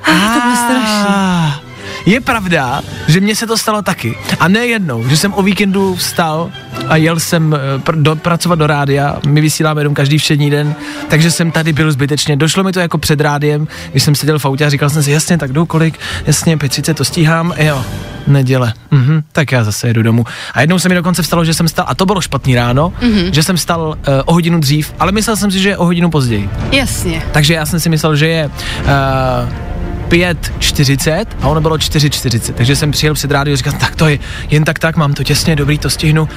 Ah, 0.02 0.34
to 0.34 0.40
bylo 0.40 0.56
strašné. 0.56 1.73
Je 2.06 2.20
pravda, 2.20 2.82
že 3.06 3.20
mně 3.20 3.36
se 3.36 3.46
to 3.46 3.58
stalo 3.58 3.82
taky. 3.82 4.18
A 4.40 4.48
ne 4.48 4.66
jednou, 4.66 5.08
že 5.08 5.16
jsem 5.16 5.34
o 5.34 5.42
víkendu 5.42 5.94
vstal 5.94 6.50
a 6.88 6.96
jel 6.96 7.20
jsem 7.20 7.54
eh, 7.54 7.78
pr- 7.78 8.02
do, 8.02 8.16
pracovat 8.16 8.58
do 8.58 8.66
rádia. 8.66 9.16
My 9.26 9.40
vysíláme 9.40 9.80
jenom 9.80 9.94
každý 9.94 10.18
všední 10.18 10.50
den, 10.50 10.74
takže 11.08 11.30
jsem 11.30 11.50
tady 11.50 11.72
byl 11.72 11.92
zbytečně. 11.92 12.36
Došlo 12.36 12.64
mi 12.64 12.72
to 12.72 12.80
jako 12.80 12.98
před 12.98 13.20
rádiem, 13.20 13.68
když 13.90 14.02
jsem 14.02 14.14
seděl 14.14 14.38
v 14.38 14.46
autě 14.46 14.64
a 14.64 14.70
říkal 14.70 14.90
jsem 14.90 15.02
si, 15.02 15.10
jasně, 15.10 15.38
tak 15.38 15.52
jdu 15.52 15.66
kolik, 15.66 15.98
jasně, 16.26 16.56
5.30 16.56 16.94
to 16.94 17.04
stíhám, 17.04 17.54
jo, 17.58 17.84
neděle, 18.26 18.72
mhm, 18.90 19.22
tak 19.32 19.52
já 19.52 19.64
zase 19.64 19.88
jedu 19.88 20.02
domů. 20.02 20.24
A 20.54 20.60
jednou 20.60 20.78
se 20.78 20.88
mi 20.88 20.94
dokonce 20.94 21.22
vstalo, 21.22 21.44
že 21.44 21.54
jsem 21.54 21.68
stal, 21.68 21.84
a 21.88 21.94
to 21.94 22.06
bylo 22.06 22.20
špatný 22.20 22.54
ráno, 22.54 22.92
mm-hmm. 23.00 23.30
že 23.32 23.42
jsem 23.42 23.56
stal 23.56 23.88
uh, 23.88 24.14
o 24.24 24.32
hodinu 24.32 24.60
dřív, 24.60 24.94
ale 24.98 25.12
myslel 25.12 25.36
jsem 25.36 25.50
si, 25.50 25.58
že 25.58 25.68
je 25.68 25.76
o 25.76 25.84
hodinu 25.84 26.10
později. 26.10 26.50
Jasně. 26.72 27.22
Takže 27.32 27.54
já 27.54 27.66
jsem 27.66 27.80
si 27.80 27.88
myslel, 27.88 28.16
že 28.16 28.26
je 28.26 28.46
uh, 28.46 29.74
5.40 30.08 31.26
a 31.40 31.48
ono 31.48 31.60
bylo 31.60 31.76
4.40, 31.76 32.52
takže 32.52 32.76
jsem 32.76 32.90
přijel 32.90 33.14
před 33.14 33.30
rádio 33.30 33.54
a 33.54 33.56
říkal, 33.56 33.72
tak 33.72 33.96
to 33.96 34.08
je 34.08 34.18
jen 34.50 34.64
tak 34.64 34.78
tak, 34.78 34.96
mám 34.96 35.14
to 35.14 35.24
těsně, 35.24 35.56
dobrý, 35.56 35.78
to 35.78 35.90
stihnu. 35.90 36.28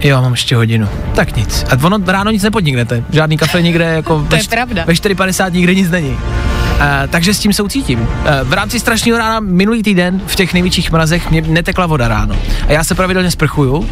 Jo, 0.00 0.22
mám 0.22 0.32
ještě 0.32 0.56
hodinu. 0.56 0.88
Tak 1.14 1.36
nic. 1.36 1.64
A 1.70 1.84
ono 1.86 1.98
ráno 2.06 2.30
nic 2.30 2.42
nepodniknete. 2.42 3.04
Žádný 3.10 3.36
kafe 3.36 3.62
nikde 3.62 3.84
jako 3.84 4.14
to 4.30 4.36
ve, 4.36 4.38
je 4.38 4.44
pravda. 4.50 4.84
ve 4.86 4.92
4.50 4.92 5.52
nikde 5.52 5.74
nic 5.74 5.90
není. 5.90 6.18
Uh, 6.76 6.82
takže 7.10 7.34
s 7.34 7.38
tím 7.38 7.52
soucítím. 7.52 8.00
Uh, 8.00 8.06
v 8.42 8.52
rámci 8.52 8.80
strašného 8.80 9.18
rána 9.18 9.40
minulý 9.40 9.82
týden 9.82 10.20
v 10.26 10.36
těch 10.36 10.52
největších 10.52 10.92
mrazech 10.92 11.30
mě 11.30 11.40
netekla 11.40 11.86
voda 11.86 12.08
ráno. 12.08 12.36
A 12.68 12.72
já 12.72 12.84
se 12.84 12.94
pravidelně 12.94 13.30
sprchuju, 13.30 13.76
uh, 13.76 13.86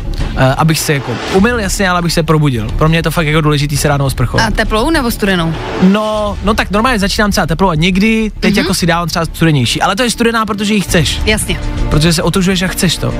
abych 0.57 0.80
se 0.80 0.95
jako 0.95 1.12
umyl, 1.35 1.59
jasně, 1.59 1.89
ale 1.89 1.99
abych 1.99 2.12
se 2.12 2.22
probudil. 2.22 2.68
Pro 2.78 2.89
mě 2.89 2.99
je 2.99 3.03
to 3.03 3.11
fakt 3.11 3.26
jako 3.26 3.41
důležitý 3.41 3.76
se 3.76 3.89
ráno 3.89 4.11
sprchovat. 4.11 4.47
A 4.47 4.51
teplou 4.51 4.91
nebo 4.91 5.11
studenou? 5.11 5.55
No, 5.82 6.39
no 6.45 6.55
tak 6.55 6.70
normálně 6.70 6.99
začínám 6.99 7.30
třeba 7.30 7.47
teplou 7.47 7.68
a 7.68 7.74
někdy 7.74 8.32
teď 8.41 8.55
mm-hmm. 8.55 8.59
jako 8.59 8.74
si 8.74 8.87
dávám 8.87 9.09
třeba 9.09 9.24
studenější. 9.24 9.82
Ale 9.82 9.97
to 9.97 10.03
je 10.03 10.11
studená, 10.11 10.47
protože 10.47 10.74
ji 10.74 10.80
chceš. 10.80 11.20
Jasně. 11.24 11.61
Protože 11.91 12.12
se 12.12 12.22
otužuješ 12.22 12.62
a 12.62 12.66
chceš 12.68 12.97
to. 12.97 13.14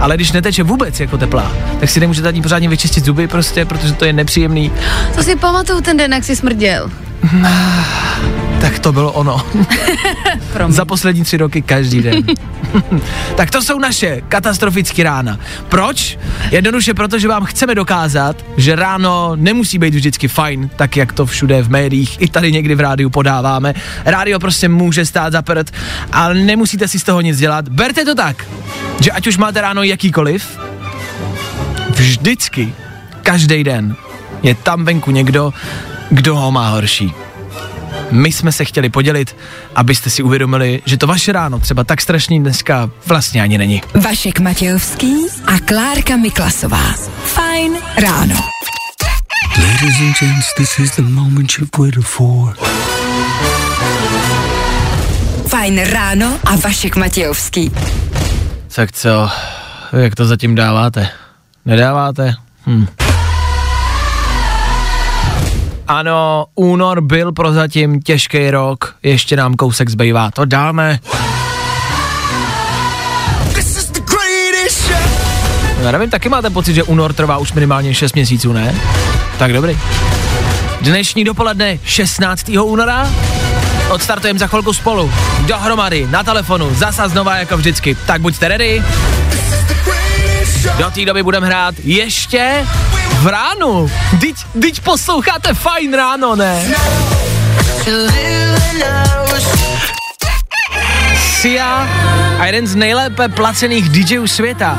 Ale 0.00 0.16
když 0.16 0.32
neteče 0.32 0.62
vůbec 0.62 1.00
jako 1.00 1.18
teplá, 1.18 1.52
tak 1.80 1.90
si 1.90 2.00
nemůžete 2.00 2.28
ani 2.28 2.42
pořádně 2.42 2.68
vyčistit 2.68 3.04
zuby 3.04 3.28
prostě, 3.28 3.64
protože 3.64 3.92
to 3.92 4.04
je 4.04 4.12
nepříjemný. 4.12 4.72
To 5.14 5.22
si 5.22 5.36
pamatuju 5.36 5.80
ten 5.80 5.96
den, 5.96 6.12
jak 6.12 6.24
jsi 6.24 6.36
smrděl. 6.36 6.90
Tak 8.60 8.78
to 8.78 8.92
bylo 8.92 9.12
ono. 9.12 9.46
Za 10.68 10.84
poslední 10.84 11.24
tři 11.24 11.36
roky 11.36 11.62
každý 11.62 12.02
den. 12.02 12.24
tak 13.36 13.50
to 13.50 13.62
jsou 13.62 13.78
naše 13.78 14.20
katastrofické 14.28 15.02
rána. 15.02 15.38
Proč? 15.68 16.18
Jednoduše 16.50 16.94
proto, 16.94 17.18
že 17.18 17.28
vám 17.28 17.44
chceme 17.44 17.74
dokázat, 17.74 18.44
že 18.56 18.76
ráno 18.76 19.32
nemusí 19.36 19.78
být 19.78 19.94
vždycky 19.94 20.28
fajn, 20.28 20.70
tak 20.76 20.96
jak 20.96 21.12
to 21.12 21.26
všude 21.26 21.62
v 21.62 21.70
médiích 21.70 22.16
i 22.20 22.28
tady 22.28 22.52
někdy 22.52 22.74
v 22.74 22.80
rádiu 22.80 23.10
podáváme. 23.10 23.74
Rádio 24.04 24.38
prostě 24.38 24.68
může 24.68 25.06
stát 25.06 25.32
za 25.32 25.42
prd, 25.42 25.70
ale 26.12 26.34
nemusíte 26.34 26.88
si 26.88 26.98
z 26.98 27.04
toho 27.04 27.20
nic 27.20 27.38
dělat. 27.38 27.68
Berte 27.68 28.04
to 28.04 28.14
tak, 28.14 28.46
že 29.00 29.10
ať 29.10 29.26
už 29.26 29.36
máte 29.36 29.60
ráno 29.60 29.82
jakýkoliv, 29.82 30.58
vždycky, 31.90 32.72
každý 33.22 33.64
den 33.64 33.96
je 34.42 34.54
tam 34.54 34.84
venku 34.84 35.10
někdo, 35.10 35.52
kdo 36.10 36.36
ho 36.36 36.50
má 36.50 36.68
horší. 36.68 37.27
My 38.10 38.32
jsme 38.32 38.52
se 38.52 38.64
chtěli 38.64 38.88
podělit, 38.88 39.36
abyste 39.74 40.10
si 40.10 40.22
uvědomili, 40.22 40.82
že 40.86 40.96
to 40.96 41.06
vaše 41.06 41.32
ráno 41.32 41.58
třeba 41.58 41.84
tak 41.84 42.00
strašný 42.00 42.40
dneska 42.40 42.90
vlastně 43.06 43.42
ani 43.42 43.58
není. 43.58 43.82
Vašek 43.94 44.40
Matějovský 44.40 45.14
a 45.46 45.58
Klárka 45.58 46.16
Miklasová. 46.16 46.92
Fajn 47.24 47.72
ráno. 47.98 48.34
Ladies 49.58 50.00
and 50.00 50.14
gents, 50.20 50.54
this 50.56 50.78
is 50.78 50.96
the 50.96 51.02
moment 51.02 51.52
you've 51.58 51.70
waited 51.78 52.04
for. 52.04 52.54
Fajn 55.48 55.80
ráno 55.84 56.38
a 56.44 56.56
Vašek 56.56 56.96
Matějovský. 56.96 57.72
Tak 58.74 58.92
co, 58.92 59.30
jak 60.02 60.14
to 60.14 60.26
zatím 60.26 60.54
dáváte? 60.54 61.08
Nedáváte? 61.64 62.34
Hm. 62.66 62.86
Ano, 65.88 66.46
únor 66.54 67.00
byl 67.00 67.32
prozatím 67.32 68.02
těžký 68.02 68.50
rok, 68.50 68.94
ještě 69.02 69.36
nám 69.36 69.54
kousek 69.54 69.88
zbývá, 69.88 70.30
to 70.30 70.44
dáme. 70.44 70.98
Já 75.82 75.90
nevím, 75.90 76.10
taky 76.10 76.28
máte 76.28 76.50
pocit, 76.50 76.74
že 76.74 76.82
únor 76.82 77.12
trvá 77.12 77.38
už 77.38 77.52
minimálně 77.52 77.94
6 77.94 78.14
měsíců, 78.14 78.52
ne? 78.52 78.74
Tak 79.38 79.52
dobrý. 79.52 79.78
Dnešní 80.80 81.24
dopoledne 81.24 81.78
16. 81.84 82.48
února 82.48 83.10
odstartujeme 83.90 84.38
za 84.38 84.46
chvilku 84.46 84.72
spolu. 84.72 85.12
Dohromady, 85.46 86.06
na 86.10 86.22
telefonu, 86.22 86.74
zasa 86.74 87.08
znova 87.08 87.36
jako 87.36 87.56
vždycky. 87.56 87.94
Tak 87.94 88.20
buďte 88.20 88.48
ready. 88.48 88.82
Do 90.78 90.90
té 90.90 91.04
doby 91.04 91.22
budeme 91.22 91.46
hrát 91.46 91.74
ještě 91.84 92.66
v 93.18 93.26
ránu. 93.26 93.90
Teď, 94.20 94.36
teď 94.62 94.80
posloucháte 94.80 95.54
fajn 95.54 95.94
ráno, 95.94 96.36
ne? 96.36 96.74
Sia 101.40 101.88
a 102.38 102.46
jeden 102.46 102.66
z 102.66 102.74
nejlépe 102.74 103.28
placených 103.28 103.88
DJů 103.88 104.26
světa. 104.26 104.78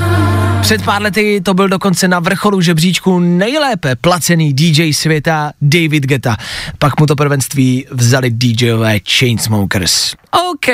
Před 0.61 0.81
pár 0.81 1.01
lety 1.01 1.41
to 1.41 1.53
byl 1.53 1.67
dokonce 1.67 2.07
na 2.07 2.19
vrcholu 2.19 2.61
žebříčku 2.61 3.19
nejlépe 3.19 3.95
placený 3.95 4.53
DJ 4.53 4.93
světa 4.93 5.51
David 5.61 6.05
Geta. 6.05 6.37
Pak 6.79 6.99
mu 6.99 7.05
to 7.05 7.15
prvenství 7.15 7.85
vzali 7.91 8.29
DJové 8.31 8.99
Chainsmokers. 9.17 10.13
OK. 10.51 10.67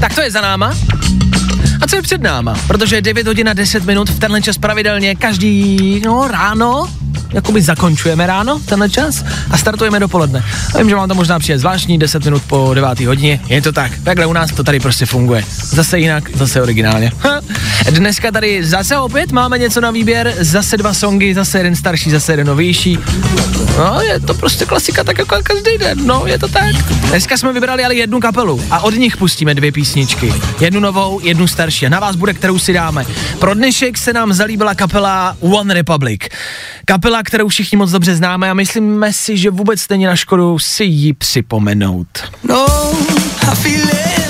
Tak 0.00 0.14
to 0.14 0.20
je 0.20 0.30
za 0.30 0.40
náma. 0.40 0.74
A 1.80 1.86
co 1.86 1.96
je 1.96 2.02
před 2.02 2.22
náma? 2.22 2.54
Protože 2.66 2.96
je 2.96 3.02
9 3.02 3.26
hodin 3.26 3.48
a 3.48 3.52
10 3.52 3.84
minut 3.84 4.10
v 4.10 4.18
tenhle 4.18 4.42
čas 4.42 4.58
pravidelně 4.58 5.14
každý 5.14 6.00
no, 6.04 6.28
ráno 6.28 6.88
jakoby 7.32 7.62
zakončujeme 7.62 8.26
ráno, 8.26 8.60
tenhle 8.64 8.90
čas, 8.90 9.24
a 9.50 9.58
startujeme 9.58 10.00
dopoledne. 10.00 10.44
A 10.74 10.78
vím, 10.78 10.88
že 10.88 10.94
vám 10.94 11.08
to 11.08 11.14
možná 11.14 11.38
přijde 11.38 11.58
zvláštní, 11.58 11.98
10 11.98 12.24
minut 12.24 12.42
po 12.46 12.74
9. 12.74 13.00
hodině, 13.00 13.40
je 13.48 13.62
to 13.62 13.72
tak. 13.72 13.92
Takhle 14.04 14.26
u 14.26 14.32
nás 14.32 14.52
to 14.52 14.64
tady 14.64 14.80
prostě 14.80 15.06
funguje. 15.06 15.44
Zase 15.64 15.98
jinak, 15.98 16.30
zase 16.36 16.62
originálně. 16.62 17.12
Ha. 17.18 17.40
Dneska 17.90 18.30
tady 18.30 18.64
zase 18.64 18.98
opět 18.98 19.32
máme 19.32 19.58
něco 19.58 19.80
na 19.80 19.90
výběr, 19.90 20.34
zase 20.40 20.76
dva 20.76 20.94
songy, 20.94 21.34
zase 21.34 21.58
jeden 21.58 21.76
starší, 21.76 22.10
zase 22.10 22.32
jeden 22.32 22.46
novější. 22.46 22.98
No, 23.78 24.00
je 24.00 24.20
to 24.20 24.34
prostě 24.34 24.64
klasika 24.64 25.04
tak 25.04 25.18
jako 25.18 25.36
každý 25.42 25.78
den, 25.78 26.06
no, 26.06 26.22
je 26.26 26.38
to 26.38 26.48
tak. 26.48 26.76
Dneska 27.08 27.36
jsme 27.36 27.52
vybrali 27.52 27.84
ale 27.84 27.94
jednu 27.94 28.20
kapelu 28.20 28.62
a 28.70 28.80
od 28.80 28.94
nich 28.94 29.16
pustíme 29.16 29.54
dvě 29.54 29.72
písničky. 29.72 30.34
Jednu 30.60 30.80
novou, 30.80 31.20
jednu 31.22 31.46
starší. 31.46 31.86
A 31.86 31.88
na 31.88 32.00
vás 32.00 32.16
bude, 32.16 32.34
kterou 32.34 32.58
si 32.58 32.72
dáme. 32.72 33.04
Pro 33.38 33.54
dnešek 33.54 33.98
se 33.98 34.12
nám 34.12 34.32
zalíbila 34.32 34.74
kapela 34.74 35.36
One 35.40 35.74
Republic. 35.74 36.20
Kapela, 36.84 37.19
kterou 37.22 37.48
všichni 37.48 37.78
moc 37.78 37.90
dobře 37.90 38.16
známe 38.16 38.50
a 38.50 38.54
myslíme 38.54 39.12
si, 39.12 39.36
že 39.36 39.50
vůbec 39.50 39.88
není 39.88 40.04
na 40.04 40.16
škodu 40.16 40.58
si 40.58 40.84
ji 40.84 41.12
připomenout. 41.12 42.08
No, 42.42 42.66
I 43.52 43.54
feel 43.54 43.82
it. 43.82 44.20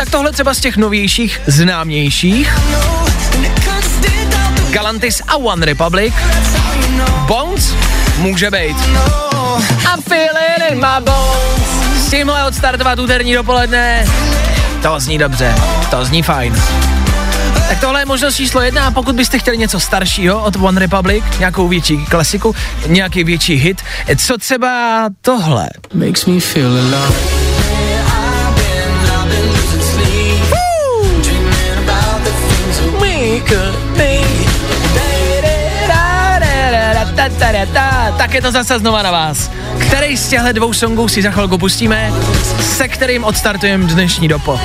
Tak 0.00 0.10
to 0.10 0.16
tohle 0.16 0.32
třeba 0.32 0.54
z 0.54 0.60
těch 0.60 0.76
novějších, 0.76 1.40
známějších. 1.46 2.54
Galantis 4.70 5.22
a 5.28 5.36
One 5.36 5.66
Republic. 5.66 6.14
Bones 7.26 7.74
může 8.18 8.50
být. 8.50 8.76
I'm 9.94 10.02
feeling 10.08 10.70
in 10.70 10.78
my 10.78 11.04
bones. 11.04 12.06
S 12.06 12.10
tímhle 12.10 12.46
odstartovat 12.46 12.98
úterní 12.98 13.34
dopoledne. 13.34 14.06
To 14.82 15.00
zní 15.00 15.18
dobře, 15.18 15.54
to 15.90 16.04
zní 16.04 16.22
fajn. 16.22 16.56
Tak 17.70 17.80
tohle 17.80 18.00
je 18.00 18.06
možnost 18.06 18.36
číslo 18.36 18.60
jedna 18.60 18.86
a 18.86 18.90
pokud 18.90 19.14
byste 19.14 19.38
chtěli 19.38 19.58
něco 19.58 19.80
staršího 19.80 20.44
od 20.44 20.56
One 20.56 20.80
Republic, 20.80 21.24
nějakou 21.38 21.68
větší 21.68 22.04
klasiku, 22.04 22.54
nějaký 22.86 23.24
větší 23.24 23.54
hit, 23.54 23.82
co 24.16 24.38
třeba 24.38 25.04
tohle? 25.22 25.68
Makes 25.94 26.26
me 26.26 26.40
feel 26.40 26.70
alive. 26.70 27.40
Tak 38.18 38.34
je 38.34 38.42
to 38.42 38.52
zase 38.52 38.78
znova 38.78 39.02
na 39.02 39.10
vás. 39.10 39.50
Který 39.78 40.16
z 40.16 40.28
těchto 40.28 40.52
dvou 40.52 40.72
songů 40.72 41.08
si 41.08 41.22
za 41.22 41.30
chvilku 41.30 41.58
pustíme, 41.58 42.12
se 42.60 42.88
kterým 42.88 43.24
odstartujeme 43.24 43.86
dnešní 43.86 44.28
dopo. 44.28 44.60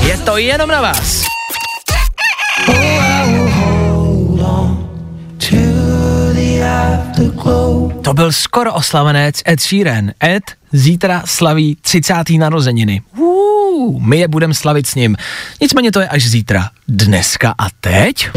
Je 0.00 0.18
to 0.18 0.36
jenom 0.36 0.68
na 0.68 0.80
vás. 0.80 1.34
To 8.02 8.14
byl 8.14 8.32
skoro 8.32 8.74
oslavenec 8.74 9.42
Ed 9.48 9.60
Sheeran. 9.60 10.10
Ed 10.24 10.42
zítra 10.72 11.22
slaví 11.24 11.76
30. 11.80 12.14
narozeniny. 12.38 13.02
Uh, 13.16 14.02
my 14.02 14.18
je 14.18 14.28
budeme 14.28 14.54
slavit 14.54 14.86
s 14.86 14.94
ním. 14.94 15.16
Nicméně 15.60 15.92
to 15.92 16.00
je 16.00 16.08
až 16.08 16.26
zítra. 16.26 16.70
Dneska 16.88 17.54
a 17.58 17.66
teď? 17.80 18.28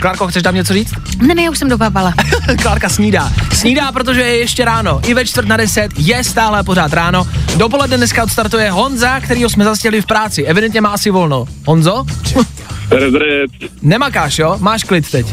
Klárko, 0.00 0.28
chceš 0.28 0.42
tam 0.42 0.54
něco 0.54 0.72
říct? 0.74 0.92
Ne, 1.22 1.34
ne, 1.34 1.42
já 1.42 1.50
už 1.50 1.58
jsem 1.58 1.68
dopápala. 1.68 2.14
Klárka 2.62 2.88
snídá. 2.88 3.32
Snídá, 3.52 3.92
protože 3.92 4.20
je 4.20 4.36
ještě 4.38 4.64
ráno. 4.64 5.00
I 5.06 5.14
ve 5.14 5.24
čtvrt 5.24 5.48
na 5.48 5.56
deset 5.56 5.90
je 5.96 6.24
stále 6.24 6.62
pořád 6.62 6.92
ráno. 6.92 7.26
Dopoledne 7.56 7.96
dneska 7.96 8.22
odstartuje 8.22 8.70
Honza, 8.70 9.20
kterýho 9.20 9.50
jsme 9.50 9.64
zastěli 9.64 10.02
v 10.02 10.06
práci. 10.06 10.44
Evidentně 10.44 10.80
má 10.80 10.88
asi 10.88 11.10
volno. 11.10 11.46
Honzo? 11.66 12.04
Nemakáš, 13.82 14.38
jo? 14.38 14.56
Máš 14.60 14.84
klid 14.84 15.10
teď. 15.10 15.26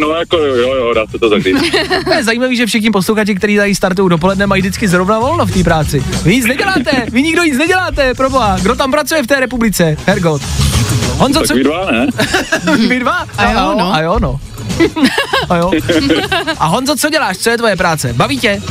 No 0.00 0.08
jako 0.10 0.36
jo, 0.36 0.54
jo, 0.54 0.74
jo, 0.74 0.94
dá 0.94 1.06
se 1.06 1.18
to 1.18 1.28
zakrýt. 1.28 1.56
To 2.04 2.12
je 2.12 2.24
zajímavý, 2.24 2.56
že 2.56 2.66
všichni 2.66 2.90
posluchači, 2.90 3.34
kteří 3.34 3.56
tady 3.56 3.74
startují 3.74 4.10
dopoledne, 4.10 4.46
mají 4.46 4.62
vždycky 4.62 4.88
zrovna 4.88 5.18
volno 5.18 5.46
v 5.46 5.50
té 5.50 5.64
práci. 5.64 6.04
Vy 6.24 6.36
nic 6.36 6.46
neděláte, 6.46 7.06
vy 7.12 7.22
nikdo 7.22 7.42
nic 7.44 7.58
neděláte, 7.58 8.14
proboha. 8.14 8.56
Kdo 8.62 8.74
tam 8.74 8.90
pracuje 8.90 9.22
v 9.22 9.26
té 9.26 9.40
republice? 9.40 9.96
Hergot. 10.06 10.42
Honzo, 11.16 11.38
tak 11.38 11.48
co? 11.48 11.54
vy 11.54 11.64
dva, 11.64 11.90
ne? 11.90 12.06
Vy 12.88 13.00
dva? 13.00 13.26
A 13.38 13.52
jo, 13.52 13.74
no. 13.78 13.94
A 13.94 14.00
jo, 14.00 14.18
no. 14.20 14.40
A 15.48 15.56
jo. 15.56 15.72
A 16.58 16.66
Honzo, 16.66 16.96
co 16.96 17.10
děláš? 17.10 17.38
Co 17.38 17.50
je 17.50 17.58
tvoje 17.58 17.76
práce? 17.76 18.12
Baví 18.12 18.38
tě? 18.38 18.62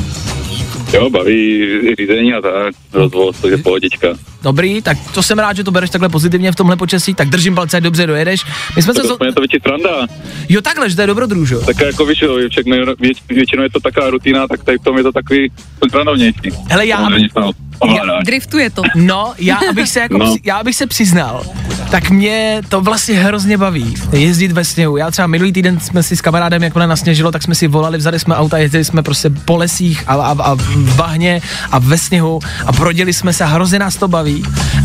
Jo, 0.94 1.10
baví 1.10 1.68
řízení 2.00 2.34
a 2.34 2.42
tak, 2.42 2.76
rozvoz, 2.94 3.38
takže 3.42 3.58
pohodička. 3.58 4.08
Dobrý, 4.44 4.82
tak 4.82 4.98
to 5.14 5.24
jsem 5.24 5.40
rád, 5.40 5.56
že 5.58 5.64
to 5.64 5.72
bereš 5.72 5.90
takhle 5.90 6.10
pozitivně 6.10 6.52
v 6.52 6.56
tomhle 6.56 6.76
počasí, 6.78 7.14
tak 7.14 7.30
držím 7.30 7.56
palce, 7.56 7.78
ať 7.78 7.84
dobře 7.84 8.08
dojedeš. 8.08 8.42
My 8.76 8.82
jsme 8.82 8.94
se... 8.94 9.02
So... 9.02 9.12
aspoň 9.14 9.28
je 9.28 9.34
to 9.34 9.42
větší 9.42 9.58
sranda. 9.62 10.08
Jo, 10.50 10.62
takhle, 10.62 10.90
že 10.90 10.96
to 10.96 11.02
je 11.02 11.08
dobrodružo. 11.08 11.60
Tak 11.66 11.80
jako 11.82 12.06
víš, 12.06 12.22
jo, 12.22 12.38
všechno, 12.50 12.76
věč, 13.00 13.18
většinou 13.30 13.64
je 13.64 13.70
to 13.70 13.80
taková 13.80 14.10
rutina, 14.10 14.48
tak 14.48 14.64
tady 14.64 14.78
v 14.78 14.82
tom 14.82 14.98
je 14.98 15.04
to 15.04 15.12
takový 15.12 15.52
srandovnější. 15.90 16.40
Hele, 16.70 16.88
já- 16.88 17.08
snad. 17.32 17.56
Ovládá. 17.80 18.20
Driftuje 18.26 18.70
to. 18.70 18.82
No, 18.96 19.34
já 19.40 19.60
abych 19.70 19.90
se 19.90 20.00
jako, 20.00 20.18
No. 20.18 20.26
no. 20.26 20.36
já 20.44 20.58
abych 20.58 20.76
se 20.76 20.88
přiznal, 20.88 21.46
tak 21.92 22.10
mě 22.10 22.62
to 22.70 22.82
vlastně 22.82 23.16
hrozně 23.16 23.58
baví, 23.58 23.96
jezdit 24.12 24.52
ve 24.52 24.66
sněhu. 24.66 24.98
Já 24.98 25.12
třeba 25.12 25.28
minulý 25.28 25.52
týden 25.52 25.80
jsme 25.80 26.04
si 26.04 26.16
s 26.18 26.22
kamarádem, 26.22 26.64
jakmile 26.64 26.88
nasněžilo, 26.88 27.32
tak 27.32 27.44
jsme 27.44 27.56
si 27.56 27.68
volali, 27.68 27.98
vzali 27.98 28.20
jsme 28.20 28.36
auta, 28.36 28.58
jezdili 28.58 28.86
jsme 28.86 29.04
prostě 29.04 29.30
po 29.30 29.58
lesích 29.58 30.04
a, 30.08 30.14
a, 30.14 30.36
a 30.44 30.54
v 30.56 30.96
bahně 30.96 31.42
a 31.72 31.80
ve 31.80 31.98
sněhu 31.98 32.40
a 32.66 32.72
proděli 32.74 33.14
jsme 33.14 33.34
se, 33.34 33.46
hrozně 33.46 33.80
nás 33.80 33.96
to 33.96 34.08
baví. 34.08 34.31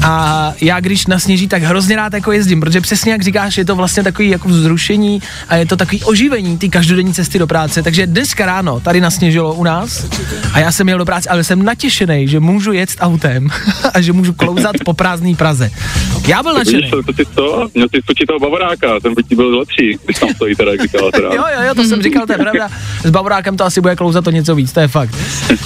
A 0.02 0.52
já 0.60 0.80
když 0.80 1.06
nasněží, 1.06 1.48
tak 1.48 1.62
hrozně 1.62 1.96
rád 1.96 2.12
jako 2.12 2.32
jezdím, 2.32 2.60
protože 2.60 2.80
přesně 2.80 3.12
jak 3.12 3.22
říkáš, 3.22 3.58
je 3.58 3.64
to 3.64 3.76
vlastně 3.76 4.02
takový 4.02 4.28
jako 4.28 4.48
vzrušení 4.48 5.22
a 5.48 5.56
je 5.56 5.66
to 5.66 5.76
takový 5.76 6.04
oživení 6.04 6.58
ty 6.58 6.68
každodenní 6.68 7.14
cesty 7.14 7.38
do 7.38 7.46
práce. 7.46 7.82
Takže 7.82 8.06
dneska 8.06 8.46
ráno 8.46 8.80
tady 8.80 9.00
nasněžilo 9.00 9.54
u 9.54 9.64
nás 9.64 10.06
a 10.52 10.58
já 10.58 10.72
jsem 10.72 10.88
jel 10.88 10.98
do 10.98 11.04
práce, 11.04 11.28
ale 11.28 11.44
jsem 11.44 11.64
natěšený, 11.64 12.28
že 12.28 12.40
můžu 12.40 12.72
jet 12.72 12.90
autem 13.00 13.48
a 13.94 14.00
že 14.00 14.12
můžu 14.12 14.32
klouzat 14.32 14.76
po 14.84 14.94
prázdné 14.94 15.34
Praze. 15.36 15.70
Já 16.26 16.42
byl 16.42 16.54
nadšený. 16.54 16.90
To, 16.90 17.02
to, 17.02 17.12
ty 17.12 17.24
to, 17.24 17.68
měl 17.74 17.86
jsi 17.88 18.26
toho 18.26 18.38
bavoráka, 18.38 19.00
ten 19.00 19.14
by 19.14 19.22
ti 19.22 19.34
byl 19.34 19.58
lepší, 19.58 19.98
když 20.04 20.18
tam 20.18 20.28
stojí 20.34 20.54
teda, 20.54 20.72
jak 20.72 20.82
říkala 20.82 21.10
teda. 21.14 21.28
Jo, 21.34 21.44
jo, 21.54 21.62
jo, 21.68 21.74
to 21.74 21.84
jsem 21.84 22.02
říkal, 22.02 22.26
to 22.26 22.32
je 22.32 22.38
pravda. 22.38 22.68
S 23.04 23.10
Bavorákem 23.10 23.56
to 23.56 23.64
asi 23.64 23.80
bude 23.80 23.96
klouzat 23.96 24.24
to 24.24 24.30
něco 24.30 24.54
víc, 24.54 24.72
to 24.72 24.80
je 24.80 24.88
fakt. 24.88 25.14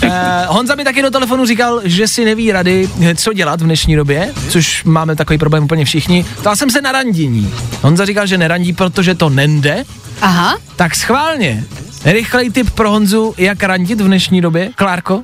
Eh, 0.03 0.45
Honza 0.49 0.75
mi 0.75 0.85
taky 0.85 1.03
do 1.03 1.11
telefonu 1.11 1.47
říkal, 1.47 1.81
že 1.85 2.09
si 2.09 2.25
neví 2.25 2.53
rady, 2.53 2.89
eh, 3.03 3.15
co 3.15 3.33
dělat 3.33 3.61
v 3.61 3.67
dnešní 3.71 3.97
době, 3.97 4.33
což 4.49 4.85
máme 4.85 5.17
takový 5.17 5.39
problém 5.39 5.65
úplně 5.65 5.85
všichni. 5.85 6.25
Ptal 6.39 6.57
jsem 6.57 6.71
se 6.71 6.81
na 6.81 6.93
randění. 6.93 7.55
Honza 7.83 8.05
říkal, 8.05 8.27
že 8.27 8.39
nerandí, 8.39 8.73
protože 8.73 9.15
to 9.15 9.29
nende, 9.29 9.85
Aha, 10.21 10.59
tak 10.77 10.95
schválně. 10.95 11.65
Rychlej 12.05 12.51
tip 12.51 12.71
pro 12.71 12.91
Honzu, 12.91 13.35
jak 13.39 13.63
randit 13.63 14.01
v 14.01 14.05
dnešní 14.07 14.41
době, 14.41 14.71
Klárko? 14.75 15.23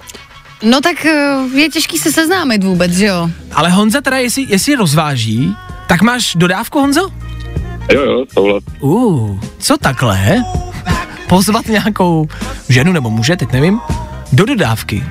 no 0.63 0.81
tak 0.81 1.07
eh, 1.07 1.37
je 1.55 1.69
těžký 1.69 1.99
se 1.99 2.13
seznámit 2.13 2.65
vůbec, 2.65 2.93
že 2.93 3.07
jo? 3.07 3.31
Ale 3.53 3.71
Honza 3.71 4.01
teda, 4.01 4.17
jestli, 4.17 4.47
jestli 4.49 4.75
rozváží, 4.75 5.57
tak 5.89 6.03
máš 6.03 6.35
dodávku, 6.35 6.81
Honzo? 6.81 7.09
Jo, 7.93 8.03
jo, 8.03 8.25
souhlas. 8.35 8.63
Uh, 8.81 9.41
co 9.59 9.77
takhle? 9.77 10.45
Pozvat 11.29 11.67
nějakou 11.69 12.29
ženu 12.69 12.93
nebo 12.93 13.11
muže, 13.11 13.37
teď 13.37 13.53
nevím, 13.53 13.81
do 14.33 14.45
dodávky. 14.45 15.05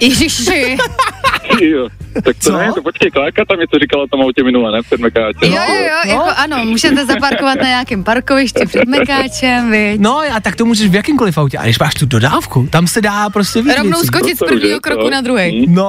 Ježiši. 0.00 0.76
jo. 1.60 1.88
Tak 2.24 2.36
to 2.36 2.50
Co? 2.50 2.58
ne, 2.58 2.72
to 2.72 2.82
počkej, 2.82 3.10
Klárka 3.10 3.44
tam 3.48 3.60
něco 3.60 3.78
říkala 3.78 4.04
o 4.04 4.06
tom 4.06 4.20
autě 4.20 4.42
minule, 4.44 4.72
ne, 4.72 4.82
před 4.82 5.00
Mekáčem. 5.00 5.52
Jo, 5.52 5.62
jo, 5.68 5.74
jo, 5.82 5.90
no. 6.04 6.10
jako 6.10 6.30
ano, 6.36 6.64
můžete 6.64 7.06
zaparkovat 7.06 7.56
na 7.62 7.66
nějakém 7.68 8.04
parkovišti 8.04 8.66
před 8.66 8.84
Mekáčem, 8.88 9.70
viď? 9.70 10.00
No 10.00 10.18
a 10.36 10.40
tak 10.40 10.56
to 10.56 10.64
můžeš 10.64 10.88
v 10.90 10.94
jakýmkoliv 10.94 11.38
autě, 11.38 11.58
a 11.58 11.62
když 11.64 11.78
máš 11.78 11.94
tu 11.94 12.06
dodávku, 12.06 12.68
tam 12.70 12.86
se 12.86 13.00
dá 13.00 13.30
prostě 13.30 13.62
víc 13.62 13.74
Rovnou 13.78 13.98
skočit 14.02 14.36
z 14.36 14.38
prvního 14.38 14.80
kroku 14.80 15.04
No. 15.04 15.10
na 15.10 15.20
druhý. 15.20 15.66
Hm. 15.68 15.74
No, 15.74 15.88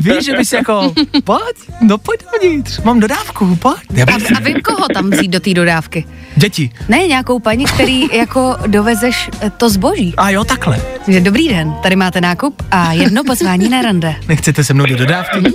víš, 0.00 0.24
že 0.24 0.32
bys 0.32 0.52
jako, 0.52 0.94
pojď, 1.24 1.56
no 1.80 1.98
pojď 1.98 2.20
dovnitř, 2.32 2.80
mám 2.80 3.00
dodávku, 3.00 3.56
pojď. 3.56 3.76
A, 4.08 4.36
a 4.36 4.40
vím, 4.40 4.60
koho 4.60 4.86
tam 4.94 5.10
vzít 5.10 5.28
do 5.28 5.40
té 5.40 5.54
dodávky. 5.54 6.04
Děti. 6.36 6.70
Ne, 6.88 6.98
nějakou 6.98 7.38
paní, 7.38 7.64
který 7.64 8.06
jako 8.12 8.56
dovezeš 8.66 9.30
eh, 9.40 9.50
to 9.50 9.68
zboží. 9.70 10.14
A 10.16 10.30
jo, 10.30 10.44
takhle. 10.44 10.80
Že 11.08 11.20
dobrý 11.20 11.48
den, 11.48 11.74
tady 11.82 11.96
máte 11.96 12.20
nákup 12.20 12.62
a 12.70 12.92
jedno 12.92 13.24
pozvání 13.24 13.68
na 13.68 13.82
rande. 13.82 14.14
Nechcete 14.52 14.64
se 14.64 14.74
mnou 14.74 14.86
do 14.86 14.96
dodávky? 14.96 15.38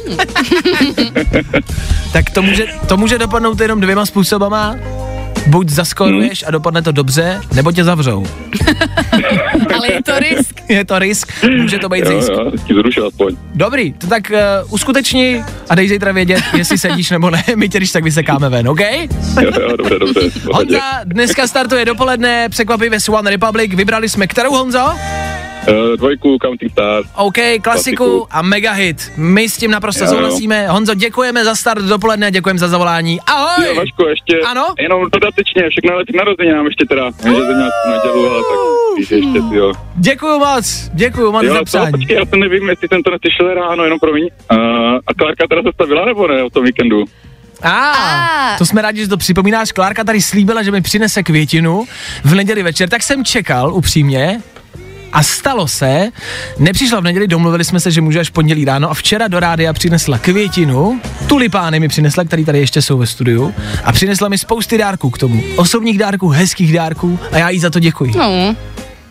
tak 2.14 2.30
to 2.30 2.41
může, 2.41 2.66
to 2.88 2.98
může 2.98 3.18
dopadnout 3.18 3.60
jenom 3.60 3.82
dvěma 3.82 4.06
způsobama. 4.06 4.76
Buď 5.48 5.70
zaskoruješ 5.70 6.43
a 6.48 6.52
dopadne 6.52 6.82
to 6.82 6.91
dobře, 6.91 7.41
nebo 7.54 7.72
tě 7.72 7.84
zavřou. 7.84 8.26
Ale 9.76 9.91
je 9.91 10.04
to 10.04 10.20
risk. 10.20 10.56
Je 10.70 10.86
to 10.86 11.00
risk, 11.00 11.43
může 11.62 11.78
to 11.80 11.89
být 11.89 12.06
Jo, 12.06 12.20
zisk. 12.20 12.32
jo, 12.32 12.52
ti 12.68 12.74
zrušil 12.74 13.08
aspoň. 13.08 13.36
Dobrý, 13.56 13.93
to 13.93 14.08
tak 14.08 14.32
uh, 14.32 14.74
uskutečni 14.74 15.43
a 15.70 15.76
dej 15.76 15.89
zítra 15.89 16.12
vědět, 16.12 16.43
jestli 16.58 16.78
sedíš 16.78 17.10
nebo 17.12 17.30
ne. 17.30 17.43
My 17.56 17.70
tě 17.70 17.78
když 17.78 17.91
tak 17.91 18.04
vysekáme 18.04 18.50
ven, 18.50 18.70
OK? 18.70 18.80
Jo, 18.80 19.52
jo, 19.62 19.78
dobře, 19.78 20.00
dobře. 20.00 20.20
Honza, 20.54 20.80
dneska 21.06 21.48
startuje 21.48 21.86
dopoledne, 21.86 22.50
překvapivě 22.50 23.00
s 23.00 23.10
One 23.10 23.32
Republic. 23.32 23.72
Vybrali 23.76 24.10
jsme 24.10 24.28
kterou, 24.28 24.52
Honzo? 24.52 24.93
Eh, 25.68 25.97
dvojku, 25.97 26.38
Counting 26.41 26.72
Star. 26.72 27.03
OK, 27.15 27.34
klasiku 27.34 27.61
Klasiku. 27.61 28.28
a 28.32 28.41
mega 28.41 28.72
hit. 28.72 29.11
My 29.18 29.49
s 29.49 29.57
tím 29.57 29.72
naprosto 29.72 30.03
Jo, 30.03 30.09
jo. 30.11 30.15
souhlasíme. 30.15 30.68
Honzo, 30.68 30.93
děkujeme 30.93 31.43
za 31.45 31.55
start 31.55 31.82
dopoledne, 31.86 32.32
děkujeme 32.32 32.59
za 32.59 32.68
zavolání. 32.68 33.20
Ahoj! 33.26 33.65
Jo, 33.68 33.76
Vašku, 33.76 34.03
ještě, 34.07 34.39
Ano? 34.39 34.65
jenom 34.80 35.01
dodatečně, 35.13 35.70
všechno 35.70 35.89
nejlepší 35.89 36.18
narozeninám 36.18 36.65
ještě 36.65 36.86
teda, 36.86 37.11
že 37.24 37.30
měl 37.30 37.70
tu 37.86 37.91
nedělu, 37.91 38.30
ale 38.30 38.39
tak 38.39 38.57
víš, 38.97 39.11
ještě 39.11 39.39
ty 39.49 39.55
jo. 39.55 39.74
Děkuju 39.95 40.39
moc, 40.39 40.89
děkuju 40.93 41.32
moc 41.32 41.43
Jo, 41.43 41.53
za 41.53 41.59
to, 41.59 41.65
psání. 41.65 41.91
počkej, 41.91 42.18
já 42.18 42.26
jsem 42.26 42.39
nevím, 42.39 42.70
jestli 42.70 42.88
jsem 42.88 43.03
to 43.03 43.11
neslyšel 43.11 43.53
ráno, 43.53 43.84
jenom 43.84 43.99
promiň. 43.99 44.24
Uh, 44.51 44.57
a 45.07 45.13
Klárka 45.18 45.47
teda 45.49 45.61
se 45.61 45.70
stavila 45.74 46.05
nebo 46.05 46.28
ne 46.28 46.43
o 46.43 46.49
tom 46.49 46.63
víkendu? 46.65 47.05
A, 47.63 47.70
A. 47.91 48.57
to 48.57 48.65
jsme 48.65 48.82
rádi, 48.82 49.01
že 49.01 49.07
to 49.07 49.18
připomínáš. 49.18 49.72
Klárka 49.72 50.03
tady 50.03 50.22
slíbila, 50.22 50.63
že 50.63 50.72
mi 50.72 50.82
přinese 50.82 51.24
květinu 51.24 51.86
v 52.24 52.36
neděli 52.36 52.63
večer, 52.63 52.89
tak 52.89 53.03
jsem 53.03 53.26
čekal 53.26 53.74
upřímně. 53.74 54.41
A 55.18 55.24
stalo 55.24 55.68
se, 55.68 56.11
nepřišla 56.59 56.99
v 56.99 57.03
neděli, 57.03 57.28
domluvili 57.28 57.63
jsme 57.63 57.80
se, 57.80 57.91
že 57.91 58.01
může 58.01 58.20
až 58.20 58.28
v 58.30 58.32
pondělí 58.32 58.65
ráno 58.65 58.91
a 58.91 58.93
včera 58.93 59.28
do 59.28 59.39
rádia 59.39 59.74
přinesla 59.74 60.18
květinu, 60.18 61.01
tulipány 61.28 61.80
mi 61.80 61.88
přinesla, 61.88 62.24
který 62.24 62.45
tady 62.45 62.59
ještě 62.59 62.82
jsou 62.82 62.97
ve 62.97 63.07
studiu 63.07 63.53
a 63.84 63.91
přinesla 63.91 64.30
mi 64.30 64.38
spousty 64.38 64.78
dárků 64.78 65.09
k 65.09 65.18
tomu. 65.18 65.43
Osobních 65.55 65.97
dárků, 65.97 66.30
hezkých 66.30 66.74
dárků 66.74 67.20
a 67.32 67.38
já 67.38 67.49
jí 67.49 67.59
za 67.59 67.70
to 67.70 67.80
děkuji. 67.80 68.13
No, 68.18 68.55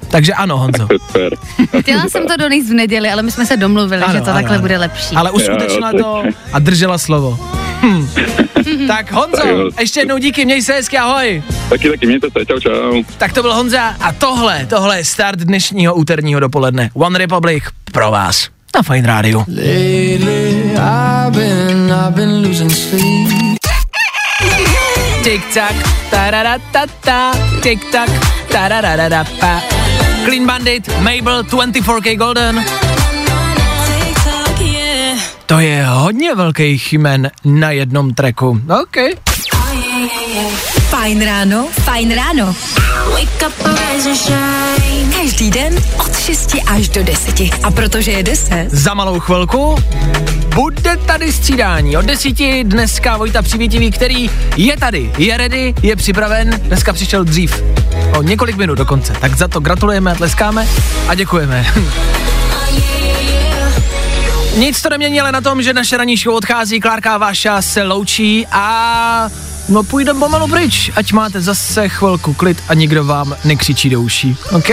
Takže 0.09 0.33
ano, 0.35 0.59
Honzo. 0.59 0.89
Super. 0.93 1.33
Chtěla 1.81 2.09
jsem 2.09 2.27
to 2.27 2.37
donést 2.37 2.71
v 2.71 2.75
neděli, 2.75 3.11
ale 3.11 3.23
my 3.23 3.31
jsme 3.31 3.47
se 3.47 3.57
domluvili, 3.57 4.03
Ano, 4.03 4.13
že 4.13 4.21
to 4.21 4.27
ano, 4.27 4.35
takhle 4.35 4.57
ano. 4.57 4.63
bude 4.63 4.79
lepší. 4.79 5.17
Ale 5.17 5.31
uskutečnila 5.31 5.93
to 5.93 6.23
a 6.53 6.59
držela 6.59 6.99
slovo. 6.99 7.39
Hm. 7.83 8.09
tak 8.89 9.13
Honzo, 9.13 9.37
Tak 9.37 9.47
jo. 9.47 9.71
ještě 9.81 10.01
jednou 10.01 10.19
díky, 10.19 10.45
měj 10.45 10.63
se 10.63 10.73
hezky, 10.73 10.99
ahoj. 10.99 11.43
Taky, 11.69 11.91
taky, 11.91 12.07
mějte 12.07 12.27
se, 12.39 12.47
čau, 12.47 12.61
čau. 12.61 13.03
Tak 13.19 13.33
to 13.33 13.43
byl 13.43 13.55
Honza 13.55 13.95
a 14.01 14.13
tohle, 14.13 14.67
tohle 14.67 14.99
je 14.99 15.05
start 15.05 15.39
dnešního 15.41 15.95
úterního 15.95 16.41
dopoledne. 16.41 16.91
One 16.95 17.19
Republic 17.19 17.65
pro 17.93 18.11
vás 18.11 18.49
na 18.77 18.83
Fine 18.83 19.07
Radio. 19.07 19.45
Tik-tak, 25.25 25.75
tararatata, 26.11 27.33
tik-tak, 27.63 28.11
tarararadapa. 28.53 29.63
Clean 30.25 30.47
Bandit, 30.47 30.89
Mabel, 31.03 31.43
24K 31.43 32.17
Golden. 32.17 32.65
To 35.47 35.61
je 35.61 35.87
hodně 35.87 36.35
velký 36.35 36.83
jmen 36.93 37.31
na 37.45 37.71
jednom 37.71 38.15
tracku. 38.15 38.61
OK. 38.83 38.97
Fajn 40.89 41.25
ráno, 41.25 41.69
fajn 41.73 42.15
ráno. 42.15 42.55
Každý 45.21 45.51
den 45.51 45.75
od 45.99 46.19
6 46.19 46.57
až 46.67 46.89
do 46.89 47.03
10. 47.05 47.41
A 47.63 47.71
protože 47.71 48.13
je 48.13 48.23
10, 48.23 48.69
Za 48.71 48.95
malou 48.95 49.21
chvilku 49.21 49.77
bude 50.55 50.97
tady 50.97 51.33
střídání. 51.33 51.97
Od 51.97 52.05
desíti 52.05 52.65
dneska 52.65 53.17
Vojta 53.17 53.43
Přivětivý, 53.43 53.91
který 53.91 54.31
je 54.57 54.77
tady, 54.77 55.13
je 55.19 55.37
ready, 55.37 55.75
je 55.83 55.97
připraven. 55.97 56.61
Dneska 56.63 56.93
přišel 56.93 57.25
dřív. 57.25 57.63
O 58.19 58.23
několik 58.23 58.57
minut 58.57 58.75
dokonce. 58.75 59.13
Tak 59.21 59.37
za 59.37 59.49
to 59.49 59.61
gratulujeme, 59.61 60.15
tleskáme 60.15 60.69
a 61.09 61.15
děkujeme. 61.15 61.67
Nic 64.57 64.83
to 64.83 64.89
nemění 64.89 65.21
ale 65.21 65.33
na 65.33 65.41
tom, 65.41 65.63
že 65.63 65.73
naše 65.73 65.97
ranní 65.97 66.17
show 66.17 66.35
odchází, 66.35 66.81
Klárka 66.81 67.15
a 67.15 67.19
Váša 67.19 67.63
se 67.63 67.83
loučí 67.83 68.47
a 68.53 69.29
no 69.69 69.83
půjdeme 69.83 70.21
pomalu 70.21 70.49
pryč, 70.49 70.91
ať 70.97 71.13
máte 71.13 71.41
zase 71.41 71.89
chvilku 71.89 72.35
klid 72.35 72.63
a 72.69 72.75
nikdo 72.75 73.05
vám 73.05 73.37
nekřičí 73.45 73.91
do 73.91 74.01
uší, 74.01 74.37
OK? 74.53 74.69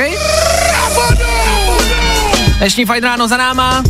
Dnešní 2.58 2.86
fajn 2.86 3.04
ráno 3.04 3.28
za 3.28 3.38
náma. 3.38 3.84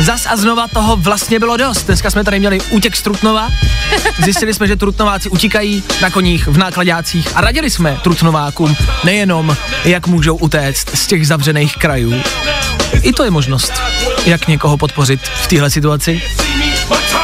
Zas 0.00 0.26
a 0.26 0.36
znova 0.36 0.68
toho 0.68 0.96
vlastně 0.96 1.38
bylo 1.38 1.56
dost. 1.56 1.84
Dneska 1.86 2.10
jsme 2.10 2.24
tady 2.24 2.38
měli 2.38 2.60
útěk 2.60 2.96
z 2.96 3.02
Trutnova. 3.02 3.48
Zjistili 4.24 4.54
jsme, 4.54 4.66
že 4.66 4.76
Trutnováci 4.76 5.28
utíkají 5.28 5.82
na 6.02 6.10
koních, 6.10 6.46
v 6.46 6.58
nákladácích 6.58 7.28
a 7.34 7.40
radili 7.40 7.70
jsme 7.70 8.00
Trutnovákům 8.02 8.76
nejenom, 9.04 9.56
jak 9.84 10.06
můžou 10.06 10.36
utéct 10.36 10.96
z 10.96 11.06
těch 11.06 11.26
zavřených 11.26 11.76
krajů. 11.76 12.14
I 13.02 13.12
to 13.12 13.24
je 13.24 13.30
možnost, 13.30 13.72
jak 14.26 14.48
někoho 14.48 14.76
podpořit 14.76 15.20
v 15.20 15.46
téhle 15.46 15.70
situaci. 15.70 16.22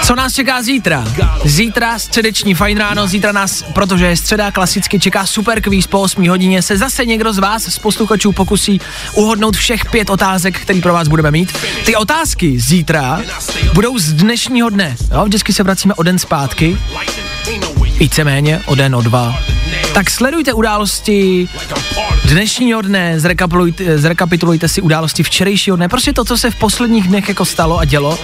Co 0.03 0.15
nás 0.15 0.35
čeká 0.35 0.63
zítra? 0.63 1.05
Zítra 1.45 1.99
středeční 1.99 2.55
fajn 2.55 2.79
ráno, 2.79 3.07
zítra 3.07 3.33
nás, 3.33 3.63
protože 3.63 4.07
je 4.07 4.17
středa, 4.17 4.51
klasicky 4.51 5.01
čeká 5.01 5.27
super 5.27 5.61
kvíz 5.61 5.87
po 5.87 6.01
8 6.01 6.29
hodině, 6.29 6.63
se 6.63 6.77
zase 6.77 7.05
někdo 7.05 7.33
z 7.33 7.39
vás, 7.39 7.63
z 7.63 7.79
posluchačů, 7.79 8.33
pokusí 8.33 8.81
uhodnout 9.15 9.57
všech 9.57 9.85
pět 9.85 10.11
otázek, 10.11 10.61
který 10.61 10.81
pro 10.81 10.93
vás 10.93 11.09
budeme 11.09 11.31
mít. 11.31 11.59
Ty 11.85 11.97
otázky 11.97 12.61
zítra 12.61 13.21
budou 13.75 13.99
z 13.99 14.13
dnešního 14.13 14.71
dne. 14.71 14.97
Jo, 15.13 15.25
vždycky 15.25 15.53
se 15.53 15.63
vracíme 15.63 15.95
o 15.95 16.03
den 16.03 16.19
zpátky, 16.19 16.79
víceméně 17.99 18.61
o 18.67 18.75
den, 18.75 18.97
o 18.97 19.03
dva. 19.03 19.58
Tak 19.95 20.11
sledujte 20.11 20.53
události 20.53 21.49
dnešního 22.25 22.83
dne, 22.83 23.21
zrekapitulujte, 23.21 23.99
zrekapitulujte 23.99 24.69
si 24.69 24.83
události 24.83 25.23
včerejšího 25.23 25.77
dne, 25.77 25.89
prostě 25.89 26.13
to, 26.13 26.25
co 26.25 26.39
se 26.39 26.51
v 26.51 26.55
posledních 26.55 27.09
dnech 27.09 27.29
jako 27.29 27.45
stalo 27.45 27.79
a 27.79 27.85
dělo, 27.85 28.19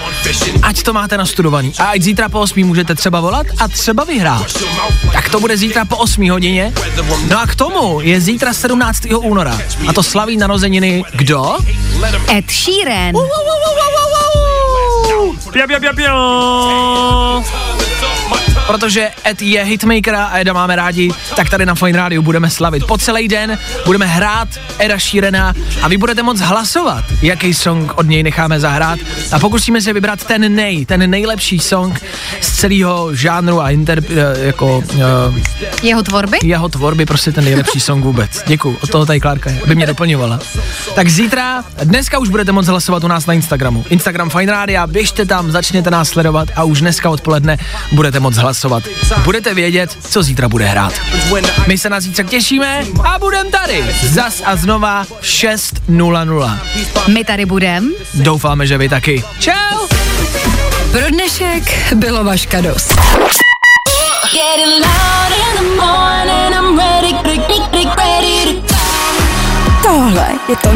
ať 0.62 0.82
to 0.82 0.92
máte 0.92 1.18
nastudovaný. 1.18 1.72
A 1.78 1.84
ať 1.84 2.02
zítra 2.02 2.28
po 2.28 2.40
8 2.40 2.64
můžete 2.64 2.94
třeba 2.94 3.20
volat 3.20 3.46
a 3.58 3.68
třeba 3.68 4.04
vyhrát. 4.04 4.46
Tak 5.12 5.28
to 5.28 5.40
bude 5.40 5.56
zítra 5.56 5.84
po 5.84 5.96
8 5.96 6.30
hodině. 6.30 6.72
No 7.30 7.40
a 7.40 7.46
k 7.46 7.54
tomu 7.54 8.00
je 8.00 8.20
zítra 8.20 8.52
17. 8.52 9.02
února. 9.18 9.58
A 9.86 9.92
to 9.92 10.02
slaví 10.02 10.36
narozeniny 10.36 11.04
kdo? 11.12 11.56
Ed 12.32 12.50
Sheeran. 12.50 13.14
Pia, 15.52 15.66
pia, 15.66 15.80
pia, 15.80 15.92
pia. 15.92 16.14
Protože 18.66 19.10
Ed 19.26 19.42
je 19.42 19.64
hitmaker 19.64 20.14
a 20.14 20.38
Eda 20.38 20.52
máme 20.52 20.76
rádi, 20.76 21.10
tak 21.36 21.50
tady 21.50 21.66
na 21.66 21.74
Fine 21.74 21.98
Radio 21.98 22.22
budeme 22.22 22.50
slavit. 22.50 22.84
Po 22.86 22.98
celý 22.98 23.28
den 23.28 23.58
budeme 23.86 24.06
hrát 24.06 24.48
Eda 24.78 24.98
Sheerana 24.98 25.54
a 25.82 25.88
vy 25.88 25.96
budete 25.96 26.22
moc 26.22 26.40
hlasovat, 26.40 27.04
jaký 27.22 27.54
song 27.54 27.92
od 27.98 28.06
něj 28.06 28.22
necháme 28.22 28.60
zahrát 28.60 28.98
a 29.32 29.38
pokusíme 29.38 29.80
se 29.80 29.92
vybrat 29.92 30.24
ten 30.24 30.54
nej, 30.54 30.86
ten 30.86 31.10
nejlepší 31.10 31.58
song 31.58 32.02
z 32.40 32.52
celého 32.60 33.14
žánru 33.14 33.60
a 33.60 33.70
inter, 33.70 34.02
eh, 34.10 34.46
jako 34.46 34.76
uh, 34.94 35.38
Jeho 35.82 36.02
tvorby? 36.02 36.38
jeho 36.44 36.68
tvorby, 36.68 37.06
prostě 37.06 37.32
ten 37.32 37.44
nejlepší 37.44 37.80
song 37.80 38.04
vůbec. 38.04 38.42
Děkuju, 38.46 38.78
od 38.82 38.90
toho 38.90 39.06
tady 39.06 39.20
Klárka 39.20 39.50
je, 39.50 39.60
aby 39.64 39.74
mě 39.74 39.86
doplňovala. 39.86 40.38
Tak 40.94 41.08
zítra, 41.08 41.64
dneska 41.84 42.18
už 42.18 42.28
budete 42.28 42.52
moc 42.52 42.66
hlasovat 42.66 43.04
u 43.04 43.08
nás 43.08 43.26
na 43.26 43.34
Instagramu. 43.34 43.84
Instagram 43.88 44.30
Fine 44.30 44.52
Radio, 44.52 44.86
běžte 44.86 45.26
tam, 45.26 45.50
začněte 45.50 45.90
nás 45.90 46.08
sledovat 46.08 46.48
a 46.56 46.64
už 46.64 46.80
dneska 46.80 47.10
odpoledne 47.10 47.58
budete 47.92 48.20
moc 48.20 48.36
hlasovat. 48.36 48.53
Budete 49.24 49.54
vědět, 49.54 49.98
co 50.10 50.22
zítra 50.22 50.48
bude 50.48 50.66
hrát. 50.66 50.92
My 51.66 51.78
se 51.78 51.90
na 51.90 52.00
zítra 52.00 52.24
těšíme 52.24 52.84
a 53.04 53.18
budeme 53.18 53.50
tady. 53.50 53.84
Zas 54.02 54.42
a 54.44 54.56
znova 54.56 55.04
v 55.04 55.22
6.00. 55.22 56.58
My 57.08 57.24
tady 57.24 57.46
budem. 57.46 57.92
Doufáme, 58.14 58.66
že 58.66 58.78
vy 58.78 58.88
taky. 58.88 59.24
Čau! 59.38 59.86
pro 60.94 61.10
dnešek 61.10 61.94
bylo 61.94 62.24
vaška 62.24 62.60
dost. 62.60 62.94
Getting 64.32 64.74
loud 64.86 65.32
in 65.38 65.54
the 65.56 65.82
morning, 65.82 66.54
I'm 66.54 66.78
ready, 66.78 67.12
ready, 67.24 67.84
ready 67.96 68.62
to 68.68 68.74
Tohle 69.82 70.28
je 70.48 70.56
to 70.56 70.72